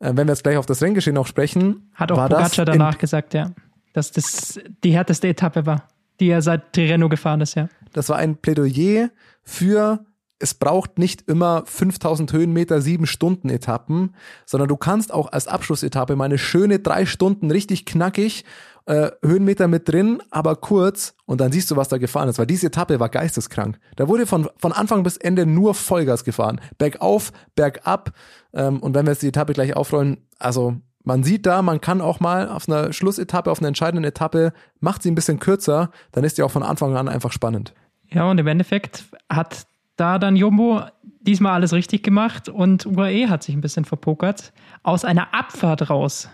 [0.00, 2.98] äh, wenn wir jetzt gleich auf das Renngeschehen noch sprechen, Hat auch war Pogacar danach
[2.98, 3.52] gesagt, ja.
[3.92, 5.88] Dass das die härteste Etappe war,
[6.20, 7.68] die er seit Tirreno gefahren ist, ja.
[7.92, 9.10] Das war ein Plädoyer
[9.42, 10.04] für,
[10.38, 14.14] es braucht nicht immer 5000 Höhenmeter, sieben Stunden Etappen,
[14.46, 18.44] sondern du kannst auch als Abschlussetappe mal eine schöne drei Stunden richtig knackig
[18.90, 22.46] äh, Höhenmeter mit drin, aber kurz und dann siehst du, was da gefahren ist, weil
[22.46, 23.78] diese Etappe war geisteskrank.
[23.94, 26.60] Da wurde von, von Anfang bis Ende nur Vollgas gefahren.
[26.76, 28.10] Bergauf, bergab
[28.52, 30.74] ähm, und wenn wir jetzt die Etappe gleich aufrollen, also
[31.04, 35.04] man sieht da, man kann auch mal auf einer Schlussetappe, auf einer entscheidenden Etappe, macht
[35.04, 37.72] sie ein bisschen kürzer, dann ist die auch von Anfang an einfach spannend.
[38.08, 40.82] Ja, und im Endeffekt hat da dann Jumbo
[41.20, 44.52] diesmal alles richtig gemacht und UAE hat sich ein bisschen verpokert.
[44.82, 46.28] Aus einer Abfahrt raus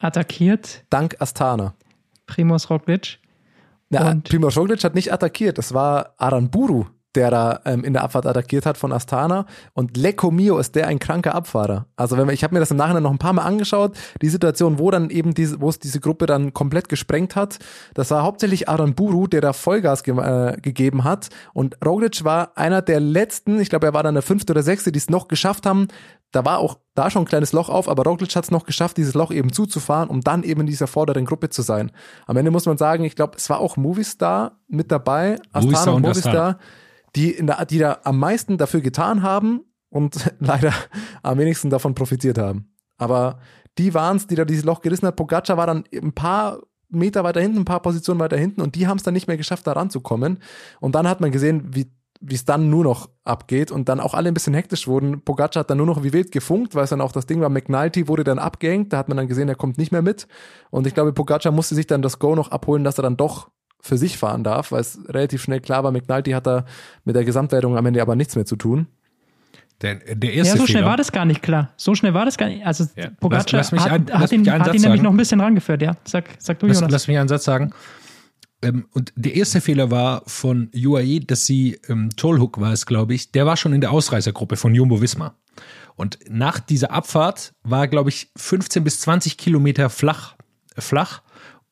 [0.00, 1.74] attackiert Dank Astana.
[2.34, 3.18] Primoz Roglic.
[3.90, 8.04] Ja, Und- Primoz Roglic hat nicht attackiert, es war Aranburu, der da ähm, in der
[8.04, 11.84] Abfahrt attackiert hat von Astana und Lecco Mio ist der ein kranker Abfahrer.
[11.94, 14.30] Also wenn wir, ich habe mir das im Nachhinein noch ein paar Mal angeschaut, die
[14.30, 17.58] Situation, wo dann eben diese, wo es diese Gruppe dann komplett gesprengt hat,
[17.92, 22.80] das war hauptsächlich Aranburu, der da Vollgas ge äh, gegeben hat und Roglic war einer
[22.80, 25.66] der letzten, ich glaube er war dann der fünfte oder sechste, die es noch geschafft
[25.66, 25.88] haben,
[26.32, 28.96] da war auch da schon ein kleines Loch auf, aber Roglic hat es noch geschafft,
[28.96, 31.92] dieses Loch eben zuzufahren, um dann eben in dieser vorderen Gruppe zu sein.
[32.26, 36.02] Am Ende muss man sagen, ich glaube, es war auch Movistar mit dabei, Astana und
[36.02, 36.58] Movistar,
[37.14, 39.60] die, in der, die da am meisten dafür getan haben
[39.90, 40.72] und leider
[41.22, 42.74] am wenigsten davon profitiert haben.
[42.96, 43.38] Aber
[43.78, 45.16] die waren es, die da dieses Loch gerissen hat.
[45.16, 48.86] Pogacar war dann ein paar Meter weiter hinten, ein paar Positionen weiter hinten und die
[48.86, 50.38] haben es dann nicht mehr geschafft, da ranzukommen.
[50.80, 51.90] Und dann hat man gesehen, wie
[52.24, 55.22] wie es dann nur noch abgeht und dann auch alle ein bisschen hektisch wurden.
[55.22, 57.48] Pogacar hat dann nur noch wie wild gefunkt, weil es dann auch das Ding war,
[57.48, 60.28] McNulty wurde dann abgehängt, da hat man dann gesehen, er kommt nicht mehr mit.
[60.70, 63.50] Und ich glaube, Pogacar musste sich dann das Go noch abholen, dass er dann doch
[63.80, 66.64] für sich fahren darf, weil es relativ schnell klar war, McNulty hat da
[67.04, 68.86] mit der Gesamtwertung am Ende aber nichts mehr zu tun.
[69.80, 71.70] Der, der Ja, erste so schnell Fehler, war das gar nicht klar.
[71.76, 72.64] So schnell war das gar nicht.
[72.64, 73.08] Also Ja.
[73.18, 75.96] Pogacar Lass- lass hat, ein- hat, ihn, hat ihn nämlich noch ein bisschen rangeführt, ja.
[76.04, 76.92] Sag, sag du, Lass, Jonas.
[76.92, 77.72] lass mich einen Satz sagen.
[78.62, 83.14] Ähm, und der erste Fehler war von UAE, dass sie, ähm, Tolhook war es, glaube
[83.14, 85.34] ich, der war schon in der Ausreißergruppe von Jumbo Visma.
[85.96, 90.36] Und nach dieser Abfahrt war, glaube ich, 15 bis 20 Kilometer flach,
[90.76, 91.22] äh, flach.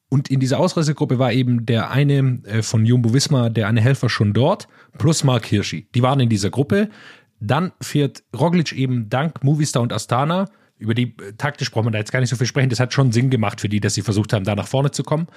[0.08, 4.08] Und in dieser Ausreißergruppe war eben der eine äh, von Jumbo Visma, der eine Helfer
[4.08, 4.66] schon dort,
[4.98, 5.88] plus Mark Hirschi.
[5.94, 6.90] Die waren in dieser Gruppe.
[7.38, 10.48] Dann fährt Roglic eben dank Movistar und Astana.
[10.78, 12.70] Über die äh, taktisch braucht man da jetzt gar nicht so viel sprechen.
[12.70, 15.04] Das hat schon Sinn gemacht für die, dass sie versucht haben, da nach vorne zu
[15.04, 15.28] kommen.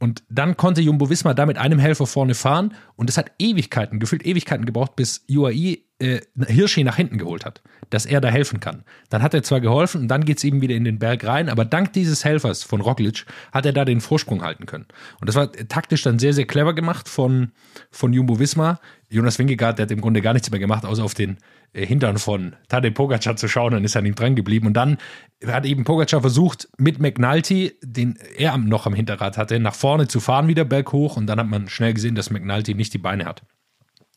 [0.00, 3.98] Und dann konnte Jumbo Visma da mit einem Helfer vorne fahren und es hat Ewigkeiten,
[3.98, 8.60] gefühlt Ewigkeiten gebraucht, bis UAE äh, Hirschi nach hinten geholt hat, dass er da helfen
[8.60, 8.84] kann.
[9.10, 11.64] Dann hat er zwar geholfen und dann geht's eben wieder in den Berg rein, aber
[11.64, 14.86] dank dieses Helfers von Roglic hat er da den Vorsprung halten können.
[15.20, 17.50] Und das war taktisch dann sehr, sehr clever gemacht von,
[17.90, 18.78] von Jumbo Visma.
[19.08, 21.38] Jonas Wingegaard, der hat im Grunde gar nichts mehr gemacht, außer auf den
[21.74, 24.66] Hintern von Tadej Pogacar zu schauen, dann ist er ihm dran geblieben.
[24.66, 24.98] Und dann
[25.46, 30.20] hat eben Pogacar versucht, mit McNulty, den er noch am Hinterrad hatte, nach vorne zu
[30.20, 31.16] fahren, wieder berghoch.
[31.16, 33.42] Und dann hat man schnell gesehen, dass McNulty nicht die Beine hat,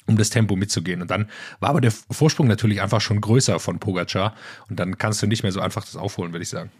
[0.08, 1.02] um das Tempo mitzugehen.
[1.02, 1.30] Und dann
[1.60, 4.34] war aber der Vorsprung natürlich einfach schon größer von Pogacar.
[4.70, 6.72] Und dann kannst du nicht mehr so einfach das aufholen, würde ich sagen.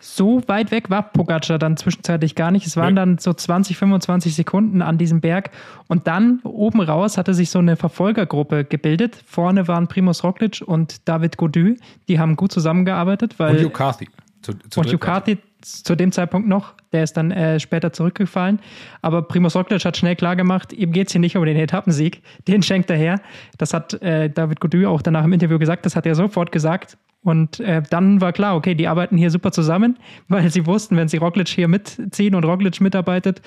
[0.00, 2.66] So weit weg war Pogacar dann zwischenzeitlich gar nicht.
[2.66, 5.50] Es waren dann so 20, 25 Sekunden an diesem Berg.
[5.88, 9.22] Und dann oben raus hatte sich so eine Verfolgergruppe gebildet.
[9.26, 11.74] Vorne waren Primoz Roglic und David Gaudu.
[12.08, 14.08] Die haben gut zusammengearbeitet, weil Und Hugh Carthy.
[14.42, 14.92] Zu, zu und.
[14.92, 18.60] Ducati zu dem Zeitpunkt noch, der ist dann äh, später zurückgefallen.
[19.02, 22.22] Aber Primoz Roglic hat schnell klar gemacht, ihm geht es hier nicht um den Etappensieg,
[22.46, 23.20] den schenkt er her.
[23.58, 26.96] Das hat äh, David Gaudu auch danach im Interview gesagt, das hat er sofort gesagt.
[27.22, 29.98] Und äh, dann war klar, okay, die arbeiten hier super zusammen,
[30.28, 33.42] weil sie wussten, wenn sie Roglic hier mitziehen und Roglic mitarbeitet,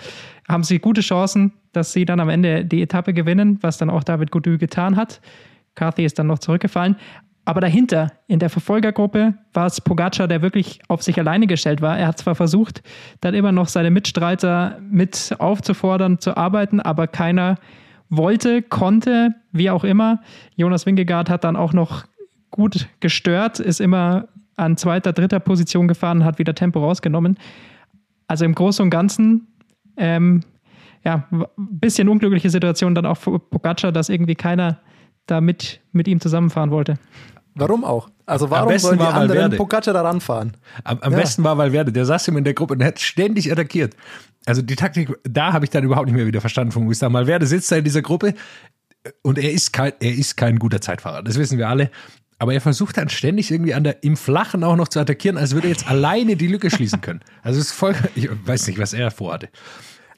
[0.48, 4.04] haben sie gute Chancen, dass sie dann am Ende die Etappe gewinnen, was dann auch
[4.04, 5.22] David Gaudu getan hat.
[5.76, 6.98] Carthy ist dann noch zurückgefallen.
[7.44, 11.98] Aber dahinter, in der Verfolgergruppe, war es Pogacar, der wirklich auf sich alleine gestellt war.
[11.98, 12.84] Er hat zwar versucht,
[13.20, 17.58] dann immer noch seine Mitstreiter mit aufzufordern, zu arbeiten, aber keiner
[18.10, 20.22] wollte, konnte, wie auch immer.
[20.56, 22.06] Jonas Wingegaard hat dann auch noch
[22.52, 24.28] gut gestört, ist immer
[24.58, 27.38] an zweiter, dritter Position gefahren, hat wieder Tempo rausgenommen.
[28.28, 29.48] Also im Großen und Ganzen,
[29.98, 30.42] ähm,
[31.04, 34.80] ja, ein bisschen unglückliche Situation dann auch für Pogacar, dass irgendwie keiner
[35.26, 36.96] da mit, mit ihm zusammenfahren wollte.
[37.56, 38.10] Warum auch?
[38.26, 39.58] Also warum besten sollen die war anderen Valverde.
[39.58, 40.54] Pogacar da ranfahren?
[40.84, 41.18] Am, am Ja.
[41.20, 43.96] besten war Valverde, der saß ihm in der Gruppe und der hat ständig attackiert.
[44.46, 47.12] Also die Taktik, da habe ich dann überhaupt nicht mehr wieder verstanden von Movistar.
[47.12, 48.34] Valverde sitzt da in dieser Gruppe
[49.22, 51.92] und er ist kein, er ist kein guter Zeitfahrer, das wissen wir alle.
[52.42, 55.54] Aber er versucht dann ständig irgendwie an der, im Flachen auch noch zu attackieren, als
[55.54, 57.20] würde er jetzt alleine die Lücke schließen können.
[57.44, 59.50] Also es ist voll, ich weiß nicht, was er vorhatte.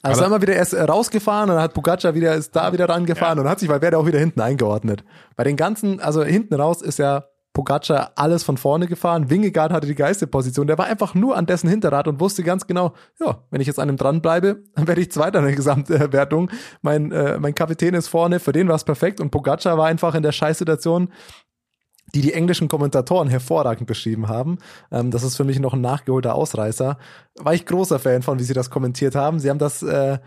[0.00, 2.88] Also Aber- einmal wieder erst äh, rausgefahren und dann hat Pogacar wieder, ist da wieder
[2.88, 5.04] rangefahren und hat sich Valverde auch wieder hinten eingeordnet.
[5.36, 9.28] Bei den ganzen, also hinten raus ist ja Pogacar alles von vorne gefahren.
[9.28, 10.66] Wingegaard hatte die geilste Position.
[10.66, 13.78] Der war einfach nur an dessen Hinterrad und wusste ganz genau, ja, wenn ich jetzt
[13.78, 16.50] an ihm dranbleibe, dann werde ich Zweiter in der Gesamtwertung.
[16.80, 20.14] Mein, äh, mein Kapitän ist vorne, für den war es perfekt und Pogacar war einfach
[20.14, 21.10] in der Scheißsituation,
[22.14, 24.58] die die englischen Kommentatoren hervorragend beschrieben haben.
[24.90, 26.98] Ähm, das ist für mich noch ein nachgeholter Ausreißer.
[27.36, 29.38] War ich großer Fan von, wie sie das kommentiert haben.
[29.40, 30.18] Sie haben das äh,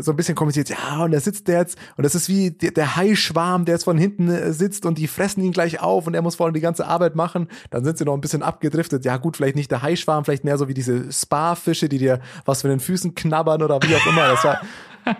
[0.00, 2.70] so ein bisschen kommentiert, ja, und da sitzt der jetzt, und das ist wie der,
[2.70, 6.14] der Haischwarm, der jetzt von hinten äh, sitzt und die fressen ihn gleich auf und
[6.14, 7.48] er muss vorne die ganze Arbeit machen.
[7.70, 9.04] Dann sind sie noch ein bisschen abgedriftet.
[9.04, 12.62] Ja, gut, vielleicht nicht der Haischwarm, vielleicht mehr so wie diese Spa-Fische, die dir was
[12.62, 14.28] von den Füßen knabbern oder wie auch immer.
[14.28, 14.60] Das war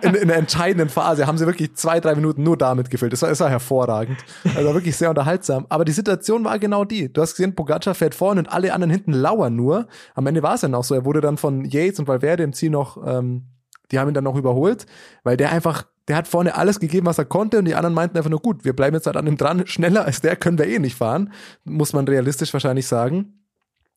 [0.01, 3.13] in, in der entscheidenden Phase haben sie wirklich zwei, drei Minuten nur damit gefüllt.
[3.13, 4.17] Das war, das war hervorragend.
[4.55, 5.65] Also wirklich sehr unterhaltsam.
[5.69, 7.11] Aber die Situation war genau die.
[7.11, 9.87] Du hast gesehen, Pogacar fährt vorne und alle anderen hinten lauern nur.
[10.13, 10.95] Am Ende war es dann auch so.
[10.95, 13.45] Er wurde dann von Yates und Valverde im Ziel noch, ähm,
[13.91, 14.85] die haben ihn dann noch überholt,
[15.23, 18.17] weil der einfach, der hat vorne alles gegeben, was er konnte und die anderen meinten
[18.17, 20.67] einfach nur, gut, wir bleiben jetzt halt an ihm dran, schneller als der können wir
[20.67, 21.31] eh nicht fahren.
[21.63, 23.44] Muss man realistisch wahrscheinlich sagen.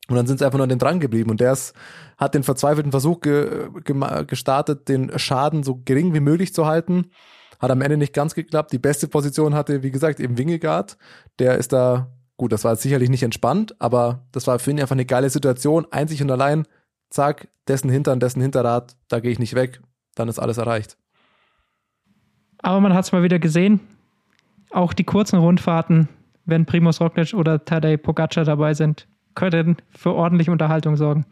[0.09, 1.29] Und dann sind sie einfach nur an den dran geblieben.
[1.29, 1.73] Und der ist,
[2.17, 7.11] hat den verzweifelten Versuch ge, gema- gestartet, den Schaden so gering wie möglich zu halten.
[7.59, 8.71] Hat am Ende nicht ganz geklappt.
[8.71, 10.97] Die beste Position hatte, wie gesagt, eben Wingegaard.
[11.39, 12.07] Der ist da,
[12.37, 15.85] gut, das war sicherlich nicht entspannt, aber das war für ihn einfach eine geile Situation.
[15.91, 16.65] Einzig und allein,
[17.09, 19.81] zack, dessen Hintern, dessen Hinterrad, da gehe ich nicht weg.
[20.15, 20.97] Dann ist alles erreicht.
[22.59, 23.81] Aber man hat es mal wieder gesehen.
[24.71, 26.07] Auch die kurzen Rundfahrten,
[26.45, 31.25] wenn Primus Roglic oder Tadej Pogacar dabei sind, können für ordentliche Unterhaltung sorgen.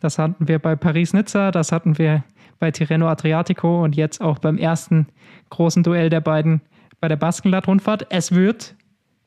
[0.00, 2.24] Das hatten wir bei Paris-Nizza, das hatten wir
[2.58, 5.06] bei Tirreno Adriatico und jetzt auch beim ersten
[5.50, 6.60] großen Duell der beiden
[7.00, 8.06] bei der Baskenland-Rundfahrt.
[8.10, 8.74] Es wird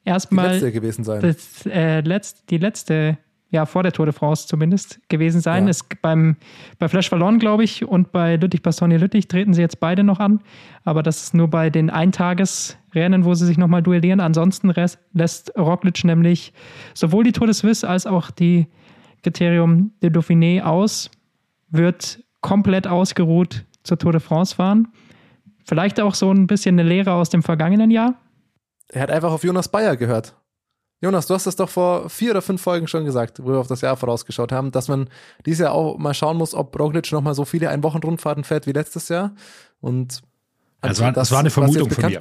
[0.05, 1.21] Die erstmal letzte gewesen sein.
[1.21, 3.17] das, äh, letzt, die letzte,
[3.52, 5.65] ja, vor der Tour de France zumindest gewesen sein.
[5.65, 5.69] Ja.
[5.69, 6.38] Es, beim,
[6.80, 10.19] bei Flash Wallon, glaube ich, und bei Lüttich Bastogne Lüttich treten sie jetzt beide noch
[10.19, 10.40] an.
[10.86, 14.19] Aber das ist nur bei den Eintagesrennen, wo sie sich nochmal duellieren.
[14.19, 16.53] Ansonsten res- lässt Roglic nämlich
[16.94, 18.68] sowohl die Tour de Suisse als auch die
[19.23, 21.11] Kriterium de Dauphiné aus,
[21.69, 24.88] wird komplett ausgeruht zur Tour de France fahren.
[25.65, 28.15] Vielleicht auch so ein bisschen eine Lehre aus dem vergangenen Jahr.
[28.90, 30.36] Er hat einfach auf Jonas Bayer gehört.
[31.02, 33.68] Jonas, du hast das doch vor vier oder fünf Folgen schon gesagt, wo wir auf
[33.68, 35.10] das Jahr vorausgeschaut haben, dass man
[35.45, 38.72] dieses Jahr auch mal schauen muss, ob Roglic noch mal so viele Ein-Wochen-Rundfahrten fährt wie
[38.72, 39.32] letztes Jahr.
[39.80, 40.22] Und
[40.80, 42.19] Also war- das, das war eine Vermutung von mir.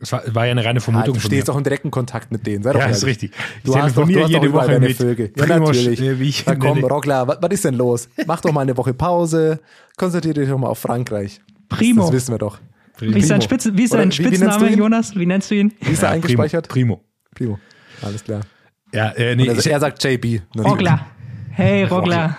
[0.00, 1.36] Es war, war ja eine reine Ah, Vermutung du von mir.
[1.36, 2.62] stehst auch im direkten Kontakt mit denen.
[2.62, 2.98] Sei doch Ja, ehrlich.
[2.98, 3.32] ist richtig.
[3.64, 5.32] Du Ich hast doch, du hast doch jede überall Woche deine mit Vögel.
[5.36, 6.00] Ja, natürlich.
[6.02, 6.84] äh, wie ich Na komm.
[6.84, 8.08] Rockler, was, was ist denn los?
[8.26, 9.60] Mach doch mal eine Woche Pause.
[9.96, 11.40] Konzentriere dich doch mal auf Frankreich.
[11.70, 12.02] Primo.
[12.02, 12.58] Das, das wissen wir doch.
[12.98, 13.42] Wie ist sein, Primo.
[13.58, 14.78] Spitz, wie ist wie- wie nennst Spitzname, du ihn?
[14.78, 15.14] Jonas?
[15.16, 15.72] Wie nennst du ihn?
[15.80, 16.68] Wie ist er Ja, eingespeichert?
[16.68, 17.02] Primo.
[17.34, 17.58] Primo.
[18.02, 18.40] Alles klar.
[18.92, 20.40] Ja, äh, nee, er, ich, er sagt JB.
[20.56, 21.06] Rogler.
[21.50, 22.36] Hey, Rogler.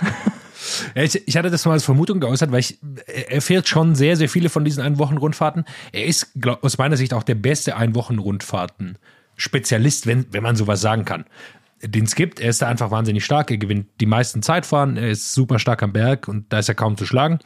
[0.95, 4.15] Ja, ich, ich hatte das mal als Vermutung geäußert, weil ich, er fährt schon sehr,
[4.15, 5.65] sehr viele von diesen Ein-Wochen-Rundfahrten.
[5.91, 11.05] Er ist glaub, aus meiner Sicht auch der beste Ein-Wochen-Rundfahrten-Spezialist, wenn, wenn man sowas sagen
[11.05, 11.25] kann.
[11.81, 15.11] Den es gibt, er ist da einfach wahnsinnig stark, er gewinnt die meisten Zeitfahren, er
[15.11, 17.39] ist super stark am Berg und da ist er kaum zu schlagen.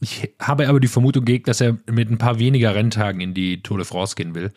[0.00, 3.62] Ich habe aber die Vermutung gehegt, dass er mit ein paar weniger Renntagen in die
[3.62, 4.52] Tour de France gehen will.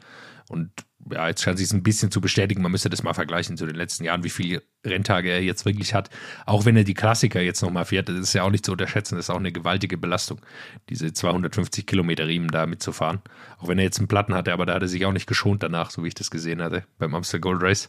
[0.50, 0.70] Und
[1.12, 2.62] ja, jetzt scheint sich ein bisschen zu bestätigen.
[2.62, 5.94] Man müsste das mal vergleichen zu den letzten Jahren, wie viele Renntage er jetzt wirklich
[5.94, 6.10] hat.
[6.46, 9.16] Auch wenn er die Klassiker jetzt nochmal fährt, das ist ja auch nicht zu unterschätzen.
[9.16, 10.42] Das ist auch eine gewaltige Belastung,
[10.90, 13.22] diese 250 Kilometer Riemen da mitzufahren.
[13.58, 15.64] Auch wenn er jetzt einen Platten hatte, aber da hat er sich auch nicht geschont
[15.64, 17.88] danach, so wie ich das gesehen hatte beim Amstel Gold Race.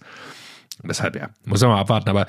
[0.82, 2.10] Deshalb, ja, muss man mal abwarten.
[2.10, 2.26] Aber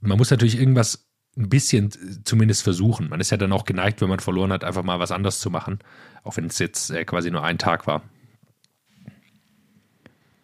[0.00, 1.06] man muss natürlich irgendwas
[1.36, 1.90] ein bisschen
[2.24, 3.08] zumindest versuchen.
[3.08, 5.50] Man ist ja dann auch geneigt, wenn man verloren hat, einfach mal was anderes zu
[5.50, 5.78] machen.
[6.22, 8.02] Auch wenn es jetzt äh, quasi nur ein Tag war.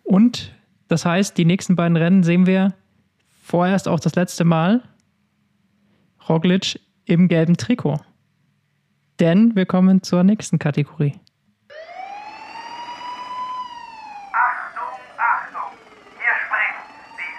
[0.03, 0.55] Und
[0.89, 2.75] das heißt, die nächsten beiden Rennen sehen wir
[3.43, 4.83] vorerst auch das letzte Mal
[6.29, 8.01] Roglic im gelben Trikot.
[9.21, 11.15] Denn wir kommen zur nächsten Kategorie.
[14.33, 15.79] Achtung, Achtung!
[16.17, 16.77] Hier springt
[17.19, 17.33] die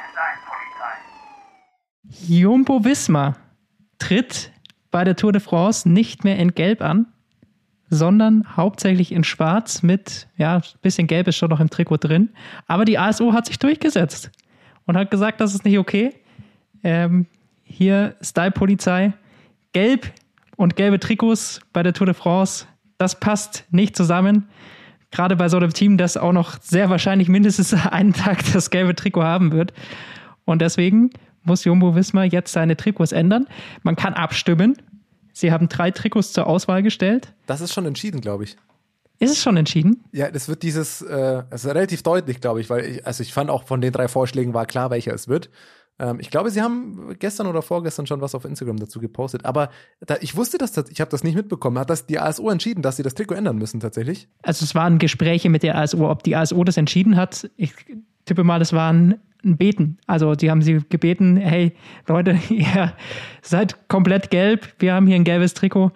[2.10, 2.34] Polizei.
[2.34, 3.36] Jumbo Visma
[4.00, 4.52] tritt
[4.92, 7.08] bei der Tour de France nicht mehr in Gelb an,
[7.94, 12.30] sondern hauptsächlich in Schwarz mit, ja, ein bisschen Gelb ist schon noch im Trikot drin.
[12.68, 14.32] Aber die ASO hat sich durchgesetzt
[14.86, 16.14] und hat gesagt, das ist nicht okay.
[16.84, 17.28] Ähm,
[17.64, 19.14] hier Style-Polizei,
[19.72, 20.12] Gelb
[20.56, 22.66] und gelbe Trikots bei der Tour de France,
[22.98, 24.48] das passt nicht zusammen.
[25.12, 28.96] Gerade bei so einem Team, das auch noch sehr wahrscheinlich mindestens einen Tag das gelbe
[28.96, 29.74] Trikot haben wird.
[30.46, 31.12] Und deswegen
[31.44, 33.48] muss Jumbo Wismar jetzt seine Trikots ändern.
[33.84, 34.78] Man kann abstimmen.
[35.34, 37.34] Sie haben drei Trikots zur Auswahl gestellt.
[37.48, 38.56] Das ist schon entschieden, glaube ich.
[39.20, 40.04] Ist es schon entschieden?
[40.12, 43.50] Ja, das wird dieses, äh, also relativ deutlich, glaube ich, weil ich, also ich fand
[43.50, 45.50] auch von den drei Vorschlägen war klar, welcher es wird.
[46.00, 49.46] Ähm, ich glaube, sie haben gestern oder vorgestern schon was auf Instagram dazu gepostet.
[49.46, 49.70] Aber
[50.02, 51.80] da, ich wusste das, ich habe das nicht mitbekommen.
[51.80, 54.28] Hat das die ASO entschieden, dass sie das Trikot ändern müssen tatsächlich?
[54.42, 57.50] Also es waren Gespräche mit der ASO, ob die ASO das entschieden hat.
[57.56, 57.74] Ich
[58.26, 59.98] tippe mal, es waren ein Beten.
[60.08, 61.74] Also die haben sie gebeten, hey
[62.08, 62.94] Leute, ihr
[63.42, 65.92] seid komplett gelb, wir haben hier ein gelbes Trikot.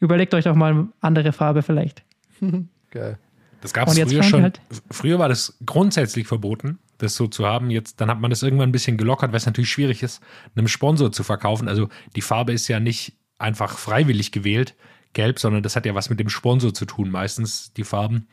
[0.00, 2.04] Überlegt euch doch mal eine andere Farbe vielleicht.
[2.90, 3.18] Geil.
[3.60, 4.42] Das gab es früher schon.
[4.42, 4.60] halt-
[4.90, 7.70] Früher war das grundsätzlich verboten, das so zu haben.
[7.70, 10.22] Jetzt, dann hat man das irgendwann ein bisschen gelockert, weil es natürlich schwierig ist,
[10.54, 11.66] einem Sponsor zu verkaufen.
[11.66, 14.76] Also die Farbe ist ja nicht einfach freiwillig gewählt,
[15.12, 18.28] gelb, sondern das hat ja was mit dem Sponsor zu tun, meistens die Farben.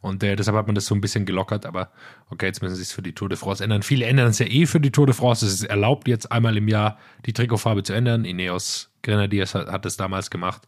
[0.00, 1.90] Und äh, deshalb hat man das so ein bisschen gelockert, aber
[2.30, 3.82] okay, jetzt müssen sie es für die Tour de France ändern.
[3.82, 5.44] Viele ändern es ja eh für die Tour de France.
[5.44, 8.24] Es ist erlaubt, jetzt einmal im Jahr die Trikotfarbe zu ändern.
[8.24, 10.62] Ineos Grenadiers hat, hat es damals gemacht.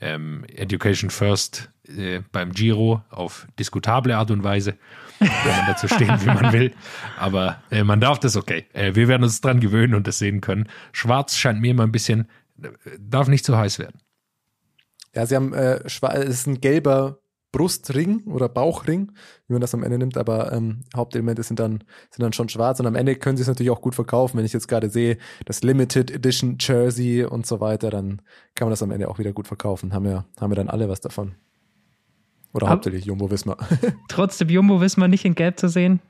[0.00, 4.78] Ähm, Education First äh, beim Giro auf diskutable Art und Weise.
[5.18, 6.72] Kann man dazu stehen, wie man will.
[7.18, 8.66] Aber äh, man darf das okay.
[8.72, 10.68] Äh, wir werden uns dran gewöhnen und das sehen können.
[10.92, 12.28] Schwarz scheint mir immer ein bisschen,
[12.62, 14.00] äh, darf nicht zu heiß werden.
[15.14, 17.18] Ja, sie haben, äh, es ist ein gelber
[17.50, 19.12] Brustring oder Bauchring,
[19.46, 22.78] wie man das am Ende nimmt, aber ähm, Hauptelemente sind dann, sind dann schon schwarz
[22.80, 24.36] und am Ende können sie es natürlich auch gut verkaufen.
[24.36, 25.16] Wenn ich jetzt gerade sehe,
[25.46, 28.20] das Limited Edition Jersey und so weiter, dann
[28.54, 29.94] kann man das am Ende auch wieder gut verkaufen.
[29.94, 31.36] Haben wir, haben wir dann alle was davon.
[32.52, 33.56] Oder Ab- hauptsächlich Jumbo Wismar.
[34.08, 36.00] Trotzdem Jumbo Wismar nicht in Gelb zu sehen,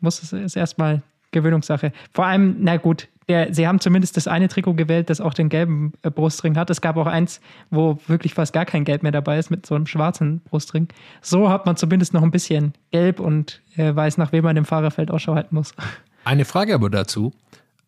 [0.00, 1.92] muss es ist erstmal Gewöhnungssache.
[2.12, 5.48] Vor allem, na gut, der, sie haben zumindest das eine Trikot gewählt, das auch den
[5.48, 6.70] gelben äh, Brustring hat.
[6.70, 7.40] Es gab auch eins,
[7.70, 10.88] wo wirklich fast gar kein Gelb mehr dabei ist, mit so einem schwarzen Brustring.
[11.20, 14.64] So hat man zumindest noch ein bisschen Gelb und äh, weiß, nach wem man im
[14.64, 15.74] Fahrerfeld Ausschau halten muss.
[16.24, 17.32] Eine Frage aber dazu.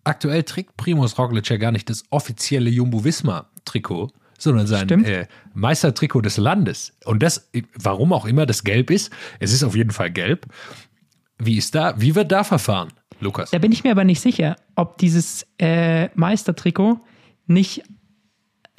[0.05, 6.37] Aktuell trägt Primus Roglic ja gar nicht das offizielle Jumbo-Visma-Trikot, sondern sein äh, Meistertrikot des
[6.37, 6.93] Landes.
[7.05, 10.47] Und das, warum auch immer das gelb ist, es ist auf jeden Fall gelb.
[11.45, 12.89] Wie ist da, wie wird da verfahren,
[13.21, 13.51] Lukas?
[13.51, 17.01] Da bin ich mir aber nicht sicher, ob dieses äh, Meistertrikot
[17.47, 17.83] nicht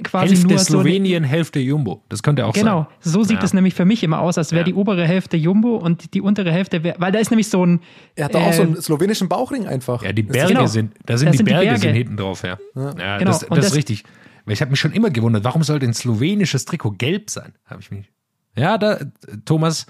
[0.04, 2.04] quasi Hälfte nur so Slowenien, Hälfte Jumbo.
[2.10, 2.88] Das könnte auch Genau, sein.
[3.14, 3.44] so sieht Ja.
[3.46, 4.66] es nämlich für mich immer aus, als wäre Ja.
[4.66, 7.80] die obere Hälfte Jumbo und die untere Hälfte wäre, weil da ist nämlich so ein.
[8.16, 10.04] er hat doch auch so äh, einen slowenischen Bauchring einfach.
[10.04, 10.66] Ja, die Berge Genau.
[10.66, 11.80] sind, da sind Das die sind die Berge, Berge.
[11.82, 12.58] sind hinten drauf, ja.
[12.76, 14.04] Ja, Genau, das, und das das- ist richtig.
[14.44, 17.54] Weil ich habe mich schon immer gewundert, warum sollte ein slowenisches Trikot gelb sein?
[17.66, 18.12] Habe ich mich.
[18.58, 19.00] Ja, da
[19.46, 19.86] Thomas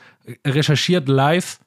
[0.46, 1.60] recherchiert live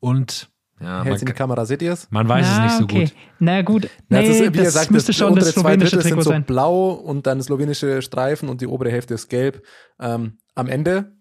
[0.00, 0.50] und
[0.80, 2.08] ja, Hält's man, in die Kamera, seht ihr es?
[2.10, 3.04] man weiß es na, nicht so okay.
[3.06, 3.14] gut.
[3.40, 5.52] Na gut, Ja, nee, es ist, wie das er sagt, müsste das schon das untere
[5.52, 6.44] zwei slowenische Drittel Trikot sind so sein.
[6.44, 9.62] blau und dann slowenische Streifen und die obere Hälfte ist gelb.
[10.00, 11.12] Ähm, am Ende,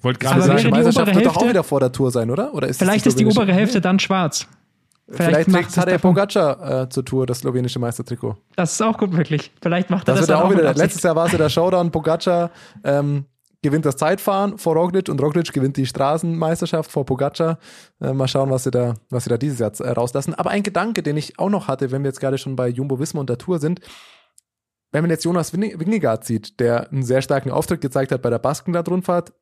[0.00, 2.30] Wollte die gerade slowenische die sagen, Meisterschaft wird doch auch wieder vor der Tour sein,
[2.30, 2.54] oder?
[2.54, 4.48] oder ist das Vielleicht ist die obere Hälfte dann schwarz.
[5.08, 8.36] Vielleicht, macht trägt es Tadej Pogacar äh, zur Tour das slowenische Meistertrikot.
[8.56, 9.52] Das ist auch gut möglich.
[9.62, 10.74] Vielleicht macht er Das, das, wird auch mit wieder.
[10.74, 11.92] Letztes Jahr war es ja der Showdown.
[11.92, 12.50] Pogacar
[12.82, 13.26] ähm,
[13.66, 17.58] gewinnt das Zeitfahren vor Roglic und Roglic gewinnt die Straßenmeisterschaft vor Pogacar.
[18.00, 20.34] Äh, mal schauen, was sie da, was sie da dieses Jahr äh, rauslassen.
[20.34, 23.00] Aber ein Gedanke, den ich auch noch hatte, wenn wir jetzt gerade schon bei Jumbo
[23.00, 23.80] Visma und der Tour sind,
[24.92, 28.30] wenn man jetzt Jonas Win- Wingegaard sieht, der einen sehr starken Auftritt gezeigt hat bei
[28.30, 29.32] der Baskenland-Rundfahrt,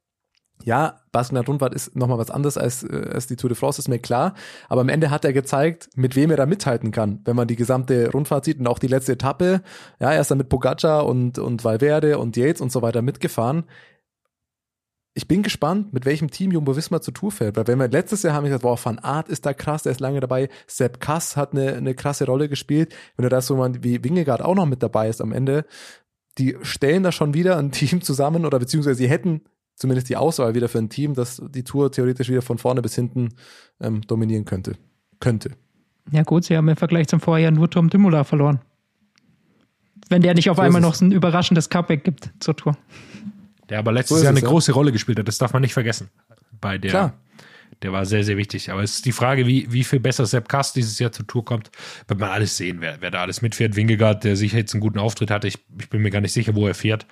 [0.63, 3.99] ja, Baskenland-Rundfahrt ist nochmal was anderes als, äh, als die Tour de France, ist mir
[3.99, 4.35] klar.
[4.69, 7.57] Aber am Ende hat er gezeigt, mit wem er da mithalten kann, wenn man die
[7.57, 9.63] gesamte Rundfahrt sieht und auch die letzte Etappe.
[9.99, 13.65] Ja, er ist dann mit Pogacar und, und Valverde und Yates und so weiter mitgefahren.
[15.17, 18.25] Ich bin gespannt, mit welchem Team Jumbo Visma zur Tour fährt, weil wenn wir letztes
[18.25, 20.99] Jahr haben wir gesagt, wow, Van Aert ist da krass, der ist lange dabei, Sepp
[20.99, 22.93] Kass hat eine, eine krasse Rolle gespielt.
[23.17, 25.67] Wenn du da so mal wie Wingegaard auch noch mit dabei ist am Ende,
[26.39, 29.43] die stellen da schon wieder ein Team zusammen oder beziehungsweise sie hätten
[29.77, 32.97] zumindest die Auswahl wieder für ein Team, das die Tour theoretisch wieder von vorne bis
[32.97, 33.31] hinten
[33.81, 34.77] ähm, dominieren könnte.
[35.21, 35.53] Könnte.
[36.11, 38.61] Ja gut, sie haben im Vergleich zum Vorjahr nur Tom Dumoulin verloren.
[40.09, 42.77] Wenn der nicht auf So einmal noch so ein überraschendes Comeback gibt zur Tour.
[43.69, 44.51] Der aber letztes So Jahr es, eine ja.
[44.51, 45.29] große Rolle gespielt hat.
[45.29, 46.11] Das darf man nicht vergessen.
[46.61, 47.21] Bei der, Klar.
[47.83, 48.71] der war sehr, sehr wichtig.
[48.71, 51.45] Aber es ist die Frage, wie, wie viel besser Sepp Kass dieses Jahr zur Tour
[51.45, 51.71] kommt.
[52.07, 53.77] Wird man alles sehen, wer, wer da alles mitfährt.
[53.77, 55.49] Wingegaard, der sicher jetzt einen guten Auftritt hatte.
[55.49, 57.07] Ich, ich bin mir gar nicht sicher, wo er fährt.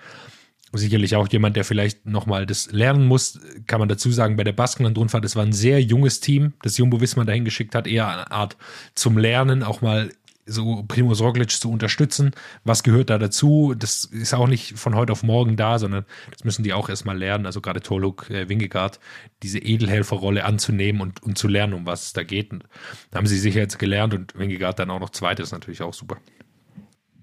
[0.74, 4.54] Sicherlich auch jemand, der vielleicht nochmal das lernen muss, kann man dazu sagen, bei der
[4.54, 8.30] Baskenland-Rundfahrt, das war ein sehr junges Team, das Jumbo Wismar dahin geschickt hat, eher eine
[8.30, 8.56] Art
[8.94, 10.10] zum Lernen, auch mal
[10.46, 12.32] so Primus Roglic zu unterstützen.
[12.64, 13.74] Was gehört da dazu?
[13.76, 17.16] Das ist auch nicht von heute auf morgen da, sondern das müssen die auch erstmal
[17.16, 17.46] lernen.
[17.46, 18.98] Also gerade Torluk, äh, Wingegaard,
[19.42, 22.52] diese Edelhelferrolle anzunehmen und, und zu lernen, um was es da geht.
[22.52, 22.64] Und
[23.10, 25.94] da haben sie sicher jetzt gelernt und Wingegaard dann auch noch Zweite ist natürlich auch
[25.94, 26.16] super.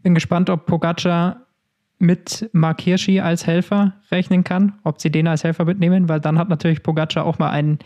[0.02, 1.46] Bin gespannt, ob Pogacar
[2.00, 6.40] mit Mark Hirschi als Helfer rechnen kann, ob sie den als Helfer mitnehmen, weil dann
[6.40, 7.80] hat natürlich Pogacar auch mal einen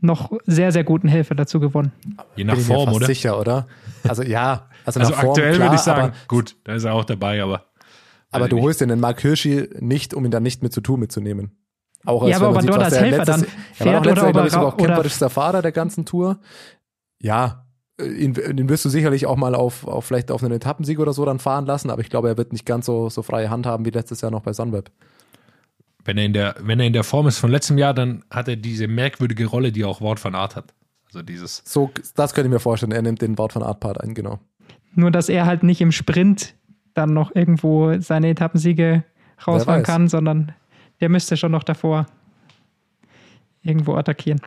[0.00, 1.92] noch sehr, sehr guten Helfer dazu gewonnen.
[2.36, 3.06] Je nach Bin ich mir Form, fast oder?
[3.06, 3.66] sicher, oder?
[4.08, 6.94] Also ja, also, Also Form, aktuell klar, würde ich sagen, aber, gut, da ist er
[6.94, 7.64] auch dabei, aber.
[8.30, 10.82] aber du ich holst dir den Mark Hirschi nicht, um ihn dann nicht mit zur
[10.82, 11.52] Tour mitzunehmen.
[12.06, 13.96] Auch Ja, aber wenn ob er dort was als Helfer letztes- dann er war fährt
[13.96, 15.72] doch letztes oder Jahr, ob glaube er ich, sogar ra- auch oder- kämpferischster Fahrer der
[15.72, 16.38] ganzen Tour.
[17.20, 17.66] Ja,
[18.02, 21.26] ihn, den wirst du sicherlich auch mal auf, auf vielleicht auf einen Etappensieg oder so
[21.26, 23.84] dann fahren lassen, aber ich glaube, er wird nicht ganz so, so freie Hand haben
[23.84, 24.90] wie letztes Jahr noch bei Sunweb.
[26.04, 28.48] Wenn er, in der, wenn er in der Form ist von letztem Jahr, dann hat
[28.48, 30.72] er diese merkwürdige Rolle, die auch Wort van Art hat.
[31.06, 31.62] Also dieses.
[31.64, 32.92] So, das könnte ich mir vorstellen.
[32.92, 34.38] Er nimmt den Wort von Art Part ein, genau.
[34.94, 36.54] Nur, dass er halt nicht im Sprint
[36.94, 39.04] dann noch irgendwo seine Etappensiege
[39.46, 40.52] rausfahren kann, sondern
[41.00, 42.06] der müsste schon noch davor
[43.62, 44.40] irgendwo attackieren.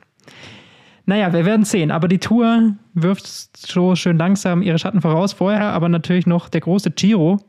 [1.05, 1.91] Naja, wir werden sehen.
[1.91, 3.27] Aber die Tour wirft
[3.57, 5.33] so schön langsam ihre Schatten voraus.
[5.33, 7.39] Vorher aber natürlich noch der große Giro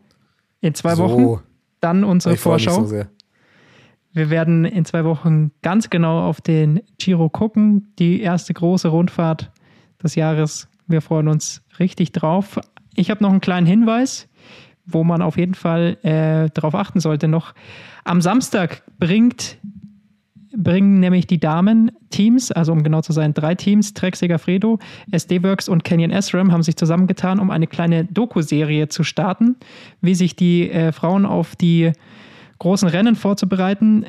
[0.60, 1.04] in zwei So.
[1.04, 1.42] Wochen.
[1.80, 2.80] Dann unsere Ich Vorschau.
[2.80, 3.08] so sehr.
[4.14, 7.88] Wir werden in zwei Wochen ganz genau auf den Giro gucken.
[7.98, 9.50] Die erste große Rundfahrt
[10.02, 10.68] des Jahres.
[10.86, 12.60] Wir freuen uns richtig drauf.
[12.94, 14.28] Ich habe noch einen kleinen Hinweis,
[14.86, 17.26] wo man auf jeden Fall äh, darauf achten sollte.
[17.26, 17.54] Noch
[18.04, 19.58] am Samstag bringt,
[20.56, 24.78] bringen nämlich die Damen Teams, also um genau zu sein, drei Teams, Trek Segafredo,
[25.10, 29.56] SD Works und Canyon SRAM haben sich zusammengetan, um eine kleine Doku-Serie zu starten,
[30.00, 31.90] wie sich die äh, Frauen auf die
[32.58, 34.04] großen Rennen vorzubereiten,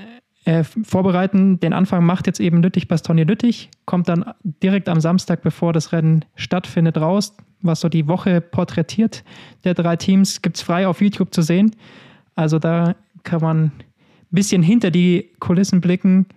[0.45, 1.59] äh, vorbereiten.
[1.59, 5.91] Den Anfang macht jetzt eben Lüttich Bastogne Lüttich, kommt dann direkt am Samstag, bevor das
[5.91, 9.23] Rennen stattfindet, raus, was so die Woche porträtiert
[9.63, 11.75] der drei Teams, gibt es frei auf YouTube zu sehen.
[12.35, 13.71] Also da kann man ein
[14.29, 16.27] bisschen hinter die Kulissen blicken.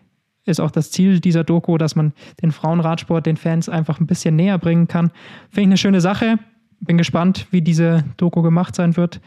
[0.44, 4.36] Ist auch das Ziel dieser Doku, dass man den Frauenradsport den Fans einfach ein bisschen
[4.36, 5.10] näher bringen kann.
[5.50, 6.38] Finde ich eine schöne Sache.
[6.80, 9.20] Bin gespannt, wie diese Doku gemacht sein wird.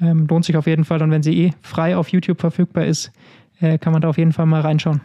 [0.00, 1.02] Ähm, lohnt sich auf jeden Fall.
[1.02, 3.12] Und wenn sie eh frei auf YouTube verfügbar ist,
[3.60, 5.00] äh, kann man da auf jeden Fall mal reinschauen.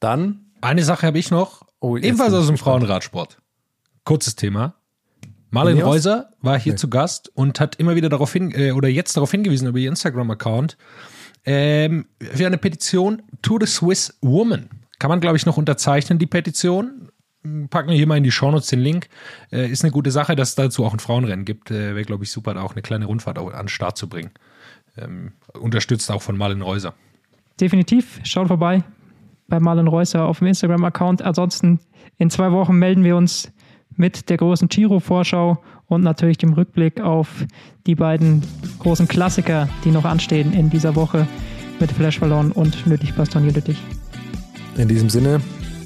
[0.00, 2.58] Dann, Eine Sache habe ich noch, Oh, ebenfalls aus dem.
[2.58, 3.38] Frauenradsport.
[4.04, 4.74] Kurzes Thema.
[5.50, 5.82] Marlene?
[5.84, 6.76] Reuser war hier Nee.
[6.78, 9.88] zu Gast und hat immer wieder darauf hin, äh, oder jetzt darauf hingewiesen über ihr
[9.88, 10.76] Instagram-Account,
[11.46, 14.68] ähm, für eine Petition To the Swiss Woman.
[14.98, 17.07] Kann man, glaube ich, noch unterzeichnen, die Petition.
[17.70, 19.08] Packen wir hier mal in die Shownotes den Link.
[19.52, 21.70] Äh, ist eine gute Sache, dass es dazu auch ein Frauenrennen gibt.
[21.70, 24.08] Äh, Wäre, glaube ich, super, da auch eine kleine Rundfahrt auch an den Start zu
[24.08, 24.30] bringen.
[24.96, 26.94] Ähm, unterstützt auch von Marlene Reuser.
[27.60, 28.82] Definitiv, schaut vorbei
[29.48, 31.22] bei Marlon Reusser auf dem Instagram-Account.
[31.22, 31.80] Ansonsten
[32.18, 33.50] in zwei Wochen melden wir uns
[33.96, 37.28] mit der großen Giro-Vorschau und natürlich dem Rückblick auf
[37.86, 38.42] die beiden
[38.78, 41.26] großen Klassiker, die noch anstehen in dieser Woche
[41.80, 43.78] mit Flash Ballon und Lüttich Bastogne Lüttich.
[44.76, 45.40] in diesem Sinne,